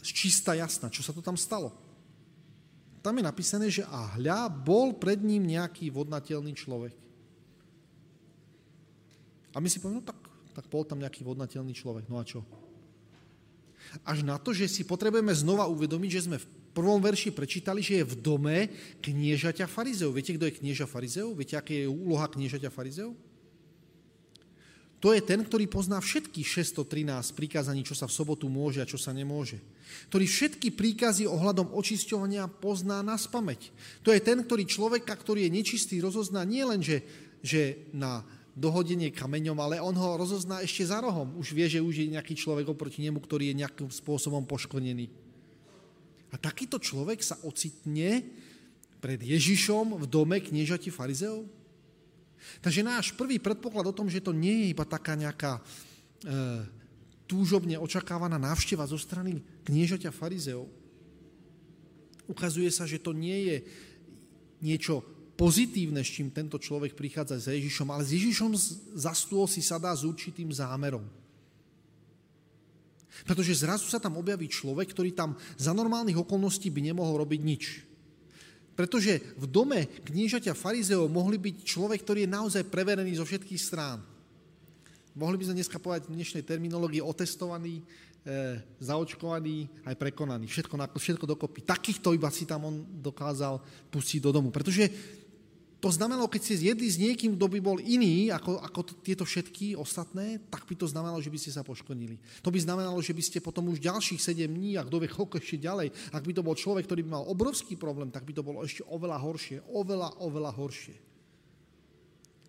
čistá 0.00 0.56
jasná. 0.56 0.88
Čo 0.88 1.04
sa 1.04 1.12
to 1.12 1.20
tam 1.20 1.36
stalo? 1.36 1.76
Tam 3.04 3.12
je 3.12 3.28
napísané, 3.28 3.68
že 3.68 3.84
a 3.84 4.16
hľa, 4.16 4.48
bol 4.48 4.96
pred 4.96 5.20
ním 5.20 5.44
nejaký 5.44 5.92
vodnateľný 5.92 6.56
človek. 6.56 6.96
A 9.52 9.60
my 9.60 9.68
si 9.68 9.84
povieme, 9.84 10.00
no 10.00 10.08
tak, 10.08 10.16
tak 10.56 10.64
bol 10.72 10.80
tam 10.88 10.96
nejaký 11.04 11.28
vodnateľný 11.28 11.76
človek. 11.76 12.08
No 12.08 12.16
a 12.16 12.24
čo? 12.24 12.40
Až 14.00 14.24
na 14.24 14.40
to, 14.40 14.56
že 14.56 14.64
si 14.64 14.80
potrebujeme 14.88 15.36
znova 15.36 15.68
uvedomiť, 15.68 16.10
že 16.12 16.24
sme 16.24 16.40
v 16.40 16.48
prvom 16.74 17.00
verši 17.02 17.34
prečítali, 17.34 17.82
že 17.82 18.02
je 18.02 18.08
v 18.08 18.18
dome 18.18 18.58
kniežaťa 19.02 19.66
farizeov. 19.66 20.14
Viete, 20.14 20.36
kto 20.36 20.48
je 20.48 20.58
knieža 20.58 20.86
farizeov? 20.86 21.34
Viete, 21.34 21.58
aká 21.58 21.74
je 21.74 21.90
úloha 21.90 22.28
kniežaťa 22.28 22.70
farizeov? 22.70 23.12
To 24.98 25.14
je 25.14 25.22
ten, 25.22 25.38
ktorý 25.38 25.70
pozná 25.70 26.02
všetky 26.02 26.42
613 26.42 27.30
prikázaní, 27.38 27.86
čo 27.86 27.94
sa 27.94 28.10
v 28.10 28.16
sobotu 28.18 28.50
môže 28.50 28.82
a 28.82 28.90
čo 28.90 28.98
sa 28.98 29.14
nemôže. 29.14 29.62
Ktorý 30.10 30.26
všetky 30.26 30.74
príkazy 30.74 31.22
ohľadom 31.30 31.70
očisťovania 31.70 32.50
pozná 32.50 32.98
na 33.06 33.14
spameť. 33.14 33.70
To 34.02 34.10
je 34.10 34.18
ten, 34.18 34.42
ktorý 34.42 34.66
človeka, 34.66 35.14
ktorý 35.14 35.46
je 35.46 35.54
nečistý, 35.54 36.02
rozozná 36.02 36.42
nie 36.42 36.66
len, 36.66 36.82
že, 36.82 37.06
že 37.46 37.86
na 37.94 38.26
dohodenie 38.58 39.14
kameňom, 39.14 39.54
ale 39.62 39.78
on 39.78 39.94
ho 39.94 40.18
rozozná 40.18 40.66
ešte 40.66 40.90
za 40.90 40.98
rohom. 40.98 41.38
Už 41.38 41.54
vie, 41.54 41.70
že 41.70 41.78
už 41.78 41.94
je 42.02 42.14
nejaký 42.18 42.34
človek 42.34 42.66
oproti 42.66 42.98
nemu, 43.06 43.22
ktorý 43.22 43.54
je 43.54 43.58
nejakým 43.62 43.94
spôsobom 43.94 44.42
poškvrnený. 44.50 45.27
A 46.28 46.36
takýto 46.36 46.76
človek 46.76 47.24
sa 47.24 47.40
ocitne 47.44 48.24
pred 48.98 49.20
Ježišom 49.22 49.96
v 49.96 50.04
dome 50.04 50.42
kniežati 50.42 50.92
farizeov? 50.92 51.48
Takže 52.62 52.86
náš 52.86 53.06
prvý 53.16 53.42
predpoklad 53.42 53.90
o 53.90 53.96
tom, 53.96 54.06
že 54.06 54.22
to 54.22 54.30
nie 54.30 54.64
je 54.64 54.66
iba 54.70 54.84
taká 54.86 55.18
nejaká 55.18 55.58
e, 55.58 55.62
túžobne 57.26 57.76
očakávaná 57.76 58.38
návšteva 58.38 58.86
zo 58.86 58.96
strany 58.96 59.42
kniežaťa 59.66 60.14
farizeov, 60.14 60.70
ukazuje 62.28 62.68
sa, 62.68 62.84
že 62.84 63.00
to 63.00 63.16
nie 63.16 63.52
je 63.52 63.56
niečo 64.60 65.00
pozitívne, 65.38 66.02
s 66.02 66.12
čím 66.18 66.34
tento 66.34 66.58
človek 66.58 66.98
prichádza 66.98 67.38
za 67.38 67.52
Ježišom, 67.54 67.88
ale 67.94 68.02
s 68.04 68.10
Ježišom 68.14 68.52
za 68.98 69.12
stôl 69.14 69.46
si 69.46 69.62
sadá 69.62 69.94
s 69.94 70.02
určitým 70.02 70.50
zámerom. 70.50 71.06
Pretože 73.24 73.64
zrazu 73.64 73.86
sa 73.90 73.98
tam 73.98 74.20
objaví 74.20 74.46
človek, 74.46 74.94
ktorý 74.94 75.10
tam 75.16 75.34
za 75.58 75.74
normálnych 75.74 76.18
okolností 76.18 76.70
by 76.70 76.92
nemohol 76.92 77.24
robiť 77.24 77.40
nič. 77.42 77.64
Pretože 78.78 79.18
v 79.34 79.46
dome 79.50 79.90
kniežaťa 80.06 80.54
farizeov 80.54 81.10
mohli 81.10 81.34
byť 81.34 81.66
človek, 81.66 81.98
ktorý 82.06 82.24
je 82.26 82.30
naozaj 82.30 82.62
preverený 82.70 83.18
zo 83.18 83.26
všetkých 83.26 83.58
strán. 83.58 83.98
Mohli 85.18 85.42
by 85.42 85.44
sme 85.50 85.58
dneska 85.58 85.82
povedať 85.82 86.06
v 86.06 86.14
dnešnej 86.14 86.46
terminológii 86.46 87.02
otestovaný, 87.02 87.82
e, 87.82 88.62
zaočkovaný, 88.78 89.66
aj 89.82 89.98
prekonaný. 89.98 90.46
Všetko, 90.46 90.78
všetko 90.94 91.26
dokopy. 91.26 91.66
Takýchto 91.66 92.14
iba 92.14 92.30
si 92.30 92.46
tam 92.46 92.70
on 92.70 92.86
dokázal 93.02 93.58
pustiť 93.90 94.22
do 94.22 94.30
domu. 94.30 94.54
Pretože 94.54 94.86
to 95.78 95.94
znamenalo, 95.94 96.26
keď 96.26 96.42
ste 96.42 96.60
zjedli 96.66 96.90
s 96.90 96.98
niekým, 96.98 97.38
kto 97.38 97.46
by 97.46 97.58
bol 97.62 97.78
iný 97.78 98.34
ako, 98.34 98.58
ako 98.58 98.80
tieto 98.98 99.22
všetky 99.22 99.78
ostatné, 99.78 100.42
tak 100.50 100.66
by 100.66 100.74
to 100.74 100.90
znamenalo, 100.90 101.22
že 101.22 101.30
by 101.30 101.38
ste 101.38 101.54
sa 101.54 101.62
poškodili. 101.62 102.18
To 102.42 102.50
by 102.50 102.58
znamenalo, 102.58 102.98
že 102.98 103.14
by 103.14 103.22
ste 103.22 103.38
potom 103.38 103.70
už 103.70 103.78
ďalších 103.78 104.18
7 104.18 104.50
dní, 104.50 104.74
a 104.74 104.82
kto 104.82 104.98
vie 104.98 105.06
koľko 105.06 105.38
ešte 105.38 105.62
ďalej, 105.62 105.94
ak 106.10 106.22
by 106.26 106.32
to 106.34 106.42
bol 106.42 106.58
človek, 106.58 106.82
ktorý 106.82 107.06
by 107.06 107.10
mal 107.22 107.30
obrovský 107.30 107.78
problém, 107.78 108.10
tak 108.10 108.26
by 108.26 108.34
to 108.34 108.42
bolo 108.42 108.66
ešte 108.66 108.82
oveľa 108.90 109.22
horšie. 109.22 109.62
Oveľa, 109.70 110.18
oveľa 110.18 110.50
horšie. 110.58 110.96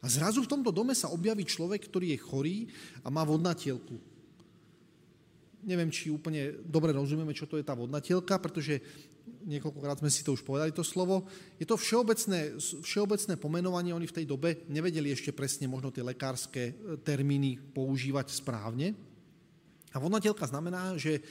A 0.02 0.10
zrazu 0.10 0.42
v 0.42 0.50
tomto 0.50 0.74
dome 0.74 0.98
sa 0.98 1.14
objaví 1.14 1.46
človek, 1.46 1.86
ktorý 1.86 2.18
je 2.18 2.24
chorý 2.24 2.58
a 3.06 3.14
má 3.14 3.22
vodnatielku. 3.22 3.94
Neviem, 5.70 5.92
či 5.92 6.10
úplne 6.10 6.56
dobre 6.66 6.96
rozumieme, 6.96 7.36
čo 7.36 7.46
to 7.46 7.60
je 7.60 7.68
tá 7.68 7.76
vodnatielka, 7.76 8.42
pretože 8.42 8.80
niekoľkokrát 9.46 10.04
sme 10.04 10.12
si 10.12 10.24
to 10.24 10.36
už 10.36 10.44
povedali, 10.44 10.76
to 10.76 10.84
slovo. 10.84 11.28
Je 11.56 11.68
to 11.68 11.80
všeobecné, 11.80 12.60
všeobecné 12.60 13.34
pomenovanie, 13.40 13.96
oni 13.96 14.08
v 14.08 14.18
tej 14.22 14.26
dobe 14.28 14.66
nevedeli 14.68 15.12
ešte 15.12 15.32
presne 15.32 15.70
možno 15.72 15.92
tie 15.92 16.04
lekárske 16.04 16.62
e, 16.62 16.74
termíny 17.00 17.60
používať 17.60 18.36
správne. 18.36 18.96
A 19.94 19.98
vodnatelka 19.98 20.46
znamená, 20.46 20.94
že 21.00 21.24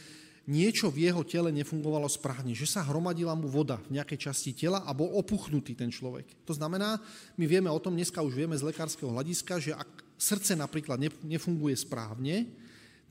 niečo 0.49 0.89
v 0.89 1.13
jeho 1.13 1.21
tele 1.29 1.53
nefungovalo 1.53 2.09
správne, 2.09 2.57
že 2.57 2.65
sa 2.65 2.81
hromadila 2.89 3.37
mu 3.37 3.53
voda 3.53 3.77
v 3.85 4.01
nejakej 4.01 4.33
časti 4.33 4.57
tela 4.57 4.81
a 4.89 4.97
bol 4.97 5.13
opuchnutý 5.21 5.77
ten 5.77 5.93
človek. 5.93 6.25
To 6.49 6.57
znamená, 6.57 6.97
my 7.37 7.45
vieme 7.45 7.69
o 7.69 7.77
tom, 7.77 7.93
dneska 7.93 8.25
už 8.25 8.33
vieme 8.33 8.57
z 8.57 8.65
lekárskeho 8.65 9.13
hľadiska, 9.13 9.61
že 9.61 9.77
ak 9.77 10.17
srdce 10.17 10.57
napríklad 10.57 10.97
nefunguje 11.21 11.77
správne, 11.77 12.49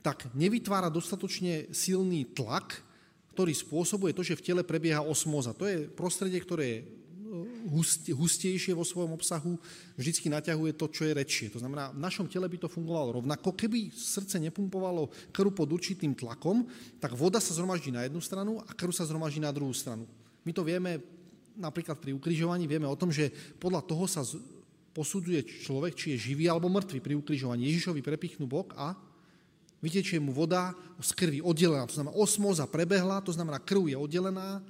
tak 0.01 0.33
nevytvára 0.33 0.89
dostatočne 0.89 1.69
silný 1.69 2.25
tlak 2.33 2.86
ktorý 3.37 3.53
spôsobuje 3.53 4.17
to, 4.17 4.25
že 4.25 4.33
v 4.33 4.45
tele 4.49 4.63
prebieha 4.65 5.05
osmoza. 5.05 5.53
To 5.53 5.69
je 5.69 5.85
prostredie, 5.85 6.41
ktoré 6.41 6.65
je 6.65 6.79
e, 6.81 6.85
hustejšie 8.17 8.73
vo 8.73 8.81
svojom 8.81 9.13
obsahu, 9.13 9.61
vždycky 9.93 10.25
naťahuje 10.25 10.73
to, 10.73 10.89
čo 10.89 11.05
je 11.05 11.13
rečie. 11.13 11.53
To 11.53 11.61
znamená, 11.61 11.93
v 11.93 12.01
našom 12.01 12.25
tele 12.25 12.49
by 12.49 12.57
to 12.57 12.65
fungovalo 12.65 13.21
rovnako. 13.21 13.53
Keby 13.53 13.93
srdce 13.93 14.41
nepumpovalo 14.41 15.13
krv 15.29 15.53
pod 15.53 15.69
určitým 15.69 16.17
tlakom, 16.17 16.65
tak 16.97 17.13
voda 17.13 17.37
sa 17.37 17.53
zhromaždí 17.53 17.93
na 17.93 18.09
jednu 18.09 18.17
stranu 18.25 18.57
a 18.65 18.73
krv 18.73 18.89
sa 18.89 19.05
zhromaždí 19.05 19.37
na 19.37 19.53
druhú 19.53 19.69
stranu. 19.69 20.09
My 20.41 20.49
to 20.49 20.65
vieme 20.65 20.97
napríklad 21.53 22.01
pri 22.01 22.17
ukrižovaní, 22.17 22.65
vieme 22.65 22.89
o 22.89 22.97
tom, 22.97 23.13
že 23.13 23.29
podľa 23.61 23.85
toho 23.85 24.09
sa 24.09 24.25
posudzuje 24.97 25.45
človek, 25.61 25.93
či 25.93 26.17
je 26.17 26.33
živý 26.33 26.49
alebo 26.49 26.73
mŕtvy 26.73 27.05
pri 27.05 27.13
ukrižovaní. 27.13 27.69
Ježišovi 27.69 28.01
prepichnú 28.01 28.49
bok 28.49 28.73
a 28.73 28.97
vytečie 29.81 30.17
mu 30.17 30.33
voda 30.33 30.73
z 30.97 31.11
krvi 31.13 31.39
oddelená, 31.41 31.85
to 31.85 31.97
znamená 31.97 32.13
osmoza 32.17 32.65
prebehla, 32.65 33.21
to 33.21 33.33
znamená 33.33 33.61
krv 33.61 33.93
je 33.93 33.97
oddelená, 33.97 34.61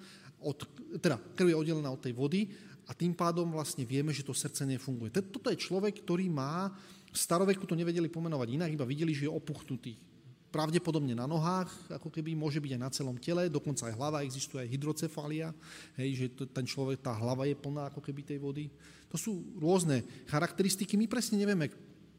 od, 0.44 0.68
teda 1.00 1.18
krv 1.36 1.48
je 1.50 1.58
oddelená 1.58 1.90
od 1.92 2.02
tej 2.02 2.14
vody 2.14 2.52
a 2.88 2.96
tým 2.96 3.12
pádom 3.16 3.52
vlastne 3.52 3.84
vieme, 3.84 4.16
že 4.16 4.24
to 4.24 4.36
srdce 4.36 4.64
nefunguje. 4.64 5.12
Toto 5.12 5.52
je 5.52 5.60
človek, 5.60 6.04
ktorý 6.04 6.32
má, 6.32 6.72
v 7.12 7.18
staroveku 7.18 7.68
to 7.68 7.76
nevedeli 7.76 8.08
pomenovať 8.12 8.48
inak, 8.56 8.70
iba 8.72 8.88
videli, 8.88 9.16
že 9.16 9.28
je 9.28 9.32
opuchnutý. 9.32 10.00
Pravdepodobne 10.48 11.12
na 11.12 11.28
nohách, 11.28 11.68
ako 11.92 12.08
keby 12.08 12.32
môže 12.32 12.64
byť 12.64 12.80
aj 12.80 12.82
na 12.82 12.92
celom 12.92 13.20
tele, 13.20 13.52
dokonca 13.52 13.92
aj 13.92 13.96
hlava, 14.00 14.24
existuje 14.24 14.64
aj 14.64 14.72
hydrocefália, 14.72 15.52
hej, 16.00 16.10
že 16.16 16.26
to, 16.32 16.44
ten 16.48 16.64
človek, 16.64 17.04
tá 17.04 17.12
hlava 17.12 17.44
je 17.44 17.56
plná 17.60 17.92
ako 17.92 18.00
keby 18.00 18.24
tej 18.24 18.40
vody. 18.40 18.72
To 19.12 19.20
sú 19.20 19.44
rôzne 19.60 20.08
charakteristiky, 20.32 20.96
my 20.96 21.12
presne 21.12 21.40
nevieme, 21.40 21.68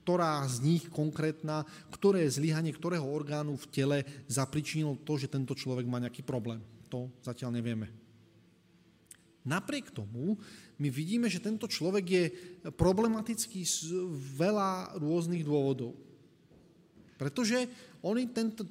ktorá 0.08 0.40
z 0.48 0.64
nich 0.64 0.88
konkrétna, 0.88 1.68
ktoré 1.92 2.24
zlyhanie 2.24 2.72
ktorého 2.72 3.04
orgánu 3.04 3.60
v 3.60 3.68
tele 3.68 3.98
zapričinilo 4.24 4.96
to, 5.04 5.20
že 5.20 5.28
tento 5.28 5.52
človek 5.52 5.84
má 5.84 6.00
nejaký 6.00 6.24
problém. 6.24 6.64
To 6.88 7.12
zatiaľ 7.20 7.52
nevieme. 7.60 7.92
Napriek 9.44 9.92
tomu 9.92 10.40
my 10.80 10.88
vidíme, 10.88 11.28
že 11.28 11.44
tento 11.44 11.68
človek 11.68 12.04
je 12.08 12.24
problematický 12.72 13.60
z 13.68 13.92
veľa 14.40 14.96
rôznych 14.96 15.44
dôvodov. 15.44 15.92
Pretože 17.20 17.68
on 18.00 18.16
tento, 18.32 18.64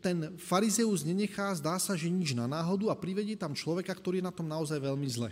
ten 0.00 0.32
farizeus 0.40 1.04
nenechá, 1.04 1.52
zdá 1.60 1.76
sa, 1.76 1.92
že 1.92 2.08
nič 2.08 2.32
na 2.32 2.48
náhodu 2.48 2.88
a 2.88 2.96
privedie 2.96 3.36
tam 3.36 3.52
človeka, 3.52 3.92
ktorý 3.92 4.24
je 4.24 4.28
na 4.28 4.32
tom 4.32 4.48
naozaj 4.48 4.80
veľmi 4.80 5.08
zle. 5.12 5.28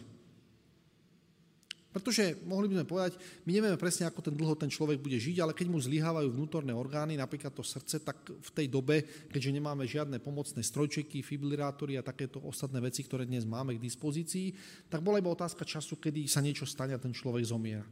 Pretože 1.98 2.38
mohli 2.46 2.70
by 2.70 2.78
sme 2.78 2.86
povedať, 2.86 3.12
my 3.42 3.50
nevieme 3.50 3.74
presne, 3.74 4.06
ako 4.06 4.22
ten 4.22 4.38
dlho 4.38 4.54
ten 4.54 4.70
človek 4.70 5.02
bude 5.02 5.18
žiť, 5.18 5.42
ale 5.42 5.50
keď 5.50 5.66
mu 5.66 5.82
zlyhávajú 5.82 6.30
vnútorné 6.30 6.70
orgány, 6.70 7.18
napríklad 7.18 7.50
to 7.50 7.66
srdce, 7.66 7.98
tak 8.06 8.22
v 8.22 8.50
tej 8.54 8.70
dobe, 8.70 9.02
keďže 9.26 9.50
nemáme 9.50 9.82
žiadne 9.82 10.22
pomocné 10.22 10.62
strojčeky, 10.62 11.26
fibrilátory 11.26 11.98
a 11.98 12.06
takéto 12.06 12.38
ostatné 12.46 12.78
veci, 12.78 13.02
ktoré 13.02 13.26
dnes 13.26 13.42
máme 13.42 13.74
k 13.74 13.82
dispozícii, 13.82 14.54
tak 14.86 15.02
bola 15.02 15.18
iba 15.18 15.34
otázka 15.34 15.66
času, 15.66 15.98
kedy 15.98 16.30
sa 16.30 16.38
niečo 16.38 16.70
stane 16.70 16.94
a 16.94 17.02
ten 17.02 17.10
človek 17.10 17.42
zomiera. 17.42 17.82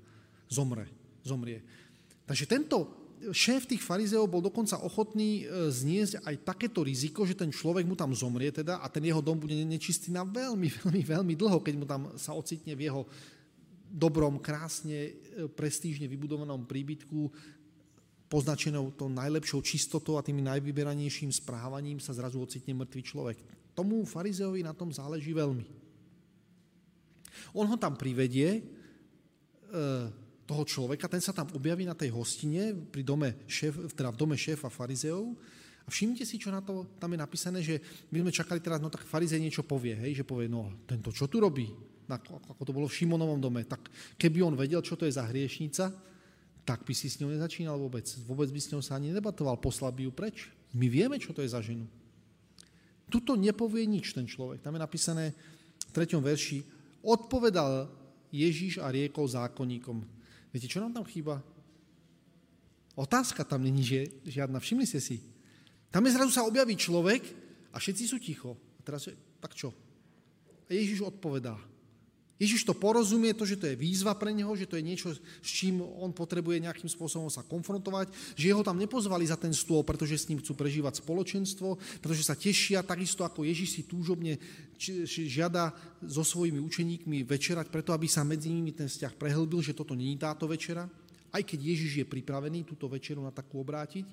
Zomre. 0.47 0.87
Zomrie. 1.27 1.67
Takže 2.31 2.47
tento 2.47 3.07
šéf 3.35 3.67
tých 3.67 3.83
farizeov 3.83 4.29
bol 4.29 4.45
dokonca 4.45 4.79
ochotný 4.85 5.43
e, 5.43 5.73
zniesť 5.73 6.23
aj 6.23 6.35
takéto 6.47 6.85
riziko, 6.85 7.25
že 7.25 7.35
ten 7.35 7.49
človek 7.49 7.83
mu 7.89 7.97
tam 7.97 8.13
zomrie 8.13 8.53
teda 8.53 8.79
a 8.79 8.87
ten 8.93 9.03
jeho 9.03 9.25
dom 9.25 9.41
bude 9.41 9.57
nečistý 9.57 10.13
na 10.13 10.23
veľmi, 10.23 10.69
veľmi, 10.85 11.03
veľmi 11.03 11.35
dlho, 11.35 11.59
keď 11.59 11.75
mu 11.75 11.89
tam 11.89 12.13
sa 12.15 12.37
ocitne 12.37 12.77
v 12.77 12.87
jeho 12.87 13.03
dobrom, 13.91 14.43
krásne, 14.43 15.15
e, 15.15 15.47
prestížne 15.51 16.11
vybudovanom 16.11 16.67
príbytku, 16.67 17.31
poznačenou 18.27 18.91
tou 18.91 19.07
najlepšou 19.07 19.63
čistotou 19.63 20.19
a 20.19 20.27
tým 20.27 20.43
najvyberanejším 20.43 21.31
správaním 21.31 22.03
sa 22.03 22.11
zrazu 22.11 22.43
ocitne 22.43 22.75
mŕtvý 22.75 23.03
človek. 23.07 23.39
Tomu 23.71 24.03
farizeovi 24.03 24.67
na 24.67 24.75
tom 24.75 24.91
záleží 24.91 25.31
veľmi. 25.31 25.63
On 27.55 27.69
ho 27.69 27.77
tam 27.79 27.95
privedie, 27.95 28.59
e, 28.59 28.61
toho 30.47 30.63
človeka, 30.63 31.11
ten 31.11 31.19
sa 31.19 31.35
tam 31.35 31.51
objaví 31.59 31.83
na 31.83 31.99
tej 31.99 32.15
hostine 32.15 32.71
pri 32.71 33.03
dome 33.03 33.35
šéf, 33.51 33.91
teda 33.99 34.15
v 34.15 34.21
dome 34.23 34.37
šéfa 34.39 34.71
farizeov 34.71 35.35
a 35.83 35.89
všimnite 35.91 36.23
si, 36.23 36.39
čo 36.39 36.55
na 36.55 36.63
to 36.63 36.87
tam 37.03 37.11
je 37.15 37.19
napísané, 37.19 37.59
že 37.63 37.83
my 38.15 38.23
sme 38.23 38.33
čakali 38.33 38.63
teraz, 38.63 38.79
no 38.79 38.87
tak 38.87 39.03
farizej 39.03 39.43
niečo 39.43 39.67
povie, 39.67 39.99
hej, 39.99 40.23
že 40.23 40.25
povie, 40.25 40.47
no 40.47 40.71
tento 40.87 41.11
čo 41.11 41.27
tu 41.27 41.43
robí? 41.43 41.67
Ako 42.07 42.63
to 42.63 42.73
bolo 42.73 42.87
v 42.87 42.97
Šimonovom 43.03 43.43
dome, 43.43 43.67
tak 43.67 43.91
keby 44.15 44.47
on 44.47 44.55
vedel, 44.55 44.81
čo 44.81 44.95
to 44.95 45.05
je 45.05 45.17
za 45.19 45.27
hriešnica, 45.27 45.91
tak 46.67 46.83
by 46.83 46.95
si 46.95 47.07
s 47.07 47.23
ňou 47.23 47.31
nezačínal 47.31 47.79
vôbec. 47.79 48.07
Vôbec 48.27 48.51
by 48.51 48.61
s 48.63 48.71
ňou 48.75 48.83
sa 48.83 48.99
ani 48.99 49.15
nedebatoval, 49.15 49.63
poslal 49.63 49.95
by 49.95 50.07
ju 50.07 50.13
preč. 50.15 50.51
My 50.75 50.91
vieme, 50.91 51.19
čo 51.23 51.31
to 51.31 51.43
je 51.43 51.51
za 51.55 51.63
ženu. 51.63 51.87
Tuto 53.07 53.39
nepovie 53.39 53.87
nič 53.87 54.11
ten 54.15 54.27
človek. 54.27 54.63
Tam 54.63 54.75
je 54.75 54.83
napísané 54.83 55.31
v 55.87 55.91
treťom 55.95 56.19
verši, 56.19 56.67
odpovedal 57.07 57.87
Ježíš 58.35 58.83
a 58.83 58.91
riekol 58.91 59.31
zákonníkom. 59.31 60.03
Viete, 60.51 60.67
čo 60.67 60.83
nám 60.83 60.91
tam 60.91 61.07
chýba? 61.07 61.39
Otázka 62.99 63.47
tam 63.47 63.63
není 63.63 63.87
že 63.87 64.11
žiadna. 64.27 64.59
Všimli 64.59 64.87
ste 64.91 64.99
si. 64.99 65.23
Tam 65.95 66.03
je 66.03 66.17
zrazu 66.19 66.35
sa 66.35 66.43
objaví 66.43 66.75
človek 66.75 67.23
a 67.71 67.79
všetci 67.79 68.05
sú 68.11 68.19
ticho. 68.19 68.59
A 68.59 68.81
teraz, 68.83 69.07
tak 69.39 69.55
čo? 69.55 69.71
A 70.67 70.75
Ježíš 70.75 71.07
odpovedá. 71.07 71.55
Ježiš 72.37 72.69
to 72.69 72.77
porozumie, 72.77 73.33
to, 73.33 73.49
že 73.49 73.57
to 73.57 73.65
je 73.65 73.81
výzva 73.81 74.13
pre 74.13 74.29
neho, 74.29 74.53
že 74.53 74.69
to 74.69 74.77
je 74.77 74.85
niečo, 74.85 75.09
s 75.17 75.49
čím 75.49 75.81
on 75.81 76.13
potrebuje 76.13 76.61
nejakým 76.61 76.85
spôsobom 76.85 77.33
sa 77.33 77.41
konfrontovať, 77.41 78.13
že 78.37 78.53
ho 78.53 78.61
tam 78.61 78.77
nepozvali 78.77 79.25
za 79.25 79.41
ten 79.41 79.57
stôl, 79.57 79.81
pretože 79.81 80.21
s 80.21 80.29
ním 80.29 80.45
chcú 80.45 80.53
prežívať 80.53 81.01
spoločenstvo, 81.01 81.81
pretože 82.05 82.29
sa 82.29 82.37
tešia 82.37 82.85
takisto 82.85 83.25
ako 83.25 83.49
Ježiš 83.49 83.81
si 83.81 83.83
túžobne 83.89 84.37
žiada 84.77 85.73
so 86.05 86.21
svojimi 86.21 86.61
učeníkmi 86.61 87.25
večerať, 87.25 87.73
preto 87.73 87.97
aby 87.97 88.05
sa 88.05 88.21
medzi 88.21 88.53
nimi 88.53 88.77
ten 88.77 88.93
vzťah 88.93 89.17
prehlbil, 89.17 89.65
že 89.65 89.73
toto 89.73 89.97
není 89.97 90.21
táto 90.21 90.45
večera, 90.45 90.85
aj 91.33 91.41
keď 91.41 91.73
Ježiš 91.73 92.05
je 92.05 92.07
pripravený 92.09 92.69
túto 92.69 92.85
večeru 92.85 93.25
na 93.25 93.33
takú 93.33 93.65
obrátiť. 93.65 94.05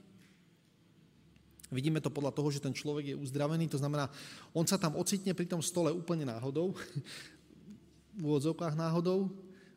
Vidíme 1.76 2.00
to 2.00 2.14
podľa 2.14 2.32
toho, 2.32 2.54
že 2.54 2.64
ten 2.64 2.72
človek 2.72 3.12
je 3.12 3.20
uzdravený, 3.20 3.68
to 3.68 3.82
znamená, 3.82 4.08
on 4.56 4.64
sa 4.64 4.80
tam 4.80 4.96
ocitne 4.96 5.36
pri 5.36 5.50
tom 5.50 5.60
stole 5.60 5.92
úplne 5.92 6.24
náhodou, 6.24 6.72
v 8.14 8.22
úvodzovkách 8.22 8.78
náhodou, 8.78 9.30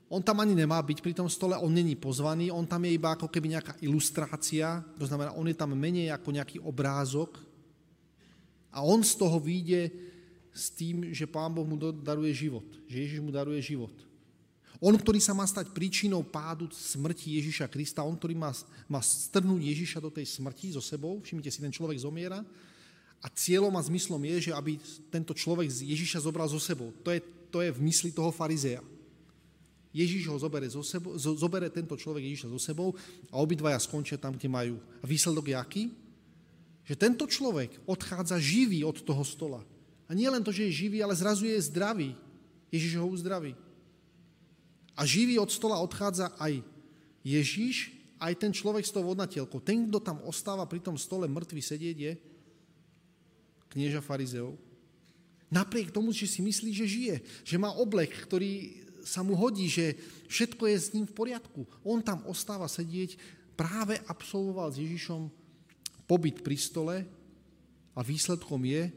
on 0.06 0.22
tam 0.22 0.38
ani 0.38 0.54
nemá 0.54 0.78
byť 0.78 1.02
pri 1.02 1.14
tom 1.18 1.26
stole, 1.26 1.58
on 1.58 1.72
není 1.74 1.98
pozvaný, 1.98 2.54
on 2.54 2.62
tam 2.62 2.86
je 2.86 2.94
iba 2.94 3.10
ako 3.18 3.26
keby 3.26 3.58
nejaká 3.58 3.74
ilustrácia, 3.82 4.78
to 4.94 5.06
znamená, 5.06 5.34
on 5.34 5.50
je 5.50 5.56
tam 5.58 5.74
menej 5.74 6.14
ako 6.14 6.30
nejaký 6.30 6.62
obrázok 6.62 7.42
a 8.70 8.86
on 8.86 9.02
z 9.02 9.18
toho 9.18 9.42
vyjde 9.42 9.90
s 10.54 10.70
tým, 10.70 11.10
že 11.10 11.26
Pán 11.26 11.50
Boh 11.50 11.66
mu 11.66 11.74
daruje 11.76 12.30
život, 12.46 12.64
že 12.86 13.02
Ježiš 13.02 13.18
mu 13.18 13.34
daruje 13.34 13.58
život. 13.58 13.92
On, 14.78 14.92
ktorý 14.92 15.18
sa 15.18 15.32
má 15.32 15.42
stať 15.48 15.72
príčinou 15.72 16.20
pádu 16.20 16.68
smrti 16.68 17.40
Ježiša 17.40 17.66
Krista, 17.66 18.04
on, 18.04 18.14
ktorý 18.14 18.36
má, 18.36 18.52
má 18.86 19.00
strnúť 19.00 19.64
Ježiša 19.72 19.98
do 20.04 20.12
tej 20.12 20.28
smrti 20.28 20.76
so 20.76 20.84
sebou, 20.84 21.18
všimnite 21.24 21.48
si, 21.48 21.64
ten 21.64 21.72
človek 21.72 21.96
zomiera 21.96 22.44
a 23.24 23.26
cieľom 23.32 23.72
a 23.74 23.82
zmyslom 23.82 24.20
je, 24.36 24.48
že 24.48 24.52
aby 24.52 24.76
tento 25.08 25.32
človek 25.32 25.72
Ježiša 25.72 26.22
zobral 26.28 26.44
so 26.46 26.60
sebou. 26.60 26.92
To 27.00 27.08
je, 27.08 27.24
to 27.48 27.62
je 27.62 27.70
v 27.70 27.80
mysli 27.86 28.10
toho 28.12 28.30
farizeja. 28.34 28.82
Ježiš 29.96 30.28
ho 30.28 30.36
zobere, 30.36 30.68
zo 30.68 30.84
sebou, 30.84 31.16
zobere 31.16 31.72
tento 31.72 31.96
človek 31.96 32.20
Ježiša 32.20 32.52
so 32.52 32.60
sebou 32.60 32.92
a 33.32 33.40
obidvaja 33.40 33.80
skončia 33.80 34.20
tam, 34.20 34.36
kde 34.36 34.44
majú. 34.44 34.76
A 35.00 35.08
výsledok 35.08 35.48
je 35.48 35.56
aký? 35.56 35.84
Že 36.84 36.94
tento 37.00 37.24
človek 37.24 37.72
odchádza 37.88 38.36
živý 38.36 38.84
od 38.84 39.00
toho 39.00 39.24
stola. 39.24 39.64
A 40.04 40.12
nie 40.12 40.28
len 40.28 40.44
to, 40.44 40.52
že 40.52 40.68
je 40.68 40.84
živý, 40.84 41.00
ale 41.00 41.16
zrazu 41.16 41.48
je 41.48 41.56
zdravý. 41.64 42.12
Ježiš 42.68 43.00
ho 43.00 43.08
uzdraví. 43.08 43.56
A 44.92 45.08
živý 45.08 45.40
od 45.40 45.48
stola 45.48 45.80
odchádza 45.80 46.28
aj 46.36 46.60
Ježiš, 47.24 47.96
aj 48.20 48.32
ten 48.36 48.52
človek 48.52 48.84
s 48.84 48.92
tou 48.92 49.00
vodnatielkou. 49.00 49.64
Ten, 49.64 49.88
kto 49.88 50.00
tam 50.00 50.20
ostáva 50.28 50.68
pri 50.68 50.84
tom 50.84 51.00
stole 51.00 51.24
mŕtvy 51.24 51.60
sedieť, 51.64 51.96
je 51.96 52.12
knieža 53.72 54.04
farizeov. 54.04 54.56
Napriek 55.46 55.94
tomu, 55.94 56.10
že 56.10 56.26
si 56.26 56.42
myslí, 56.42 56.70
že 56.74 56.86
žije, 56.90 57.16
že 57.46 57.56
má 57.56 57.70
oblek, 57.70 58.10
ktorý 58.26 58.82
sa 59.06 59.22
mu 59.22 59.38
hodí, 59.38 59.70
že 59.70 59.94
všetko 60.26 60.66
je 60.66 60.76
s 60.76 60.90
ním 60.90 61.06
v 61.06 61.14
poriadku. 61.14 61.62
On 61.86 62.02
tam 62.02 62.26
ostáva 62.26 62.66
sedieť, 62.66 63.14
práve 63.54 64.02
absolvoval 64.10 64.74
s 64.74 64.82
Ježišom 64.82 65.30
pobyt 66.10 66.42
pri 66.42 66.58
stole 66.58 66.96
a 67.94 68.00
výsledkom 68.02 68.58
je, 68.66 68.90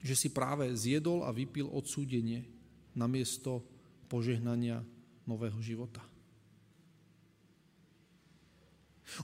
že 0.00 0.14
si 0.16 0.28
práve 0.28 0.68
zjedol 0.76 1.24
a 1.24 1.32
vypil 1.32 1.68
odsúdenie 1.72 2.44
namiesto 2.92 3.64
požehnania 4.08 4.84
nového 5.24 5.56
života. 5.64 6.04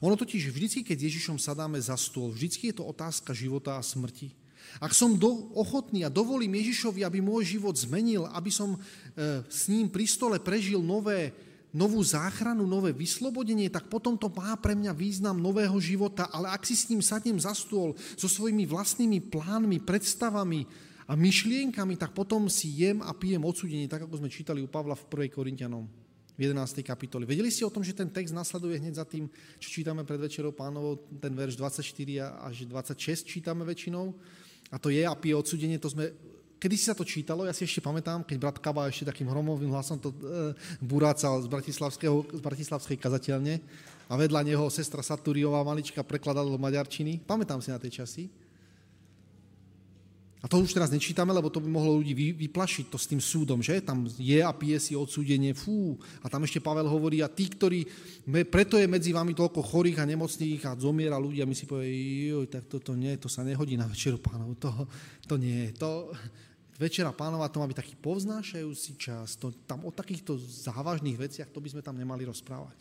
Ono 0.03 0.19
totiž 0.19 0.51
vždycky, 0.51 0.83
keď 0.83 1.07
Ježišom 1.07 1.39
sadáme 1.39 1.79
za 1.79 1.95
stôl, 1.95 2.35
vždycky 2.35 2.75
je 2.75 2.83
to 2.83 2.85
otázka 2.85 3.31
života 3.31 3.79
a 3.79 3.87
smrti. 3.87 4.35
Ak 4.79 4.93
som 4.93 5.17
do, 5.17 5.51
ochotný 5.57 6.05
a 6.05 6.13
dovolím 6.13 6.59
Ježišovi, 6.61 7.03
aby 7.03 7.25
môj 7.25 7.57
život 7.57 7.73
zmenil, 7.77 8.29
aby 8.33 8.51
som 8.53 8.75
e, 8.75 8.79
s 9.49 9.69
ním 9.73 9.89
pri 9.89 10.05
stole 10.05 10.37
prežil 10.41 10.85
nové, 10.85 11.33
novú 11.73 12.01
záchranu, 12.01 12.65
nové 12.65 12.93
vyslobodenie, 12.93 13.73
tak 13.73 13.89
potom 13.89 14.17
to 14.17 14.33
má 14.33 14.57
pre 14.57 14.77
mňa 14.77 14.93
význam 14.97 15.37
nového 15.37 15.77
života. 15.81 16.29
Ale 16.33 16.53
ak 16.53 16.65
si 16.65 16.77
s 16.77 16.89
ním 16.89 17.01
sadnem 17.01 17.41
za 17.41 17.53
stôl 17.53 17.97
so 18.17 18.29
svojimi 18.29 18.65
vlastnými 18.65 19.21
plánmi, 19.33 19.81
predstavami, 19.85 20.87
a 21.07 21.15
myšlienkami, 21.15 21.95
tak 21.95 22.11
potom 22.11 22.51
si 22.51 22.83
jem 22.83 22.99
a 22.99 23.15
pijem 23.15 23.39
odsudenie, 23.47 23.87
tak 23.87 24.11
ako 24.11 24.19
sme 24.19 24.27
čítali 24.27 24.59
u 24.59 24.67
Pavla 24.67 24.99
v 24.99 25.31
1. 25.31 25.39
Korintianom 25.39 25.87
v 26.37 26.53
11. 26.53 26.85
kapitoli. 26.85 27.25
Vedeli 27.25 27.49
ste 27.49 27.65
o 27.65 27.73
tom, 27.73 27.81
že 27.81 27.97
ten 27.97 28.13
text 28.13 28.35
nasleduje 28.35 28.77
hneď 28.77 29.01
za 29.01 29.07
tým, 29.09 29.31
čo 29.57 29.73
čítame 29.73 30.05
pred 30.05 30.21
večerou 30.21 30.53
pánovou, 30.53 31.01
ten 31.17 31.33
verš 31.33 31.57
24 31.57 32.45
až 32.45 32.57
26 32.69 33.25
čítame 33.25 33.65
väčšinou. 33.65 34.13
A 34.71 34.77
to 34.83 34.91
je 34.91 35.07
a 35.07 35.15
pije 35.15 35.39
odsudenie, 35.39 35.79
to 35.79 35.91
sme 35.91 36.11
Kedy 36.57 36.73
si 36.73 36.89
sa 36.89 36.97
to 36.97 37.05
čítalo, 37.05 37.45
ja 37.45 37.53
si 37.53 37.69
ešte 37.69 37.85
pamätám, 37.85 38.25
keď 38.25 38.37
brat 38.41 38.57
Kaba 38.65 38.89
ešte 38.89 39.13
takým 39.13 39.29
hromovým 39.29 39.69
hlasom 39.77 40.01
to 40.01 40.09
e, 40.09 40.57
burácal 40.81 41.45
z, 41.45 41.53
z 41.53 42.41
bratislavskej 42.41 42.97
kazateľne 42.97 43.61
a 44.09 44.15
vedľa 44.17 44.41
neho 44.41 44.65
sestra 44.73 45.05
Saturiová 45.05 45.61
malička 45.61 46.01
prekladala 46.01 46.49
do 46.49 46.57
maďarčiny. 46.57 47.21
Pamätám 47.29 47.61
si 47.61 47.69
na 47.69 47.77
tie 47.77 47.93
časy. 47.93 48.33
A 50.45 50.53
to 50.53 50.61
už 50.61 50.77
teraz 50.77 50.93
nečítame, 50.93 51.33
lebo 51.33 51.49
to 51.49 51.65
by 51.65 51.67
mohlo 51.67 51.99
ľudí 51.99 52.13
vyplašiť 52.37 52.93
to 52.93 53.01
s 53.01 53.09
tým 53.09 53.19
súdom, 53.19 53.65
že? 53.65 53.81
Tam 53.81 54.05
je 54.21 54.45
a 54.45 54.53
pije 54.53 54.79
si 54.79 54.93
odsúdenie, 54.93 55.57
fú. 55.57 55.97
A 56.21 56.29
tam 56.29 56.45
ešte 56.45 56.61
Pavel 56.61 56.87
hovorí, 56.87 57.25
a 57.25 57.29
tí, 57.33 57.49
ktorí, 57.49 57.89
preto 58.47 58.77
je 58.77 58.85
medzi 58.85 59.17
vami 59.17 59.33
toľko 59.33 59.65
chorých 59.65 60.05
a 60.05 60.09
nemocných 60.09 60.63
a 60.69 60.77
zomiera 60.77 61.17
ľudia, 61.17 61.49
my 61.49 61.57
si 61.57 61.65
povie, 61.65 62.31
joj, 62.31 62.47
tak 62.53 62.69
toto 62.69 62.93
nie, 62.93 63.17
to 63.17 63.33
sa 63.33 63.43
nehodí 63.43 63.81
na 63.81 63.89
večeru 63.89 64.21
pánov, 64.21 64.61
to, 64.61 64.71
to 65.25 65.35
nie, 65.41 65.73
to, 65.73 66.13
Večera 66.77 67.09
pánova 67.09 67.49
to 67.49 67.57
má 67.57 67.65
byť 67.65 67.81
taký 67.81 67.95
povznášajúci 67.97 69.01
čas, 69.01 69.41
to, 69.41 69.49
tam 69.65 69.89
o 69.89 69.91
takýchto 69.93 70.37
závažných 70.37 71.17
veciach, 71.17 71.49
to 71.49 71.65
by 71.65 71.73
sme 71.73 71.81
tam 71.81 71.97
nemali 71.97 72.29
rozprávať. 72.29 72.77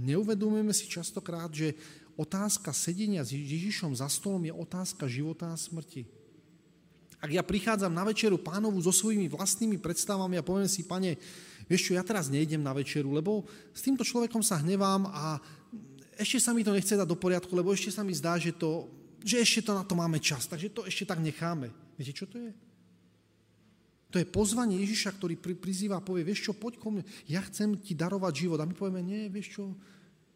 Neuvedomujeme 0.00 0.72
si 0.72 0.88
častokrát, 0.88 1.52
že 1.52 1.76
otázka 2.20 2.76
sedenia 2.76 3.24
s 3.24 3.32
Ježišom 3.32 3.96
za 3.96 4.04
stolom 4.12 4.44
je 4.44 4.52
otázka 4.52 5.08
života 5.08 5.48
a 5.48 5.56
smrti. 5.56 6.04
Ak 7.20 7.28
ja 7.32 7.44
prichádzam 7.44 7.92
na 7.92 8.04
večeru 8.04 8.40
pánovu 8.40 8.80
so 8.80 8.92
svojimi 8.92 9.28
vlastnými 9.28 9.76
predstavami 9.76 10.40
a 10.40 10.44
poviem 10.44 10.68
si, 10.68 10.84
pane, 10.88 11.20
vieš 11.68 11.88
čo, 11.88 11.96
ja 11.96 12.04
teraz 12.04 12.32
nejdem 12.32 12.64
na 12.64 12.72
večeru, 12.72 13.12
lebo 13.12 13.44
s 13.76 13.84
týmto 13.84 14.04
človekom 14.04 14.40
sa 14.40 14.60
hnevám 14.60 15.04
a 15.08 15.36
ešte 16.16 16.40
sa 16.40 16.56
mi 16.56 16.64
to 16.64 16.72
nechce 16.72 16.92
dať 16.92 17.08
do 17.08 17.16
poriadku, 17.16 17.52
lebo 17.52 17.72
ešte 17.72 17.92
sa 17.92 18.00
mi 18.04 18.16
zdá, 18.16 18.40
že, 18.40 18.56
to, 18.56 18.88
že 19.20 19.40
ešte 19.40 19.68
to 19.68 19.72
na 19.76 19.84
to 19.84 19.92
máme 19.92 20.16
čas, 20.20 20.48
takže 20.48 20.72
to 20.72 20.84
ešte 20.88 21.08
tak 21.08 21.20
necháme. 21.20 21.68
Viete, 22.00 22.16
čo 22.16 22.24
to 22.24 22.40
je? 22.40 22.52
To 24.10 24.18
je 24.18 24.26
pozvanie 24.26 24.80
Ježiša, 24.82 25.14
ktorý 25.16 25.38
prizýva 25.38 26.00
a 26.00 26.04
povie, 26.04 26.26
vieš 26.26 26.50
čo, 26.50 26.52
poď 26.56 26.82
ko 26.82 26.90
mne, 26.90 27.06
ja 27.30 27.44
chcem 27.46 27.78
ti 27.78 27.94
darovať 27.94 28.42
život. 28.42 28.58
A 28.58 28.66
my 28.66 28.74
povieme, 28.74 29.06
nie, 29.06 29.30
vieš 29.30 29.54
čo, 29.54 29.70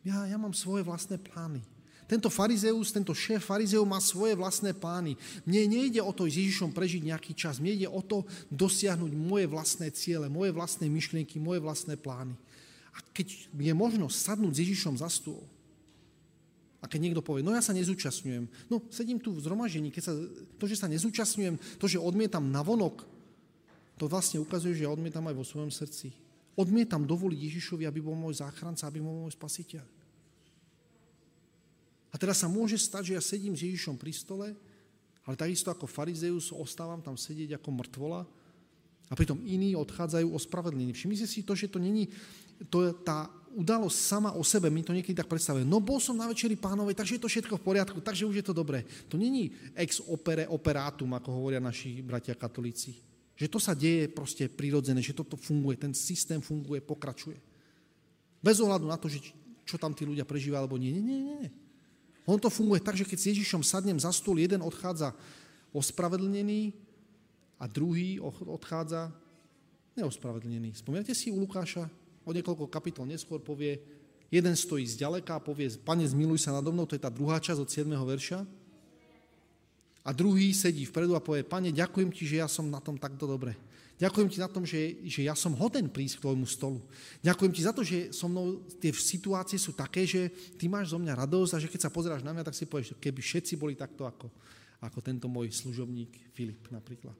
ja, 0.07 0.31
ja 0.31 0.39
mám 0.39 0.55
svoje 0.55 0.87
vlastné 0.87 1.19
plány. 1.19 1.59
Tento 2.05 2.29
farizeus, 2.29 2.93
tento 2.93 3.17
šéf 3.17 3.49
farizeov 3.49 3.89
má 3.89 3.97
svoje 3.97 4.37
vlastné 4.37 4.77
plány. 4.77 5.17
Mne 5.49 5.63
nejde 5.73 6.05
o 6.05 6.13
to 6.13 6.29
s 6.29 6.37
Ježišom 6.37 6.77
prežiť 6.77 7.09
nejaký 7.09 7.33
čas, 7.33 7.57
mne 7.57 7.81
ide 7.81 7.89
o 7.89 8.01
to 8.05 8.29
dosiahnuť 8.53 9.13
moje 9.17 9.49
vlastné 9.49 9.89
ciele, 9.97 10.29
moje 10.29 10.53
vlastné 10.53 10.85
myšlienky, 10.93 11.41
moje 11.41 11.65
vlastné 11.65 11.97
plány. 11.97 12.37
A 12.95 12.99
keď 13.17 13.49
je 13.57 13.73
možnosť 13.75 14.17
sadnúť 14.21 14.53
s 14.53 14.63
Ježišom 14.69 15.01
za 15.01 15.09
stôl, 15.09 15.41
a 16.85 16.87
keď 16.87 17.01
niekto 17.01 17.25
povie, 17.25 17.41
no 17.41 17.57
ja 17.57 17.65
sa 17.65 17.73
nezúčastňujem, 17.73 18.45
no 18.69 18.85
sedím 18.93 19.17
tu 19.17 19.33
v 19.33 19.41
zhromaždení, 19.41 19.89
keď 19.89 20.03
sa, 20.05 20.13
to, 20.61 20.69
že 20.69 20.77
sa 20.77 20.85
nezúčastňujem, 20.93 21.81
to, 21.81 21.89
že 21.89 21.97
odmietam 21.97 22.53
na 22.53 22.61
vonok, 22.61 23.09
to 23.97 24.05
vlastne 24.05 24.37
ukazuje, 24.45 24.77
že 24.77 24.85
ja 24.85 24.93
odmietam 24.93 25.25
aj 25.25 25.33
vo 25.33 25.49
svojom 25.49 25.73
srdci. 25.73 26.13
Odmietam 26.53 27.09
dovoliť 27.09 27.41
Ježišovi, 27.41 27.89
aby 27.89 28.05
bol 28.05 28.13
môj 28.13 28.45
záchranca, 28.45 28.85
aby 28.85 29.01
bol 29.01 29.25
môj 29.25 29.33
spasiteľ. 29.33 30.04
A 32.15 32.19
teraz 32.21 32.39
sa 32.39 32.47
môže 32.47 32.79
stať, 32.79 33.11
že 33.11 33.17
ja 33.19 33.23
sedím 33.23 33.59
s 33.59 33.67
Ježišom 33.67 33.99
pri 33.99 34.15
stole, 34.15 34.55
ale 35.27 35.35
takisto 35.35 35.75
ako 35.75 35.91
farizeus 35.91 36.55
ostávam 36.55 37.03
tam 37.03 37.19
sedieť 37.19 37.59
ako 37.59 37.69
mŕtvola 37.75 38.23
a 39.11 39.13
pritom 39.19 39.43
iní 39.43 39.75
odchádzajú 39.75 40.31
ospravedlení. 40.31 40.95
Všimnite 40.95 41.27
si 41.27 41.43
to, 41.43 41.59
že 41.59 41.67
to 41.67 41.83
není 41.83 42.07
to 42.71 42.95
tá 43.03 43.27
udalosť 43.55 43.99
sama 43.99 44.31
o 44.35 44.43
sebe, 44.47 44.71
my 44.71 44.83
to 44.83 44.95
niekedy 44.95 45.15
tak 45.15 45.31
predstavujeme. 45.31 45.67
No 45.67 45.83
bol 45.83 45.99
som 45.99 46.15
na 46.15 46.31
večeri 46.31 46.55
pánovej, 46.55 46.95
takže 46.95 47.19
je 47.19 47.23
to 47.23 47.31
všetko 47.31 47.59
v 47.59 47.67
poriadku, 47.67 47.99
takže 47.99 48.27
už 48.27 48.43
je 48.43 48.47
to 48.47 48.55
dobré. 48.55 48.87
To 49.11 49.19
není 49.19 49.51
ex 49.75 49.99
opere 50.07 50.47
operatum, 50.47 51.11
ako 51.19 51.35
hovoria 51.35 51.63
naši 51.63 51.99
bratia 52.03 52.39
katolíci. 52.39 52.99
Že 53.35 53.47
to 53.51 53.59
sa 53.59 53.75
deje 53.75 54.07
proste 54.11 54.47
prirodzené, 54.47 55.03
že 55.03 55.15
toto 55.15 55.35
funguje, 55.35 55.79
ten 55.79 55.91
systém 55.95 56.39
funguje, 56.39 56.79
pokračuje. 56.79 57.39
Bez 58.39 58.63
ohľadu 58.63 58.87
na 58.87 58.99
to, 58.99 59.11
že 59.11 59.19
čo 59.67 59.79
tam 59.79 59.95
tí 59.95 60.07
ľudia 60.07 60.23
prežívajú 60.23 60.63
alebo 60.67 60.79
nie. 60.79 60.95
Nie, 60.95 61.03
nie, 61.03 61.19
nie. 61.19 61.51
On 62.25 62.41
to 62.41 62.49
funguje 62.49 62.81
tak, 62.81 62.97
že 62.97 63.05
keď 63.05 63.19
s 63.21 63.31
Ježišom 63.37 63.61
sadnem 63.61 64.01
za 64.01 64.09
stôl, 64.09 64.41
jeden 64.41 64.65
odchádza 64.65 65.13
ospravedlnený 65.77 66.73
a 67.61 67.69
druhý 67.69 68.17
odchádza 68.23 69.13
neospravedlnený. 69.95 70.73
Spomínate 70.81 71.13
si 71.13 71.29
u 71.29 71.39
Lukáša? 71.39 71.87
O 72.25 72.33
niekoľko 72.33 72.73
kapitol 72.73 73.05
neskôr 73.05 73.37
povie, 73.45 73.77
jeden 74.33 74.57
stojí 74.57 74.89
zďaleka 74.89 75.37
a 75.37 75.45
povie, 75.45 75.69
pane, 75.77 76.09
zmiluj 76.09 76.41
sa 76.41 76.57
nado 76.57 76.73
mnou, 76.73 76.89
to 76.89 76.97
je 76.97 77.05
tá 77.05 77.13
druhá 77.13 77.37
časť 77.37 77.61
od 77.61 77.69
7. 77.69 77.93
verša. 77.93 78.41
A 80.05 80.11
druhý 80.13 80.53
sedí 80.57 80.89
vpredu 80.89 81.13
a 81.17 81.21
povie, 81.21 81.45
pane, 81.45 81.69
ďakujem 81.69 82.09
ti, 82.09 82.25
že 82.25 82.41
ja 82.41 82.49
som 82.49 82.73
na 82.73 82.81
tom 82.81 82.97
takto 82.97 83.29
dobre. 83.29 83.57
Ďakujem 83.95 84.27
ti 84.27 84.39
na 84.43 84.51
tom, 84.51 84.67
že, 84.67 84.99
že 85.07 85.23
ja 85.23 85.39
som 85.39 85.55
hoden 85.55 85.87
prísť 85.87 86.19
k 86.19 86.25
tvojmu 86.27 86.47
stolu. 86.51 86.83
Ďakujem 87.23 87.53
ti 87.55 87.63
za 87.63 87.71
to, 87.71 87.87
že 87.87 88.11
so 88.11 88.27
mnou 88.27 88.67
tie 88.83 88.91
situácie 88.91 89.55
sú 89.55 89.71
také, 89.71 90.03
že 90.03 90.35
ty 90.59 90.67
máš 90.67 90.91
zo 90.91 90.99
mňa 90.99 91.15
radosť 91.15 91.53
a 91.55 91.63
že 91.63 91.71
keď 91.71 91.81
sa 91.87 91.95
pozeráš 91.95 92.27
na 92.27 92.35
mňa, 92.35 92.43
tak 92.51 92.59
si 92.59 92.67
povieš, 92.67 92.99
keby 92.99 93.23
všetci 93.23 93.55
boli 93.55 93.79
takto 93.79 94.03
ako, 94.03 94.27
ako 94.83 94.99
tento 94.99 95.31
môj 95.31 95.55
služobník 95.55 96.11
Filip 96.35 96.67
napríklad. 96.75 97.15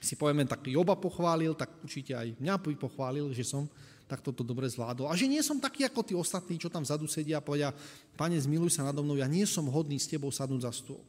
Si 0.00 0.16
povieme, 0.16 0.44
tak 0.44 0.64
Joba 0.68 0.96
pochválil, 0.96 1.56
tak 1.56 1.72
určite 1.84 2.12
aj 2.12 2.36
mňa 2.36 2.60
pochválil, 2.60 3.32
že 3.32 3.44
som 3.44 3.64
tak 4.10 4.26
toto 4.26 4.42
dobre 4.42 4.66
zvládol. 4.66 5.06
A 5.06 5.14
že 5.14 5.30
nie 5.30 5.38
som 5.38 5.62
taký 5.62 5.86
ako 5.86 6.00
tí 6.02 6.18
ostatní, 6.18 6.58
čo 6.58 6.66
tam 6.66 6.82
vzadu 6.82 7.06
sedia 7.06 7.38
a 7.38 7.44
povedia, 7.44 7.70
pane, 8.18 8.34
zmiluj 8.34 8.74
sa 8.74 8.82
nado 8.82 9.06
mnou, 9.06 9.14
ja 9.14 9.30
nie 9.30 9.46
som 9.46 9.70
hodný 9.70 10.02
s 10.02 10.10
tebou 10.10 10.34
sadnúť 10.34 10.66
za 10.66 10.72
stôl. 10.74 11.00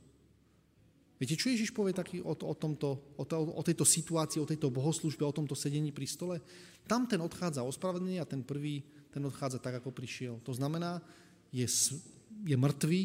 Viete, 1.22 1.38
čo 1.38 1.54
Ježiš 1.54 1.70
povie 1.70 1.94
taký 1.94 2.18
o, 2.18 2.34
o, 2.34 2.54
tomto, 2.58 3.14
o, 3.14 3.22
to, 3.30 3.54
o 3.54 3.62
tejto 3.62 3.86
situácii, 3.86 4.42
o 4.42 4.50
tejto 4.50 4.74
bohoslužbe, 4.74 5.22
o 5.22 5.30
tomto 5.30 5.54
sedení 5.54 5.94
pri 5.94 6.10
stole? 6.10 6.42
Tam 6.90 7.06
ten 7.06 7.22
odchádza 7.22 7.62
ospravedlný 7.62 8.18
a 8.18 8.26
ten 8.26 8.42
prvý, 8.42 8.82
ten 9.14 9.22
odchádza 9.22 9.62
tak, 9.62 9.78
ako 9.78 9.94
prišiel. 9.94 10.42
To 10.42 10.50
znamená, 10.50 10.98
je, 11.54 11.70
je 12.42 12.58
mŕtvý 12.58 13.02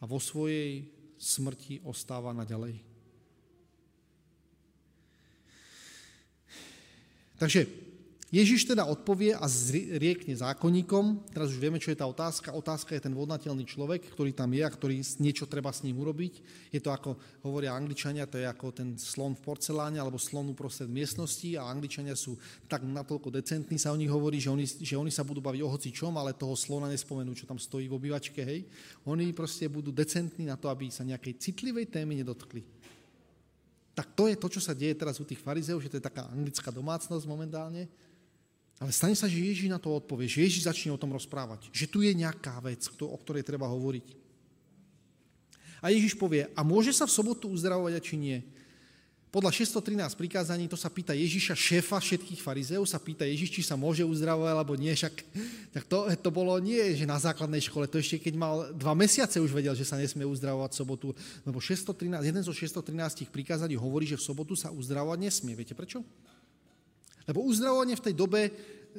a 0.00 0.08
vo 0.08 0.16
svojej 0.16 0.88
smrti 1.20 1.84
ostáva 1.84 2.32
naďalej. 2.32 2.80
Takže 7.36 7.87
Ježiš 8.28 8.68
teda 8.68 8.84
odpovie 8.84 9.32
a 9.32 9.48
zriekne 9.48 10.36
zákonníkom. 10.36 11.32
Teraz 11.32 11.48
už 11.48 11.64
vieme, 11.64 11.80
čo 11.80 11.88
je 11.88 11.96
tá 11.96 12.04
otázka. 12.04 12.52
Otázka 12.52 12.92
je 12.92 13.08
ten 13.08 13.16
vodnateľný 13.16 13.64
človek, 13.64 14.04
ktorý 14.12 14.36
tam 14.36 14.52
je 14.52 14.60
a 14.60 14.68
ktorý 14.68 15.00
niečo 15.24 15.48
treba 15.48 15.72
s 15.72 15.80
ním 15.80 15.96
urobiť. 15.96 16.44
Je 16.68 16.76
to 16.76 16.92
ako 16.92 17.16
hovoria 17.40 17.72
angličania, 17.72 18.28
to 18.28 18.36
je 18.36 18.44
ako 18.44 18.76
ten 18.76 19.00
slon 19.00 19.32
v 19.32 19.40
porceláne 19.40 19.96
alebo 19.96 20.20
slon 20.20 20.52
uprostred 20.52 20.92
miestnosti 20.92 21.56
a 21.56 21.72
angličania 21.72 22.12
sú 22.12 22.36
tak 22.68 22.84
natoľko 22.84 23.32
decentní, 23.32 23.80
sa 23.80 23.96
o 23.96 24.00
nich 24.00 24.12
hovorí, 24.12 24.36
že 24.36 24.52
oni, 24.52 24.68
že 24.68 25.00
oni 25.00 25.08
sa 25.08 25.24
budú 25.24 25.40
baviť 25.40 25.64
o 25.64 25.72
hoci 25.72 25.88
čom, 25.88 26.12
ale 26.20 26.36
toho 26.36 26.52
slona 26.52 26.92
nespomenú, 26.92 27.32
čo 27.32 27.48
tam 27.48 27.56
stojí 27.56 27.88
v 27.88 27.96
obývačke. 27.96 28.44
Hej. 28.44 28.68
Oni 29.08 29.32
proste 29.32 29.72
budú 29.72 29.88
decentní 29.88 30.44
na 30.44 30.60
to, 30.60 30.68
aby 30.68 30.92
sa 30.92 31.00
nejakej 31.00 31.40
citlivej 31.40 31.88
témy 31.88 32.20
nedotkli. 32.20 32.60
Tak 33.96 34.12
to 34.12 34.28
je 34.28 34.36
to, 34.36 34.52
čo 34.52 34.60
sa 34.60 34.76
deje 34.76 34.92
teraz 35.00 35.16
u 35.16 35.24
tých 35.24 35.40
farizeov, 35.40 35.80
že 35.80 35.88
to 35.88 35.96
je 35.96 36.04
taká 36.04 36.28
anglická 36.28 36.68
domácnosť 36.68 37.24
momentálne, 37.24 37.88
ale 38.78 38.94
stane 38.94 39.18
sa, 39.18 39.26
že 39.26 39.42
Ježiš 39.42 39.66
na 39.66 39.82
to 39.82 39.90
odpovie, 39.90 40.30
že 40.30 40.46
Ježiš 40.46 40.70
začne 40.70 40.94
o 40.94 41.00
tom 41.00 41.10
rozprávať, 41.10 41.66
že 41.74 41.90
tu 41.90 41.98
je 42.06 42.14
nejaká 42.14 42.62
vec, 42.62 42.86
o 43.02 43.18
ktorej 43.18 43.42
treba 43.42 43.66
hovoriť. 43.66 44.14
A 45.82 45.90
Ježiš 45.90 46.14
povie, 46.18 46.46
a 46.54 46.60
môže 46.62 46.94
sa 46.94 47.06
v 47.06 47.14
sobotu 47.14 47.50
uzdravovať 47.50 47.92
a 47.98 48.02
či 48.02 48.14
nie? 48.18 48.38
Podľa 49.28 49.52
613 49.52 50.16
prikázaní 50.16 50.72
to 50.72 50.78
sa 50.78 50.88
pýta 50.88 51.12
Ježiša, 51.12 51.52
šéfa 51.52 52.00
všetkých 52.00 52.40
farizeov, 52.40 52.88
sa 52.88 52.96
pýta 52.96 53.28
Ježiš, 53.28 53.60
či 53.60 53.60
sa 53.60 53.76
môže 53.76 54.00
uzdravovať 54.00 54.50
alebo 54.56 54.72
nie, 54.72 54.88
však 54.88 55.14
tak 55.76 55.84
to, 55.84 56.08
to 56.16 56.30
bolo 56.32 56.56
nie, 56.56 56.96
že 56.96 57.04
na 57.04 57.20
základnej 57.20 57.60
škole, 57.60 57.84
to 57.84 58.00
ešte 58.00 58.24
keď 58.24 58.34
mal 58.40 58.72
dva 58.72 58.96
mesiace 58.96 59.36
už 59.36 59.52
vedel, 59.52 59.76
že 59.76 59.84
sa 59.84 60.00
nesmie 60.00 60.24
uzdravovať 60.24 60.70
v 60.72 60.78
sobotu, 60.80 61.06
lebo 61.44 61.60
613, 61.60 62.24
jeden 62.24 62.40
zo 62.40 62.56
613 62.56 63.28
prikázaní 63.28 63.76
hovorí, 63.76 64.08
že 64.08 64.16
v 64.16 64.24
sobotu 64.24 64.56
sa 64.56 64.72
uzdravovať 64.72 65.18
nesmie. 65.20 65.52
Viete 65.52 65.76
prečo? 65.76 66.00
Lebo 67.28 67.44
uzdravovanie 67.44 67.92
v 67.92 68.04
tej 68.08 68.14
dobe 68.16 68.40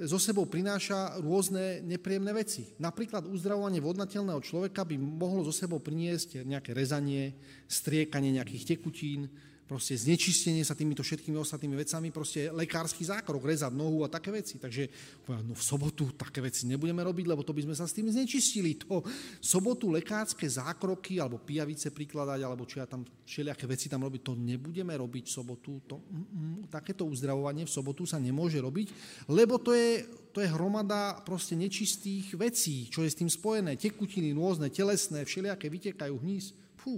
zo 0.06 0.22
sebou 0.22 0.46
prináša 0.46 1.18
rôzne 1.20 1.82
nepríjemné 1.82 2.32
veci. 2.32 2.70
Napríklad 2.78 3.26
uzdravovanie 3.26 3.82
vodnateľného 3.82 4.40
človeka 4.40 4.86
by 4.86 4.96
mohlo 4.96 5.42
zo 5.44 5.52
sebou 5.52 5.82
priniesť 5.82 6.46
nejaké 6.46 6.78
rezanie, 6.78 7.34
striekanie 7.66 8.38
nejakých 8.38 8.78
tekutín, 8.78 9.28
proste 9.70 9.94
znečistenie 9.94 10.66
sa 10.66 10.74
týmito 10.74 11.06
všetkými 11.06 11.38
ostatnými 11.38 11.78
vecami, 11.78 12.10
proste 12.10 12.50
lekársky 12.50 13.06
zákrok, 13.06 13.46
rezať 13.46 13.70
nohu 13.70 14.02
a 14.02 14.10
také 14.10 14.34
veci. 14.34 14.58
Takže 14.58 14.90
no 15.30 15.54
v 15.54 15.62
sobotu 15.62 16.10
také 16.18 16.42
veci 16.42 16.66
nebudeme 16.66 17.06
robiť, 17.06 17.30
lebo 17.30 17.46
to 17.46 17.54
by 17.54 17.62
sme 17.70 17.78
sa 17.78 17.86
s 17.86 17.94
tým 17.94 18.10
znečistili. 18.10 18.82
To 18.90 19.06
v 19.06 19.46
sobotu 19.46 19.94
lekárske 19.94 20.50
zákroky 20.50 21.22
alebo 21.22 21.38
pijavice 21.38 21.94
prikladať, 21.94 22.42
alebo 22.42 22.66
čo 22.66 22.82
ja 22.82 22.90
tam 22.90 23.06
všelijaké 23.06 23.70
veci 23.70 23.86
tam 23.86 24.02
robiť, 24.02 24.22
to 24.26 24.34
nebudeme 24.34 24.98
robiť 24.98 25.30
v 25.30 25.36
sobotu. 25.38 25.72
To, 25.86 26.02
mm, 26.02 26.26
mm, 26.34 26.58
takéto 26.74 27.06
uzdravovanie 27.06 27.70
v 27.70 27.72
sobotu 27.72 28.10
sa 28.10 28.18
nemôže 28.18 28.58
robiť, 28.58 28.90
lebo 29.30 29.62
to 29.62 29.78
je, 29.78 30.02
to 30.34 30.42
je 30.42 30.50
hromada 30.50 31.22
proste 31.22 31.54
nečistých 31.54 32.34
vecí, 32.34 32.90
čo 32.90 33.06
je 33.06 33.14
s 33.14 33.20
tým 33.22 33.30
spojené. 33.30 33.78
Tekutiny 33.78 34.34
rôzne, 34.34 34.74
telesné, 34.74 35.22
všelijaké 35.30 35.70
vytekajú 35.70 36.18
hníz. 36.26 36.58
Fú, 36.74 36.98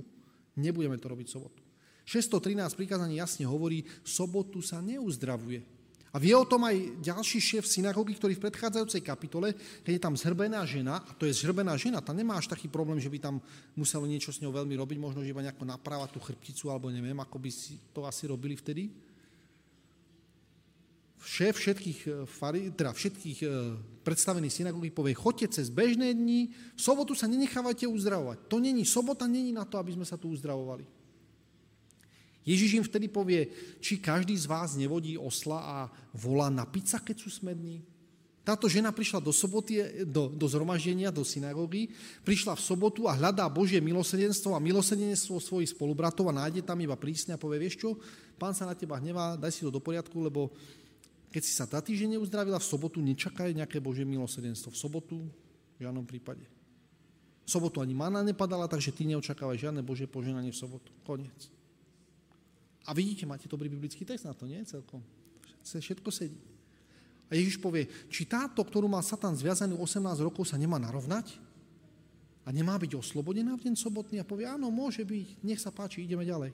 nebudeme 0.56 0.96
to 0.96 1.12
robiť 1.12 1.28
v 1.28 1.36
sobotu. 1.36 1.61
613 2.06 2.74
prikázaní 2.74 3.22
jasne 3.22 3.46
hovorí, 3.46 3.86
sobotu 4.02 4.60
sa 4.60 4.82
neuzdravuje. 4.82 5.82
A 6.12 6.20
vie 6.20 6.36
o 6.36 6.44
tom 6.44 6.60
aj 6.68 6.76
ďalší 7.00 7.40
šéf 7.40 7.64
synagógy, 7.64 8.20
ktorý 8.20 8.36
v 8.36 8.44
predchádzajúcej 8.44 9.00
kapitole, 9.00 9.56
keď 9.80 9.94
je 9.96 10.04
tam 10.04 10.20
zhrbená 10.20 10.60
žena, 10.68 11.00
a 11.00 11.12
to 11.16 11.24
je 11.24 11.40
zhrbená 11.40 11.80
žena, 11.80 12.04
tá 12.04 12.12
nemá 12.12 12.36
až 12.36 12.52
taký 12.52 12.68
problém, 12.68 13.00
že 13.00 13.08
by 13.08 13.32
tam 13.32 13.36
muselo 13.80 14.04
niečo 14.04 14.36
s 14.36 14.44
ňou 14.44 14.52
veľmi 14.52 14.76
robiť, 14.76 14.98
možno, 15.00 15.24
že 15.24 15.32
iba 15.32 15.40
nejako 15.40 15.64
naprávať 15.64 16.12
tú 16.12 16.20
chrbticu, 16.20 16.68
alebo 16.68 16.92
neviem, 16.92 17.16
ako 17.16 17.40
by 17.40 17.48
si 17.48 17.80
to 17.96 18.04
asi 18.04 18.28
robili 18.28 18.60
vtedy. 18.60 18.92
Šéf 21.24 21.56
všetkých, 21.56 22.00
eh, 22.28 22.72
teda 22.76 22.92
všetkých 22.92 23.40
eh, 23.48 23.50
predstavených 24.04 24.52
synagógy 24.52 24.92
povie, 24.92 25.16
chodte 25.16 25.48
cez 25.48 25.72
bežné 25.72 26.12
dni, 26.12 26.52
v 26.76 26.82
sobotu 26.82 27.16
sa 27.16 27.24
nenechávajte 27.32 27.88
uzdravovať. 27.88 28.52
To 28.52 28.60
není, 28.60 28.84
sobota 28.84 29.32
není 29.32 29.56
na 29.56 29.64
to, 29.64 29.80
aby 29.80 29.96
sme 29.96 30.04
sa 30.04 30.20
tu 30.20 30.28
uzdravovali. 30.28 31.01
Ježiš 32.42 32.82
im 32.82 32.86
vtedy 32.86 33.06
povie, 33.06 33.50
či 33.78 34.02
každý 34.02 34.34
z 34.34 34.50
vás 34.50 34.74
nevodí 34.74 35.14
osla 35.14 35.60
a 35.62 35.78
volá 36.16 36.50
na 36.50 36.66
pizza, 36.66 36.98
keď 36.98 37.22
sú 37.22 37.30
smední. 37.30 37.86
Táto 38.42 38.66
žena 38.66 38.90
prišla 38.90 39.22
do 39.22 39.30
soboty, 39.30 40.02
do, 40.02 40.26
do 40.34 40.50
zhromaždenia, 40.50 41.14
do 41.14 41.22
synagógy, 41.22 41.94
prišla 42.26 42.58
v 42.58 42.66
sobotu 42.66 43.06
a 43.06 43.14
hľadá 43.14 43.46
Božie 43.46 43.78
milosrdenstvo 43.78 44.58
a 44.58 44.64
milosrdenstvo 44.64 45.38
svojich 45.38 45.78
spolubratov 45.78 46.26
a 46.34 46.34
nájde 46.34 46.66
tam 46.66 46.82
iba 46.82 46.98
prísne 46.98 47.38
a 47.38 47.42
povie, 47.42 47.70
vieš 47.70 47.86
čo, 47.86 47.90
pán 48.42 48.58
sa 48.58 48.66
na 48.66 48.74
teba 48.74 48.98
hnevá, 48.98 49.38
daj 49.38 49.54
si 49.54 49.62
to 49.62 49.70
do 49.70 49.78
poriadku, 49.78 50.18
lebo 50.18 50.50
keď 51.30 51.42
si 51.46 51.54
sa 51.54 51.70
tá 51.70 51.86
týždeň 51.86 52.18
neuzdravila, 52.18 52.58
v 52.58 52.66
sobotu 52.66 52.98
nečakaj 52.98 53.54
nejaké 53.54 53.78
Božie 53.78 54.10
milosrdenstvo. 54.10 54.74
V 54.74 54.78
sobotu 54.78 55.16
v 55.78 55.80
žiadnom 55.80 56.04
prípade. 56.04 56.44
V 57.46 57.50
sobotu 57.50 57.78
ani 57.78 57.94
mana 57.94 58.26
nepadala, 58.26 58.66
takže 58.66 58.90
ty 58.90 59.06
neočakávaj 59.06 59.70
žiadne 59.70 59.86
Božie 59.86 60.10
poženanie 60.10 60.50
v 60.50 60.58
sobotu. 60.58 60.90
Koniec. 61.06 61.61
A 62.86 62.98
vidíte, 62.98 63.30
máte 63.30 63.46
dobrý 63.46 63.70
biblický 63.70 64.06
text 64.06 64.26
na 64.26 64.34
to, 64.34 64.50
nie? 64.50 64.62
Celkom. 64.66 65.02
Všetko 65.62 66.10
sedí. 66.10 66.38
A 67.32 67.38
Ježiš 67.38 67.62
povie, 67.62 67.88
či 68.12 68.28
táto, 68.28 68.60
ktorú 68.60 68.92
má 68.92 69.00
Satan 69.00 69.38
zviazaný 69.38 69.80
18 69.80 70.04
rokov, 70.20 70.50
sa 70.50 70.60
nemá 70.60 70.76
narovnať? 70.82 71.40
A 72.44 72.50
nemá 72.50 72.76
byť 72.76 72.98
oslobodená 72.98 73.56
v 73.56 73.70
deň 73.70 73.76
sobotný? 73.78 74.20
A 74.20 74.28
povie, 74.28 74.50
áno, 74.50 74.68
môže 74.74 75.06
byť, 75.06 75.46
nech 75.46 75.62
sa 75.62 75.70
páči, 75.72 76.04
ideme 76.04 76.26
ďalej. 76.26 76.52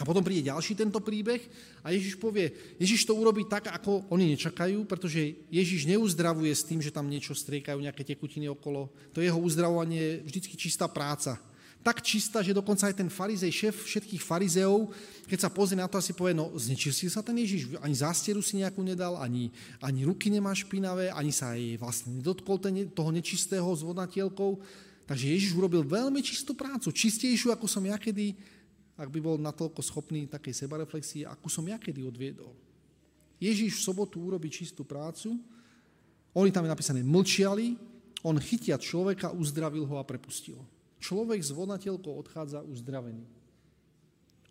A 0.00 0.08
potom 0.08 0.24
príde 0.24 0.48
ďalší 0.48 0.72
tento 0.72 1.04
príbeh 1.04 1.44
a 1.84 1.92
Ježiš 1.92 2.16
povie, 2.16 2.48
Ježiš 2.80 3.04
to 3.04 3.12
urobí 3.12 3.44
tak, 3.44 3.68
ako 3.68 4.08
oni 4.08 4.32
nečakajú, 4.32 4.88
pretože 4.88 5.36
Ježiš 5.52 5.84
neuzdravuje 5.84 6.48
s 6.48 6.64
tým, 6.64 6.80
že 6.80 6.88
tam 6.88 7.12
niečo 7.12 7.36
striekajú, 7.36 7.76
nejaké 7.76 8.00
tekutiny 8.00 8.48
okolo. 8.48 8.88
To 9.12 9.20
jeho 9.20 9.36
uzdravovanie 9.36 10.00
je 10.00 10.12
vždycky 10.24 10.56
čistá 10.56 10.88
práca 10.88 11.36
tak 11.82 11.98
čistá, 11.98 12.46
že 12.46 12.54
dokonca 12.54 12.86
aj 12.86 12.94
ten 12.94 13.10
farizej, 13.10 13.50
šéf 13.50 13.74
všetkých 13.74 14.22
farizeov, 14.22 14.94
keď 15.26 15.38
sa 15.42 15.50
pozrie 15.50 15.74
na 15.74 15.90
to, 15.90 15.98
asi 15.98 16.14
povie, 16.14 16.30
no 16.30 16.54
znečistil 16.54 17.10
sa 17.10 17.26
ten 17.26 17.34
Ježiš, 17.34 17.74
ani 17.82 17.94
zástieru 17.98 18.38
si 18.38 18.62
nejakú 18.62 18.78
nedal, 18.86 19.18
ani, 19.18 19.50
ani 19.82 20.06
ruky 20.06 20.30
nemá 20.30 20.54
špinavé, 20.54 21.10
ani 21.10 21.34
sa 21.34 21.58
jej 21.58 21.74
vlastne 21.74 22.22
nedotkol 22.22 22.62
ten, 22.62 22.86
toho 22.94 23.10
nečistého 23.10 23.66
s 23.66 23.82
vodnatielkou. 23.82 24.62
Takže 25.10 25.26
Ježiš 25.26 25.58
urobil 25.58 25.82
veľmi 25.82 26.22
čistú 26.22 26.54
prácu, 26.54 26.94
čistejšiu, 26.94 27.50
ako 27.50 27.66
som 27.66 27.82
ja 27.82 27.98
kedy, 27.98 28.38
ak 28.94 29.10
by 29.10 29.18
bol 29.18 29.34
natoľko 29.42 29.82
schopný 29.82 30.30
takej 30.30 30.54
sebareflexie, 30.54 31.26
ako 31.26 31.50
som 31.50 31.66
ja 31.66 31.82
kedy 31.82 32.06
odviedol. 32.06 32.54
Ježiš 33.42 33.82
v 33.82 33.84
sobotu 33.90 34.22
urobí 34.22 34.46
čistú 34.46 34.86
prácu, 34.86 35.34
oni 36.30 36.54
tam 36.54 36.62
je 36.62 36.70
napísané 36.70 37.02
mlčiali, 37.02 37.74
on 38.22 38.38
chytia 38.38 38.78
človeka, 38.78 39.34
uzdravil 39.34 39.82
ho 39.82 39.98
a 39.98 40.06
prepustil 40.06 40.62
človek 41.02 41.42
s 41.42 41.50
vodnateľkou 41.50 42.14
odchádza 42.14 42.62
uzdravený. 42.62 43.26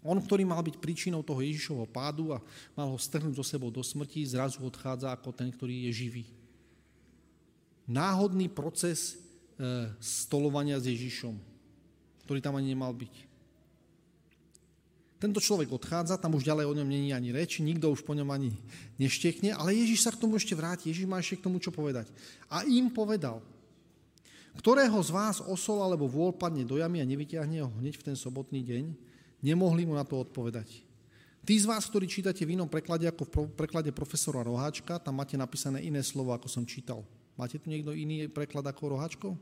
On, 0.01 0.17
ktorý 0.17 0.43
mal 0.43 0.59
byť 0.65 0.81
príčinou 0.81 1.21
toho 1.21 1.39
Ježišovho 1.39 1.85
pádu 1.87 2.33
a 2.33 2.41
mal 2.73 2.89
ho 2.91 2.97
strhnúť 2.97 3.37
zo 3.37 3.45
sebou 3.45 3.69
do 3.69 3.85
smrti, 3.85 4.25
zrazu 4.25 4.59
odchádza 4.65 5.13
ako 5.13 5.29
ten, 5.31 5.47
ktorý 5.53 5.87
je 5.87 5.91
živý. 5.93 6.25
Náhodný 7.85 8.49
proces 8.49 9.13
e, 9.13 9.93
stolovania 10.01 10.81
s 10.81 10.89
Ježišom, 10.89 11.37
ktorý 12.25 12.39
tam 12.41 12.57
ani 12.57 12.73
nemal 12.73 12.91
byť. 12.97 13.29
Tento 15.21 15.37
človek 15.37 15.69
odchádza, 15.69 16.17
tam 16.17 16.33
už 16.33 16.41
ďalej 16.41 16.65
o 16.65 16.77
ňom 16.81 16.89
není 16.89 17.13
ani 17.13 17.29
reč, 17.29 17.61
nikto 17.61 17.93
už 17.93 18.01
po 18.01 18.17
ňom 18.17 18.25
ani 18.33 18.57
neštekne, 18.97 19.53
ale 19.53 19.77
Ježiš 19.77 20.01
sa 20.01 20.09
k 20.09 20.17
tomu 20.17 20.33
ešte 20.33 20.57
vráti, 20.57 20.89
Ježiš 20.89 21.05
má 21.05 21.21
ešte 21.21 21.37
k 21.37 21.45
tomu 21.45 21.61
čo 21.61 21.69
povedať. 21.69 22.09
A 22.49 22.65
im 22.65 22.89
povedal, 22.89 23.37
ktorého 24.57 24.97
z 24.99 25.11
vás 25.11 25.37
osol 25.39 25.79
alebo 25.79 26.09
vôľ 26.09 26.35
padne 26.35 26.67
do 26.67 26.75
jamy 26.75 26.99
a 26.99 27.07
nevyťahne 27.07 27.63
ho 27.63 27.69
hneď 27.79 27.95
v 27.99 28.05
ten 28.11 28.17
sobotný 28.17 28.59
deň? 28.63 28.83
Nemohli 29.41 29.87
mu 29.87 29.95
na 29.95 30.05
to 30.05 30.21
odpovedať. 30.21 30.85
Tí 31.41 31.57
z 31.57 31.65
vás, 31.65 31.89
ktorí 31.89 32.05
čítate 32.05 32.45
v 32.45 32.53
inom 32.53 32.69
preklade 32.69 33.09
ako 33.09 33.25
v 33.25 33.57
preklade 33.57 33.89
profesora 33.89 34.45
Roháčka, 34.45 35.01
tam 35.01 35.17
máte 35.17 35.33
napísané 35.33 35.81
iné 35.81 36.05
slovo, 36.05 36.29
ako 36.37 36.45
som 36.45 36.61
čítal. 36.61 37.01
Máte 37.33 37.57
tu 37.57 37.73
niekto 37.73 37.97
iný 37.97 38.29
preklad 38.29 38.61
ako 38.69 38.93
Roháčkov? 38.93 39.33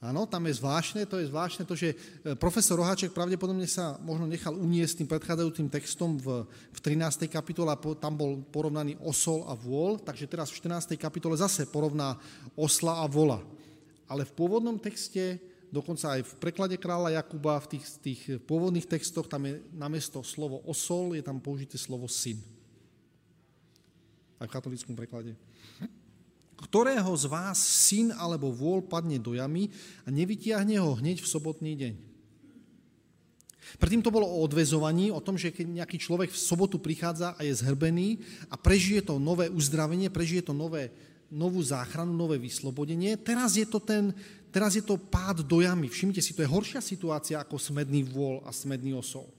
Áno, 0.00 0.24
tam 0.24 0.48
je 0.48 0.56
zvláštne, 0.56 1.04
to 1.04 1.20
je 1.20 1.28
zvláštne 1.28 1.68
to, 1.68 1.76
že 1.76 1.92
e, 1.92 2.32
profesor 2.32 2.80
Roháček 2.80 3.12
pravdepodobne 3.12 3.68
sa 3.68 4.00
možno 4.00 4.24
nechal 4.24 4.56
uniesť 4.56 5.04
tým 5.04 5.08
predchádzajúcim 5.12 5.68
textom 5.68 6.16
v, 6.16 6.48
v 6.48 6.78
13. 6.80 7.28
kapitole 7.28 7.68
a 7.68 7.76
po, 7.76 7.92
tam 7.92 8.16
bol 8.16 8.40
porovnaný 8.48 8.96
osol 9.04 9.44
a 9.44 9.52
vôľ, 9.52 10.00
takže 10.00 10.24
teraz 10.24 10.48
v 10.48 10.64
14. 10.64 10.96
kapitole 10.96 11.36
zase 11.36 11.68
porovná 11.68 12.16
osla 12.56 13.04
a 13.04 13.04
vola. 13.04 13.44
Ale 14.08 14.24
v 14.24 14.32
pôvodnom 14.32 14.80
texte, 14.80 15.36
dokonca 15.68 16.16
aj 16.16 16.24
v 16.24 16.32
preklade 16.40 16.80
kráľa 16.80 17.20
Jakuba, 17.20 17.60
v 17.60 17.76
tých, 17.76 17.84
tých 18.00 18.20
pôvodných 18.48 18.88
textoch, 18.88 19.28
tam 19.28 19.52
je 19.52 19.60
namiesto 19.76 20.24
slovo 20.24 20.64
osol, 20.64 21.12
je 21.12 21.20
tam 21.20 21.44
použité 21.44 21.76
slovo 21.76 22.08
syn. 22.08 22.40
Aj 24.40 24.48
v 24.48 24.54
katolickom 24.56 24.96
preklade 24.96 25.36
ktorého 26.60 27.08
z 27.16 27.24
vás 27.24 27.56
syn 27.56 28.12
alebo 28.12 28.52
vôľ 28.52 28.84
padne 28.84 29.16
do 29.16 29.32
jamy 29.32 29.72
a 30.04 30.12
nevytiahne 30.12 30.76
ho 30.76 30.92
hneď 31.00 31.24
v 31.24 31.30
sobotný 31.30 31.72
deň. 31.76 31.94
Predtým 33.78 34.02
to 34.02 34.10
bolo 34.10 34.26
o 34.26 34.42
odvezovaní, 34.42 35.14
o 35.14 35.22
tom, 35.22 35.38
že 35.38 35.54
keď 35.54 35.84
nejaký 35.84 35.96
človek 36.02 36.34
v 36.34 36.42
sobotu 36.42 36.82
prichádza 36.82 37.38
a 37.38 37.46
je 37.46 37.54
zhrbený 37.54 38.18
a 38.50 38.58
prežije 38.58 39.06
to 39.06 39.22
nové 39.22 39.46
uzdravenie, 39.46 40.10
prežije 40.10 40.50
to 40.50 40.54
nové, 40.56 40.90
novú 41.30 41.62
záchranu, 41.62 42.10
nové 42.10 42.42
vyslobodenie, 42.42 43.14
teraz 43.14 43.54
je 43.54 43.62
to 43.62 43.78
ten, 43.78 44.10
teraz 44.50 44.74
je 44.74 44.82
to 44.82 44.98
pád 44.98 45.46
do 45.46 45.62
jamy. 45.62 45.86
Všimnite 45.86 46.18
si, 46.18 46.34
to 46.34 46.42
je 46.42 46.50
horšia 46.50 46.82
situácia 46.82 47.38
ako 47.38 47.62
smedný 47.62 48.02
vôľ 48.10 48.42
a 48.42 48.50
smedný 48.50 48.98
osol. 48.98 49.30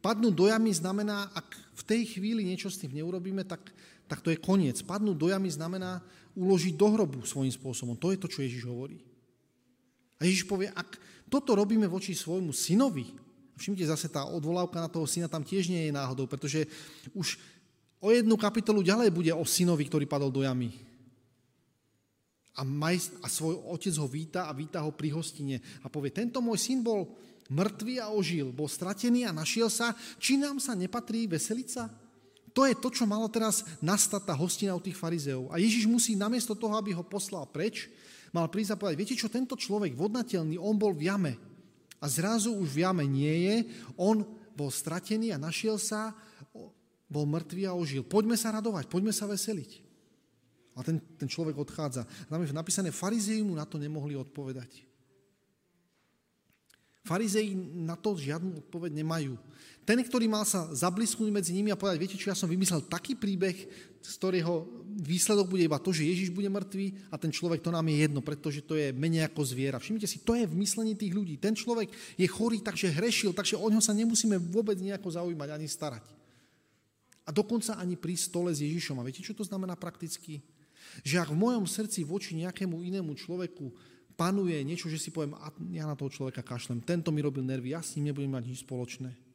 Padnúť 0.00 0.32
do 0.32 0.46
jamy 0.48 0.72
znamená, 0.72 1.28
ak 1.36 1.48
v 1.76 1.82
tej 1.84 2.02
chvíli 2.16 2.48
niečo 2.48 2.72
s 2.72 2.80
tým 2.80 2.96
neurobíme, 2.96 3.44
tak 3.44 3.74
tak 4.06 4.22
to 4.22 4.30
je 4.30 4.38
koniec. 4.38 4.78
Padnúť 4.82 5.16
do 5.18 5.28
jamy 5.30 5.50
znamená 5.50 6.02
uložiť 6.38 6.74
do 6.78 6.86
hrobu 6.94 7.20
svojím 7.26 7.50
spôsobom. 7.50 7.98
To 7.98 8.14
je 8.14 8.18
to, 8.22 8.30
čo 8.30 8.42
Ježiš 8.42 8.64
hovorí. 8.66 9.02
A 10.16 10.24
Ježiš 10.24 10.48
povie, 10.48 10.70
ak 10.72 10.96
toto 11.26 11.58
robíme 11.58 11.84
voči 11.90 12.14
svojmu 12.14 12.54
synovi, 12.54 13.10
všimte 13.58 13.84
zase 13.84 14.06
tá 14.08 14.24
odvolávka 14.24 14.78
na 14.78 14.88
toho 14.88 15.08
syna 15.08 15.26
tam 15.26 15.42
tiež 15.42 15.68
nie 15.68 15.88
je 15.88 15.92
náhodou, 15.92 16.28
pretože 16.28 16.68
už 17.12 17.40
o 18.00 18.12
jednu 18.12 18.36
kapitolu 18.36 18.84
ďalej 18.84 19.10
bude 19.10 19.32
o 19.32 19.44
synovi, 19.44 19.88
ktorý 19.88 20.04
padol 20.06 20.30
do 20.30 20.44
jamy. 20.44 20.70
A, 22.56 22.64
maj, 22.64 23.12
a 23.20 23.28
svoj 23.28 23.60
otec 23.68 23.92
ho 24.00 24.08
víta 24.08 24.48
a 24.48 24.56
víta 24.56 24.80
ho 24.80 24.88
pri 24.88 25.12
hostine 25.12 25.60
a 25.84 25.92
povie, 25.92 26.08
tento 26.08 26.40
môj 26.40 26.56
syn 26.56 26.80
bol 26.80 27.04
mŕtvý 27.52 28.00
a 28.00 28.08
ožil, 28.08 28.48
bol 28.48 28.64
stratený 28.64 29.28
a 29.28 29.36
našiel 29.36 29.68
sa, 29.68 29.92
či 30.16 30.40
nám 30.40 30.56
sa 30.56 30.72
nepatrí 30.72 31.28
veseliť 31.28 31.68
sa? 31.68 31.92
To 32.56 32.64
je 32.64 32.72
to, 32.72 32.88
čo 32.88 33.04
malo 33.04 33.28
teraz 33.28 33.68
nastať 33.84 34.24
tá 34.24 34.32
hostina 34.32 34.72
od 34.72 34.80
tých 34.80 34.96
farizeov. 34.96 35.52
A 35.52 35.60
Ježiš 35.60 35.84
musí 35.84 36.16
namiesto 36.16 36.56
toho, 36.56 36.72
aby 36.80 36.96
ho 36.96 37.04
poslal 37.04 37.44
preč, 37.44 37.92
mal 38.32 38.48
prísť 38.48 38.72
a 38.72 38.80
povedať, 38.80 38.96
viete 38.96 39.12
čo, 39.20 39.28
tento 39.28 39.60
človek 39.60 39.92
vodnateľný, 39.92 40.56
on 40.56 40.80
bol 40.80 40.96
v 40.96 41.12
jame. 41.12 41.36
A 42.00 42.08
zrazu 42.08 42.56
už 42.56 42.72
v 42.72 42.88
jame 42.88 43.04
nie 43.04 43.36
je, 43.44 43.56
on 44.00 44.24
bol 44.56 44.72
stratený 44.72 45.36
a 45.36 45.40
našiel 45.40 45.76
sa, 45.76 46.16
bol 47.12 47.28
mŕtvý 47.28 47.68
a 47.68 47.76
ožil. 47.76 48.00
Poďme 48.08 48.40
sa 48.40 48.56
radovať, 48.56 48.88
poďme 48.88 49.12
sa 49.12 49.28
veseliť. 49.28 49.84
A 50.76 50.84
ten, 50.84 50.96
ten 51.20 51.28
človek 51.28 51.60
odchádza. 51.60 52.08
Tam 52.28 52.40
je 52.40 52.56
napísané, 52.56 52.88
farizei 52.88 53.44
mu 53.44 53.52
na 53.52 53.68
to 53.68 53.76
nemohli 53.76 54.16
odpovedať. 54.16 54.84
Farizei 57.06 57.54
na 57.56 57.94
to 57.94 58.18
žiadnu 58.18 58.66
odpoveď 58.66 58.96
nemajú. 58.96 59.38
Ten, 59.86 60.02
ktorý 60.02 60.26
mal 60.26 60.42
sa 60.42 60.66
zablisknúť 60.74 61.30
medzi 61.30 61.54
nimi 61.54 61.70
a 61.70 61.78
povedať, 61.78 62.02
viete 62.02 62.18
čo, 62.18 62.26
ja 62.26 62.34
som 62.34 62.50
vymyslel 62.50 62.90
taký 62.90 63.14
príbeh, 63.14 63.54
z 64.02 64.12
ktorého 64.18 64.66
výsledok 64.98 65.46
bude 65.46 65.62
iba 65.62 65.78
to, 65.78 65.94
že 65.94 66.10
Ježiš 66.10 66.34
bude 66.34 66.50
mŕtvý 66.50 67.14
a 67.14 67.14
ten 67.14 67.30
človek, 67.30 67.62
to 67.62 67.70
nám 67.70 67.86
je 67.86 68.02
jedno, 68.02 68.18
pretože 68.18 68.66
to 68.66 68.74
je 68.74 68.90
menej 68.90 69.30
ako 69.30 69.46
zviera. 69.46 69.78
Všimnite 69.78 70.10
si, 70.10 70.26
to 70.26 70.34
je 70.34 70.42
v 70.42 70.58
myslení 70.58 70.98
tých 70.98 71.14
ľudí. 71.14 71.38
Ten 71.38 71.54
človek 71.54 71.86
je 72.18 72.26
chorý, 72.26 72.66
takže 72.66 72.90
hrešil, 72.98 73.30
takže 73.30 73.54
o 73.54 73.66
ňo 73.70 73.78
sa 73.78 73.94
nemusíme 73.94 74.34
vôbec 74.50 74.74
nejako 74.82 75.06
zaujímať 75.06 75.54
ani 75.54 75.70
starať. 75.70 76.02
A 77.22 77.30
dokonca 77.30 77.78
ani 77.78 77.94
pri 77.94 78.18
stole 78.18 78.50
s 78.50 78.58
Ježišom. 78.66 78.98
A 78.98 79.06
viete, 79.06 79.22
čo 79.22 79.38
to 79.38 79.46
znamená 79.46 79.78
prakticky? 79.78 80.42
Že 81.06 81.22
ak 81.22 81.30
v 81.30 81.38
mojom 81.38 81.62
srdci 81.62 82.02
voči 82.02 82.34
nejakému 82.34 82.82
inému 82.82 83.14
človeku 83.14 83.70
panuje 84.18 84.58
niečo, 84.66 84.90
že 84.90 84.98
si 84.98 85.14
poviem, 85.14 85.38
a 85.38 85.54
ja 85.70 85.86
na 85.86 85.94
toho 85.94 86.10
človeka 86.10 86.42
kašlem, 86.42 86.82
tento 86.82 87.14
mi 87.14 87.22
robil 87.22 87.46
nervy, 87.46 87.70
ja 87.70 87.86
s 87.86 87.94
ním 87.94 88.10
nebudem 88.10 88.34
mať 88.34 88.50
nič 88.50 88.66
spoločné 88.66 89.26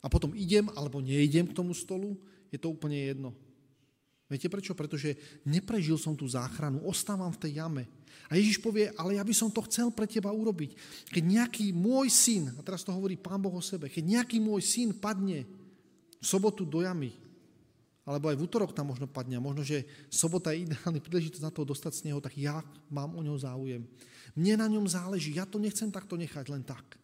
a 0.00 0.06
potom 0.08 0.32
idem 0.32 0.68
alebo 0.74 1.04
neidem 1.04 1.46
k 1.48 1.56
tomu 1.56 1.76
stolu, 1.76 2.16
je 2.48 2.58
to 2.58 2.72
úplne 2.72 2.96
jedno. 2.96 3.30
Viete 4.30 4.46
prečo? 4.46 4.78
Pretože 4.78 5.18
neprežil 5.42 5.98
som 5.98 6.14
tú 6.14 6.22
záchranu, 6.30 6.86
ostávam 6.86 7.34
v 7.34 7.40
tej 7.42 7.52
jame. 7.58 7.90
A 8.30 8.38
Ježiš 8.38 8.62
povie, 8.62 8.94
ale 8.94 9.18
ja 9.18 9.26
by 9.26 9.34
som 9.34 9.50
to 9.50 9.58
chcel 9.66 9.90
pre 9.90 10.06
teba 10.06 10.30
urobiť. 10.30 10.78
Keď 11.10 11.22
nejaký 11.26 11.66
môj 11.74 12.06
syn, 12.14 12.54
a 12.54 12.62
teraz 12.62 12.86
to 12.86 12.94
hovorí 12.94 13.18
Pán 13.18 13.42
Boh 13.42 13.50
o 13.50 13.58
sebe, 13.58 13.90
keď 13.90 14.06
nejaký 14.06 14.38
môj 14.38 14.62
syn 14.62 14.94
padne 14.94 15.50
v 16.22 16.24
sobotu 16.24 16.62
do 16.62 16.78
jamy, 16.78 17.10
alebo 18.06 18.30
aj 18.30 18.38
v 18.38 18.44
útorok 18.46 18.70
tam 18.70 18.94
možno 18.94 19.10
padne, 19.10 19.42
možno, 19.42 19.66
že 19.66 19.82
sobota 20.06 20.54
je 20.54 20.62
ideálny 20.62 21.02
príležitosť 21.02 21.42
na 21.42 21.50
to 21.50 21.66
dostať 21.66 21.92
z 21.98 22.04
neho, 22.10 22.22
tak 22.22 22.38
ja 22.38 22.62
mám 22.86 23.18
o 23.18 23.22
ňo 23.26 23.34
záujem. 23.34 23.82
Mne 24.38 24.54
na 24.62 24.66
ňom 24.70 24.86
záleží, 24.86 25.34
ja 25.34 25.42
to 25.42 25.58
nechcem 25.58 25.90
takto 25.90 26.14
nechať 26.14 26.46
len 26.54 26.62
tak. 26.62 26.99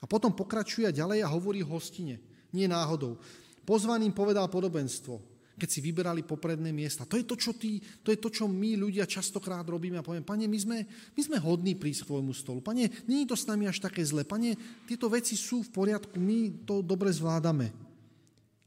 A 0.00 0.04
potom 0.08 0.32
pokračuje 0.32 0.88
ďalej 0.88 1.20
a 1.20 1.32
hovorí 1.32 1.60
hostine. 1.60 2.16
Nie 2.50 2.66
náhodou. 2.66 3.20
Pozvaným 3.68 4.16
povedal 4.16 4.48
podobenstvo, 4.48 5.20
keď 5.60 5.68
si 5.68 5.84
vyberali 5.84 6.24
popredné 6.24 6.72
miesta. 6.72 7.04
To 7.04 7.20
je 7.20 7.28
to, 7.28 7.36
čo, 7.36 7.52
ty, 7.52 7.76
to 8.00 8.08
je 8.08 8.18
to, 8.18 8.32
čo 8.32 8.48
my 8.48 8.80
ľudia 8.80 9.04
častokrát 9.04 9.62
robíme 9.68 10.00
a 10.00 10.06
poviem, 10.06 10.24
pane, 10.24 10.48
my 10.48 10.58
sme, 10.58 10.78
my 10.88 11.20
sme 11.20 11.36
hodní 11.36 11.76
prísť 11.76 12.08
k 12.08 12.10
tvojmu 12.16 12.32
stolu. 12.32 12.64
Pane, 12.64 12.88
je 12.88 13.28
to 13.28 13.36
s 13.36 13.44
nami 13.44 13.68
až 13.68 13.84
také 13.84 14.00
zle. 14.00 14.24
Pane, 14.24 14.56
tieto 14.88 15.12
veci 15.12 15.36
sú 15.36 15.60
v 15.60 15.70
poriadku, 15.70 16.16
my 16.16 16.64
to 16.64 16.80
dobre 16.80 17.12
zvládame. 17.12 17.68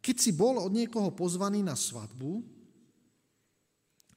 Keď 0.05 0.15
si 0.21 0.31
bol 0.37 0.61
od 0.61 0.69
niekoho 0.69 1.09
pozvaný 1.09 1.65
na 1.65 1.73
svadbu, 1.73 2.45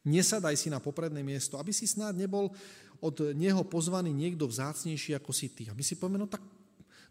nesadaj 0.05 0.55
si 0.61 0.69
na 0.69 0.79
popredné 0.79 1.25
miesto, 1.25 1.57
aby 1.57 1.73
si 1.73 1.89
snáď 1.89 2.29
nebol 2.29 2.53
od 3.01 3.17
neho 3.33 3.65
pozvaný 3.65 4.13
niekto 4.13 4.45
vzácnejší 4.45 5.17
ako 5.17 5.33
si 5.33 5.49
ty. 5.49 5.67
A 5.71 5.77
my 5.77 5.83
si 5.83 5.97
povieme, 5.97 6.21
no 6.21 6.29
tak 6.29 6.45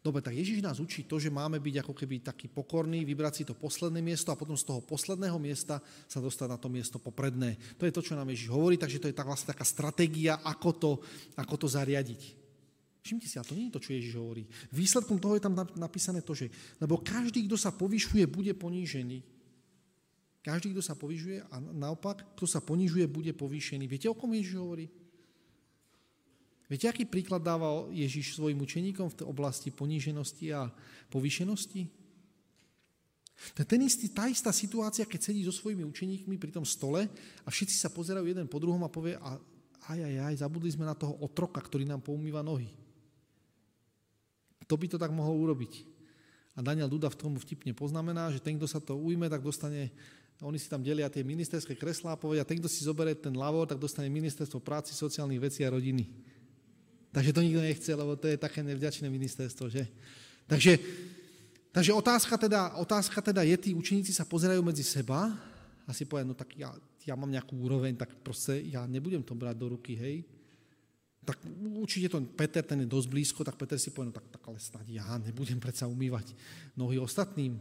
Dobre, 0.06 0.22
tak 0.22 0.38
Ježiš 0.38 0.62
nás 0.62 0.78
učí 0.78 1.10
to, 1.10 1.18
že 1.18 1.34
máme 1.34 1.58
byť 1.58 1.82
ako 1.82 1.98
keby 1.98 2.22
taký 2.22 2.46
pokorný, 2.46 3.02
vybrať 3.02 3.42
si 3.42 3.44
to 3.50 3.58
posledné 3.58 4.06
miesto 4.06 4.30
a 4.30 4.38
potom 4.38 4.54
z 4.54 4.62
toho 4.62 4.78
posledného 4.86 5.42
miesta 5.42 5.82
sa 6.06 6.22
dostať 6.22 6.46
na 6.46 6.62
to 6.62 6.70
miesto 6.70 7.02
popredné. 7.02 7.58
To 7.82 7.90
je 7.90 7.96
to, 7.96 8.06
čo 8.06 8.14
nám 8.14 8.30
Ježiš 8.30 8.54
hovorí, 8.54 8.78
takže 8.78 9.02
to 9.02 9.10
je 9.10 9.18
tak 9.18 9.26
vlastne 9.26 9.50
taká 9.50 9.66
stratégia, 9.66 10.38
ako 10.46 10.70
to, 10.78 10.92
ako 11.42 11.58
to 11.58 11.68
zariadiť. 11.74 12.22
Všimte 13.02 13.26
si, 13.26 13.42
a 13.42 13.48
to 13.50 13.58
nie 13.58 13.74
je 13.74 13.74
to, 13.74 13.82
čo 13.82 13.98
Ježiš 13.98 14.14
hovorí. 14.22 14.46
Výsledkom 14.70 15.18
toho 15.18 15.42
je 15.42 15.46
tam 15.50 15.58
napísané 15.74 16.22
to, 16.22 16.38
že 16.38 16.54
lebo 16.78 17.02
každý, 17.02 17.50
kto 17.50 17.58
sa 17.58 17.74
povyšuje, 17.74 18.30
bude 18.30 18.54
ponížený. 18.54 19.26
Každý, 20.46 20.70
kto 20.78 20.86
sa 20.86 20.94
povyšuje 20.94 21.50
a 21.50 21.58
naopak, 21.58 22.38
kto 22.38 22.46
sa 22.46 22.62
ponižuje, 22.62 23.10
bude 23.10 23.34
povýšený. 23.34 23.90
Viete, 23.90 24.06
o 24.06 24.14
kom 24.14 24.38
Ježiš 24.38 24.62
hovorí? 24.62 24.86
Viete, 26.66 26.90
aký 26.90 27.06
príklad 27.06 27.46
dáva 27.46 27.86
Ježiš 27.94 28.38
svojim 28.38 28.58
učeníkom 28.58 29.14
v 29.14 29.18
tej 29.22 29.26
oblasti 29.30 29.70
poníženosti 29.70 30.50
a 30.50 30.74
povýšenosti? 31.14 31.86
To 33.54 33.60
je 33.62 33.68
ten 33.68 33.82
istý, 33.84 34.10
tá 34.10 34.26
istá 34.32 34.50
situácia, 34.50 35.06
keď 35.06 35.30
sedí 35.30 35.44
so 35.46 35.54
svojimi 35.54 35.86
učeníkmi 35.86 36.40
pri 36.40 36.56
tom 36.56 36.66
stole 36.66 37.06
a 37.44 37.50
všetci 37.52 37.76
sa 37.76 37.92
pozerajú 37.92 38.26
jeden 38.26 38.48
po 38.48 38.58
druhom 38.58 38.82
a 38.82 38.90
povie, 38.90 39.20
a 39.20 39.38
aj, 39.92 40.00
aj, 40.02 40.16
aj, 40.32 40.36
zabudli 40.42 40.72
sme 40.74 40.88
na 40.88 40.98
toho 40.98 41.14
otroka, 41.22 41.62
ktorý 41.62 41.86
nám 41.86 42.02
poumýva 42.02 42.42
nohy. 42.42 42.72
Kto 44.66 44.74
by 44.74 44.86
to 44.90 44.98
tak 44.98 45.14
mohol 45.14 45.38
urobiť? 45.46 45.86
A 46.58 46.64
Daniel 46.64 46.90
Duda 46.90 47.12
v 47.12 47.20
tom 47.20 47.36
vtipne 47.38 47.76
poznamená, 47.76 48.32
že 48.32 48.42
ten, 48.42 48.58
kto 48.58 48.66
sa 48.66 48.80
to 48.82 48.98
ujme, 48.98 49.28
tak 49.30 49.44
dostane, 49.44 49.92
oni 50.42 50.58
si 50.58 50.72
tam 50.72 50.82
delia 50.82 51.12
tie 51.12 51.22
ministerské 51.22 51.78
kreslá 51.78 52.16
a 52.16 52.18
povedia, 52.18 52.48
ten, 52.48 52.58
kto 52.58 52.72
si 52.72 52.88
zoberie 52.88 53.14
ten 53.14 53.36
lavor, 53.36 53.68
tak 53.68 53.78
dostane 53.78 54.08
ministerstvo 54.10 54.64
práci, 54.64 54.96
sociálnych 54.96 55.44
vecí 55.44 55.62
a 55.68 55.70
rodiny. 55.70 56.08
Takže 57.16 57.32
to 57.32 57.40
nikto 57.40 57.64
nechce, 57.64 57.92
lebo 57.96 58.20
to 58.20 58.28
je 58.28 58.36
také 58.36 58.60
nevďačné 58.60 59.08
ministerstvo, 59.08 59.72
že? 59.72 59.88
Takže, 60.52 60.76
takže 61.72 61.96
otázka, 61.96 62.36
teda, 62.36 62.76
otázka 62.76 63.24
teda 63.24 63.40
je, 63.48 63.56
tí 63.56 63.72
učeníci 63.72 64.12
sa 64.12 64.28
pozerajú 64.28 64.60
medzi 64.60 64.84
seba 64.84 65.32
a 65.88 65.96
si 65.96 66.04
povedia, 66.04 66.28
no 66.28 66.36
tak 66.36 66.52
ja, 66.60 66.76
ja 67.08 67.16
mám 67.16 67.32
nejakú 67.32 67.56
úroveň, 67.56 67.96
tak 67.96 68.12
proste 68.20 68.68
ja 68.68 68.84
nebudem 68.84 69.24
to 69.24 69.32
brať 69.32 69.56
do 69.56 69.72
ruky, 69.80 69.96
hej. 69.96 70.28
Tak 71.24 71.40
určite 71.80 72.12
to 72.12 72.20
Peter, 72.36 72.68
ten 72.68 72.84
je 72.84 72.92
dosť 72.92 73.08
blízko, 73.08 73.48
tak 73.48 73.56
Peter 73.56 73.80
si 73.80 73.96
povie, 73.96 74.12
no 74.12 74.16
tak, 74.20 74.28
tak 74.28 74.44
ale 74.44 74.60
snad 74.60 74.84
ja 74.92 75.08
nebudem 75.16 75.58
predsa 75.58 75.88
umývať 75.88 76.36
nohy 76.76 77.00
ostatným. 77.00 77.56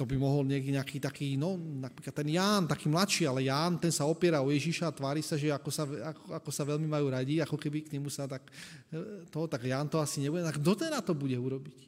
To 0.00 0.08
by 0.08 0.16
mohol 0.16 0.48
nieký 0.48 0.72
nejaký 0.72 0.96
taký, 0.96 1.36
no 1.36 1.60
napríklad 1.60 2.16
ten 2.16 2.32
Ján, 2.32 2.64
taký 2.64 2.88
mladší, 2.88 3.28
ale 3.28 3.44
Ján, 3.44 3.76
ten 3.76 3.92
sa 3.92 4.08
opiera 4.08 4.40
o 4.40 4.48
Ježiša 4.48 4.88
a 4.88 4.96
tvári 4.96 5.20
sa, 5.20 5.36
že 5.36 5.52
ako 5.52 5.68
sa, 5.68 5.84
ako, 5.84 6.40
ako 6.40 6.48
sa 6.48 6.64
veľmi 6.64 6.88
majú 6.88 7.12
radi, 7.12 7.44
ako 7.44 7.60
keby 7.60 7.84
k 7.84 7.92
nemu 8.00 8.08
sa 8.08 8.24
tak, 8.24 8.48
e, 8.88 9.28
toho, 9.28 9.44
tak 9.44 9.60
Ján 9.60 9.92
to 9.92 10.00
asi 10.00 10.24
nebude. 10.24 10.40
Tak 10.40 10.56
kto 10.56 10.72
teda 10.72 11.04
to 11.04 11.12
bude 11.12 11.36
urobiť? 11.36 11.78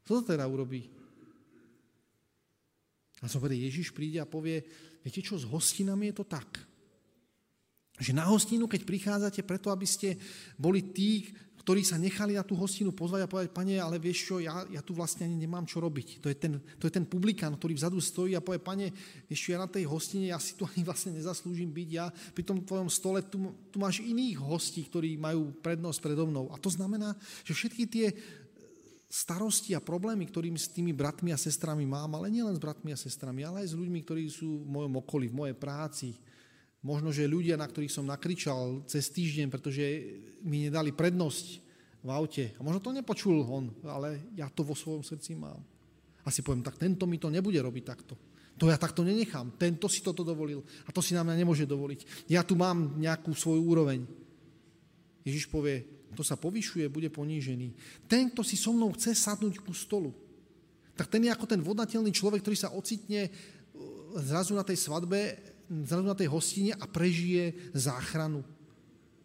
Kto 0.00 0.24
to 0.24 0.32
teda 0.32 0.48
urobí? 0.48 0.88
A 3.20 3.28
zoberie 3.28 3.68
Ježiš 3.68 3.92
príde 3.92 4.16
a 4.16 4.24
povie, 4.24 4.64
viete 5.04 5.20
čo, 5.20 5.36
s 5.36 5.44
hostinami 5.44 6.08
je 6.08 6.16
to 6.16 6.24
tak. 6.24 6.71
Že 8.02 8.18
na 8.18 8.26
hostinu, 8.26 8.66
keď 8.66 8.82
prichádzate 8.82 9.46
preto, 9.46 9.70
aby 9.70 9.86
ste 9.86 10.18
boli 10.58 10.90
tí, 10.90 11.30
ktorí 11.62 11.86
sa 11.86 11.94
nechali 11.94 12.34
na 12.34 12.42
tú 12.42 12.58
hostinu 12.58 12.90
pozvať 12.90 13.22
a 13.22 13.30
povedať, 13.30 13.54
pane, 13.54 13.78
ale 13.78 14.02
vieš 14.02 14.26
čo, 14.26 14.42
ja, 14.42 14.66
ja 14.66 14.82
tu 14.82 14.98
vlastne 14.98 15.30
ani 15.30 15.38
nemám 15.38 15.62
čo 15.62 15.78
robiť. 15.78 16.18
To 16.18 16.26
je, 16.26 16.34
ten, 16.34 16.58
to 16.58 16.90
je 16.90 16.92
ten 16.98 17.06
publikán, 17.06 17.54
ktorý 17.54 17.78
vzadu 17.78 18.02
stojí 18.02 18.34
a 18.34 18.42
povie, 18.42 18.58
pane, 18.58 18.90
vieš 19.30 19.46
čo, 19.46 19.54
ja 19.54 19.62
na 19.62 19.70
tej 19.70 19.86
hostine, 19.86 20.26
ja 20.34 20.42
si 20.42 20.58
tu 20.58 20.66
ani 20.66 20.82
vlastne 20.88 21.14
nezaslúžim 21.14 21.70
byť, 21.70 21.88
ja 21.94 22.10
pri 22.10 22.42
tom 22.42 22.66
tvojom 22.66 22.90
stole, 22.90 23.22
tu, 23.22 23.54
tu 23.70 23.78
máš 23.78 24.02
iných 24.02 24.42
hostí, 24.42 24.82
ktorí 24.90 25.14
majú 25.14 25.54
prednosť 25.62 26.02
predo 26.02 26.26
mnou. 26.26 26.50
A 26.50 26.58
to 26.58 26.66
znamená, 26.66 27.14
že 27.46 27.54
všetky 27.54 27.86
tie 27.86 28.10
starosti 29.06 29.78
a 29.78 29.84
problémy, 29.84 30.26
ktorým 30.26 30.58
s 30.58 30.72
tými 30.72 30.90
bratmi 30.90 31.30
a 31.30 31.38
sestrami 31.38 31.86
mám, 31.86 32.10
ale 32.18 32.32
nielen 32.32 32.58
s 32.58 32.64
bratmi 32.64 32.90
a 32.90 32.98
sestrami, 32.98 33.46
ale 33.46 33.62
aj 33.62 33.70
s 33.70 33.78
ľuďmi, 33.78 34.00
ktorí 34.02 34.24
sú 34.26 34.66
v 34.66 34.72
mojom 34.72 34.98
okolí, 34.98 35.30
v 35.30 35.38
mojej 35.46 35.54
práci, 35.54 36.16
Možno, 36.82 37.14
že 37.14 37.30
ľudia, 37.30 37.54
na 37.54 37.70
ktorých 37.70 37.94
som 37.94 38.10
nakričal 38.10 38.82
cez 38.90 39.06
týždeň, 39.14 39.46
pretože 39.54 39.82
mi 40.42 40.66
nedali 40.66 40.90
prednosť 40.90 41.46
v 42.02 42.08
aute. 42.10 42.44
A 42.58 42.60
možno 42.66 42.82
to 42.82 42.90
nepočul 42.90 43.46
on, 43.46 43.70
ale 43.86 44.18
ja 44.34 44.50
to 44.50 44.66
vo 44.66 44.74
svojom 44.74 45.06
srdci 45.06 45.38
mám. 45.38 45.62
A 46.26 46.28
si 46.34 46.42
poviem, 46.42 46.66
tak 46.66 46.78
tento 46.78 47.06
mi 47.06 47.22
to 47.22 47.30
nebude 47.30 47.58
robiť 47.62 47.84
takto. 47.86 48.18
To 48.58 48.66
ja 48.66 48.78
takto 48.78 49.06
nenechám. 49.06 49.54
Tento 49.54 49.86
si 49.86 50.02
toto 50.02 50.26
dovolil 50.26 50.62
a 50.86 50.90
to 50.90 50.98
si 50.98 51.14
na 51.14 51.22
mňa 51.22 51.46
nemôže 51.46 51.66
dovoliť. 51.66 52.26
Ja 52.26 52.42
tu 52.42 52.58
mám 52.58 52.98
nejakú 52.98 53.30
svoju 53.30 53.62
úroveň. 53.62 54.02
Ježiš 55.22 55.46
povie, 55.46 55.86
kto 56.12 56.22
sa 56.26 56.34
povyšuje, 56.34 56.90
bude 56.90 57.08
ponížený. 57.08 57.72
Ten, 58.10 58.28
kto 58.34 58.42
si 58.42 58.58
so 58.58 58.74
mnou 58.74 58.90
chce 58.92 59.14
sadnúť 59.14 59.62
ku 59.62 59.70
stolu, 59.70 60.10
tak 60.98 61.08
ten 61.08 61.24
je 61.24 61.30
ako 61.32 61.46
ten 61.48 61.62
vodnateľný 61.62 62.12
človek, 62.12 62.44
ktorý 62.44 62.58
sa 62.58 62.74
ocitne 62.74 63.32
zrazu 64.20 64.52
na 64.52 64.66
tej 64.66 64.76
svadbe 64.76 65.40
zrazu 65.68 66.06
na 66.06 66.16
tej 66.16 66.28
hostine 66.30 66.72
a 66.76 66.84
prežije 66.88 67.72
záchranu. 67.72 68.42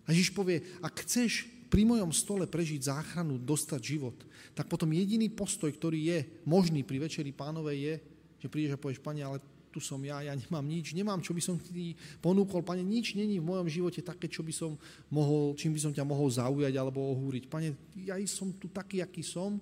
A 0.08 0.16
Ježiš 0.16 0.32
povie, 0.32 0.64
ak 0.80 1.04
chceš 1.04 1.50
pri 1.68 1.84
mojom 1.84 2.16
stole 2.16 2.48
prežiť 2.48 2.88
záchranu, 2.88 3.36
dostať 3.36 3.82
život, 3.84 4.16
tak 4.56 4.72
potom 4.72 4.88
jediný 4.96 5.28
postoj, 5.28 5.68
ktorý 5.68 6.00
je 6.00 6.20
možný 6.48 6.88
pri 6.88 7.04
Večeri 7.04 7.36
pánovej 7.36 7.78
je, 7.78 7.94
že 8.40 8.48
prídeš 8.48 8.80
a 8.80 8.82
povieš, 8.82 9.04
pane, 9.04 9.22
ale 9.22 9.44
tu 9.68 9.84
som 9.84 10.00
ja, 10.00 10.24
ja 10.24 10.34
nemám 10.34 10.64
nič, 10.64 10.96
nemám, 10.96 11.20
čo 11.20 11.36
by 11.36 11.42
som 11.44 11.60
ti 11.60 11.94
ponúkol, 12.24 12.64
pane, 12.64 12.82
nič 12.82 13.14
není 13.20 13.38
v 13.38 13.46
mojom 13.52 13.68
živote 13.68 14.00
také, 14.00 14.32
čo 14.32 14.42
by 14.42 14.54
som 14.56 14.80
mohol, 15.12 15.54
čím 15.60 15.76
by 15.76 15.80
som 15.84 15.92
ťa 15.92 16.08
mohol 16.08 16.32
zaujať 16.32 16.74
alebo 16.74 17.04
ohúriť. 17.14 17.52
Pane, 17.52 17.76
ja 18.00 18.16
som 18.26 18.56
tu 18.56 18.72
taký, 18.72 19.04
aký 19.04 19.22
som 19.22 19.60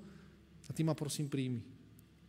a 0.69 0.71
ty 0.71 0.85
ma 0.85 0.93
prosím 0.93 1.25
príjmi. 1.25 1.65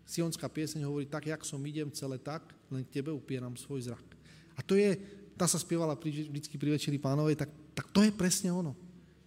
Sionská 0.09 0.49
pieseň 0.49 0.87
hovorí, 0.89 1.05
tak, 1.05 1.29
jak 1.29 1.43
som 1.45 1.61
idem, 1.67 1.93
celé 1.93 2.17
tak, 2.17 2.55
len 2.73 2.87
k 2.87 3.03
tebe 3.03 3.13
upieram 3.13 3.59
svoj 3.59 3.93
zrak. 3.93 4.16
A 4.57 4.61
to 4.65 4.75
je, 4.75 4.97
tá 5.37 5.45
sa 5.45 5.61
spievala 5.61 5.95
vždycky 6.01 6.57
pri 6.57 6.75
Večeri 6.75 6.97
pánovej, 6.97 7.37
tak, 7.37 7.53
tak 7.77 7.87
to 7.93 8.01
je 8.01 8.13
presne 8.13 8.49
ono. 8.51 8.73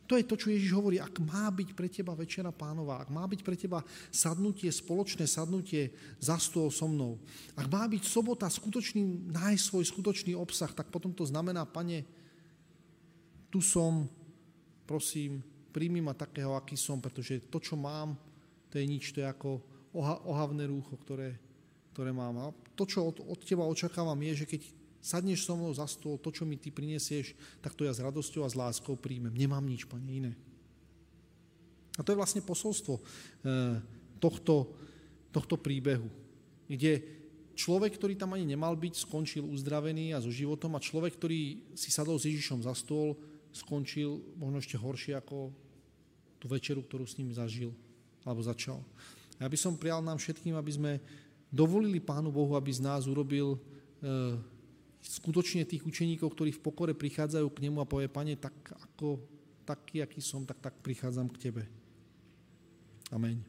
To 0.10 0.18
je 0.18 0.26
to, 0.26 0.34
čo 0.42 0.50
Ježiš 0.50 0.74
hovorí. 0.74 0.98
Ak 0.98 1.22
má 1.22 1.54
byť 1.54 1.78
pre 1.78 1.86
teba 1.86 2.18
Večera 2.18 2.50
pánová, 2.50 2.98
ak 2.98 3.14
má 3.14 3.30
byť 3.30 3.46
pre 3.46 3.54
teba 3.54 3.86
sadnutie, 4.10 4.66
spoločné 4.74 5.30
sadnutie 5.30 5.94
za 6.18 6.34
stôl 6.42 6.74
so 6.74 6.90
mnou, 6.90 7.22
ak 7.54 7.70
má 7.70 7.86
byť 7.86 8.10
sobota 8.10 8.50
skutočný, 8.50 9.30
nájsť 9.30 9.64
svoj 9.70 9.86
skutočný 9.86 10.34
obsah, 10.34 10.74
tak 10.74 10.90
potom 10.90 11.14
to 11.14 11.30
znamená, 11.30 11.62
pane, 11.70 12.10
tu 13.54 13.62
som, 13.62 14.10
prosím, 14.90 15.46
príjmi 15.70 16.02
ma 16.02 16.18
takého, 16.18 16.58
aký 16.58 16.74
som, 16.74 16.98
pretože 16.98 17.46
to, 17.46 17.62
čo 17.62 17.78
mám, 17.78 18.18
to 18.74 18.82
je 18.82 18.90
nič, 18.90 19.14
to 19.14 19.22
je 19.22 19.30
ako 19.30 19.62
ohavné 20.26 20.66
rúcho, 20.66 20.98
ktoré, 21.06 21.38
ktoré 21.94 22.10
mám. 22.10 22.34
A 22.42 22.46
to, 22.74 22.90
čo 22.90 23.06
od, 23.06 23.22
od 23.22 23.38
teba 23.46 23.62
očakávam, 23.62 24.18
je, 24.26 24.42
že 24.42 24.50
keď 24.50 24.62
sadneš 25.00 25.47
so 25.47 25.56
mnou 25.56 25.72
za 25.72 25.88
stôl, 25.88 26.20
to, 26.20 26.30
čo 26.32 26.43
mi 26.43 26.60
ty 26.60 26.70
prinesieš, 26.72 27.36
tak 27.64 27.76
to 27.76 27.88
ja 27.88 27.95
s 27.95 28.04
radosťou 28.04 28.43
a 28.43 28.52
s 28.52 28.60
láskou 28.60 29.00
príjmem. 29.00 29.32
Nemám 29.32 29.64
nič, 29.64 29.88
pane, 29.88 30.08
iné. 30.08 30.34
A 32.00 32.04
to 32.04 32.16
je 32.16 32.20
vlastne 32.20 32.43
posolstvo 32.43 33.00
eh, 33.00 33.80
tohto, 34.24 34.72
tohto 35.36 35.56
príbehu, 35.60 36.08
kde 36.68 37.04
človek, 37.60 38.00
ktorý 38.00 38.16
tam 38.16 38.39
ani 38.39 38.47
nemal 38.47 38.76
byť, 38.80 39.04
skončil 39.04 39.43
uzdravený 39.43 40.16
a 40.16 40.24
so 40.24 40.32
životom 40.32 40.80
a 40.80 40.84
človek, 40.84 41.20
ktorý 41.20 41.76
si 41.76 41.91
sadol 41.91 42.16
s 42.16 42.28
Ježišom 42.28 42.64
za 42.64 42.72
stôl, 42.72 43.20
skončil 43.52 44.24
možno 44.39 44.64
ešte 44.64 44.80
horšie 44.80 45.20
ako 45.20 45.52
tú 46.39 46.45
večeru, 46.47 46.80
ktorú 46.80 47.04
s 47.04 47.20
ním 47.20 47.36
zažil 47.36 47.76
alebo 48.24 48.39
začal. 48.39 48.80
Ja 49.39 49.47
by 49.47 49.58
som 49.60 49.80
prial 49.80 50.00
nám 50.00 50.20
všetkým, 50.20 50.56
aby 50.56 50.72
sme 50.72 50.91
dovolili 51.52 52.00
Pánu 52.00 52.32
Bohu, 52.32 52.56
aby 52.56 52.72
z 52.72 52.80
nás 52.80 53.08
urobil 53.12 53.60
eh, 53.60 54.39
skutočne 55.02 55.64
tých 55.64 55.84
učeníkov, 55.88 56.36
ktorí 56.36 56.52
v 56.56 56.64
pokore 56.64 56.93
prichádzajú 56.93 57.47
k 57.50 57.62
nemu 57.68 57.82
a 57.82 57.89
povie, 57.89 58.12
pane, 58.12 58.36
tak 58.36 58.54
ako 58.76 59.20
taký, 59.64 60.04
aký 60.04 60.22
som, 60.22 60.45
tak 60.45 60.60
tak 60.60 60.76
prichádzam 60.84 61.30
k 61.32 61.50
tebe. 61.50 61.64
Amen. 63.10 63.49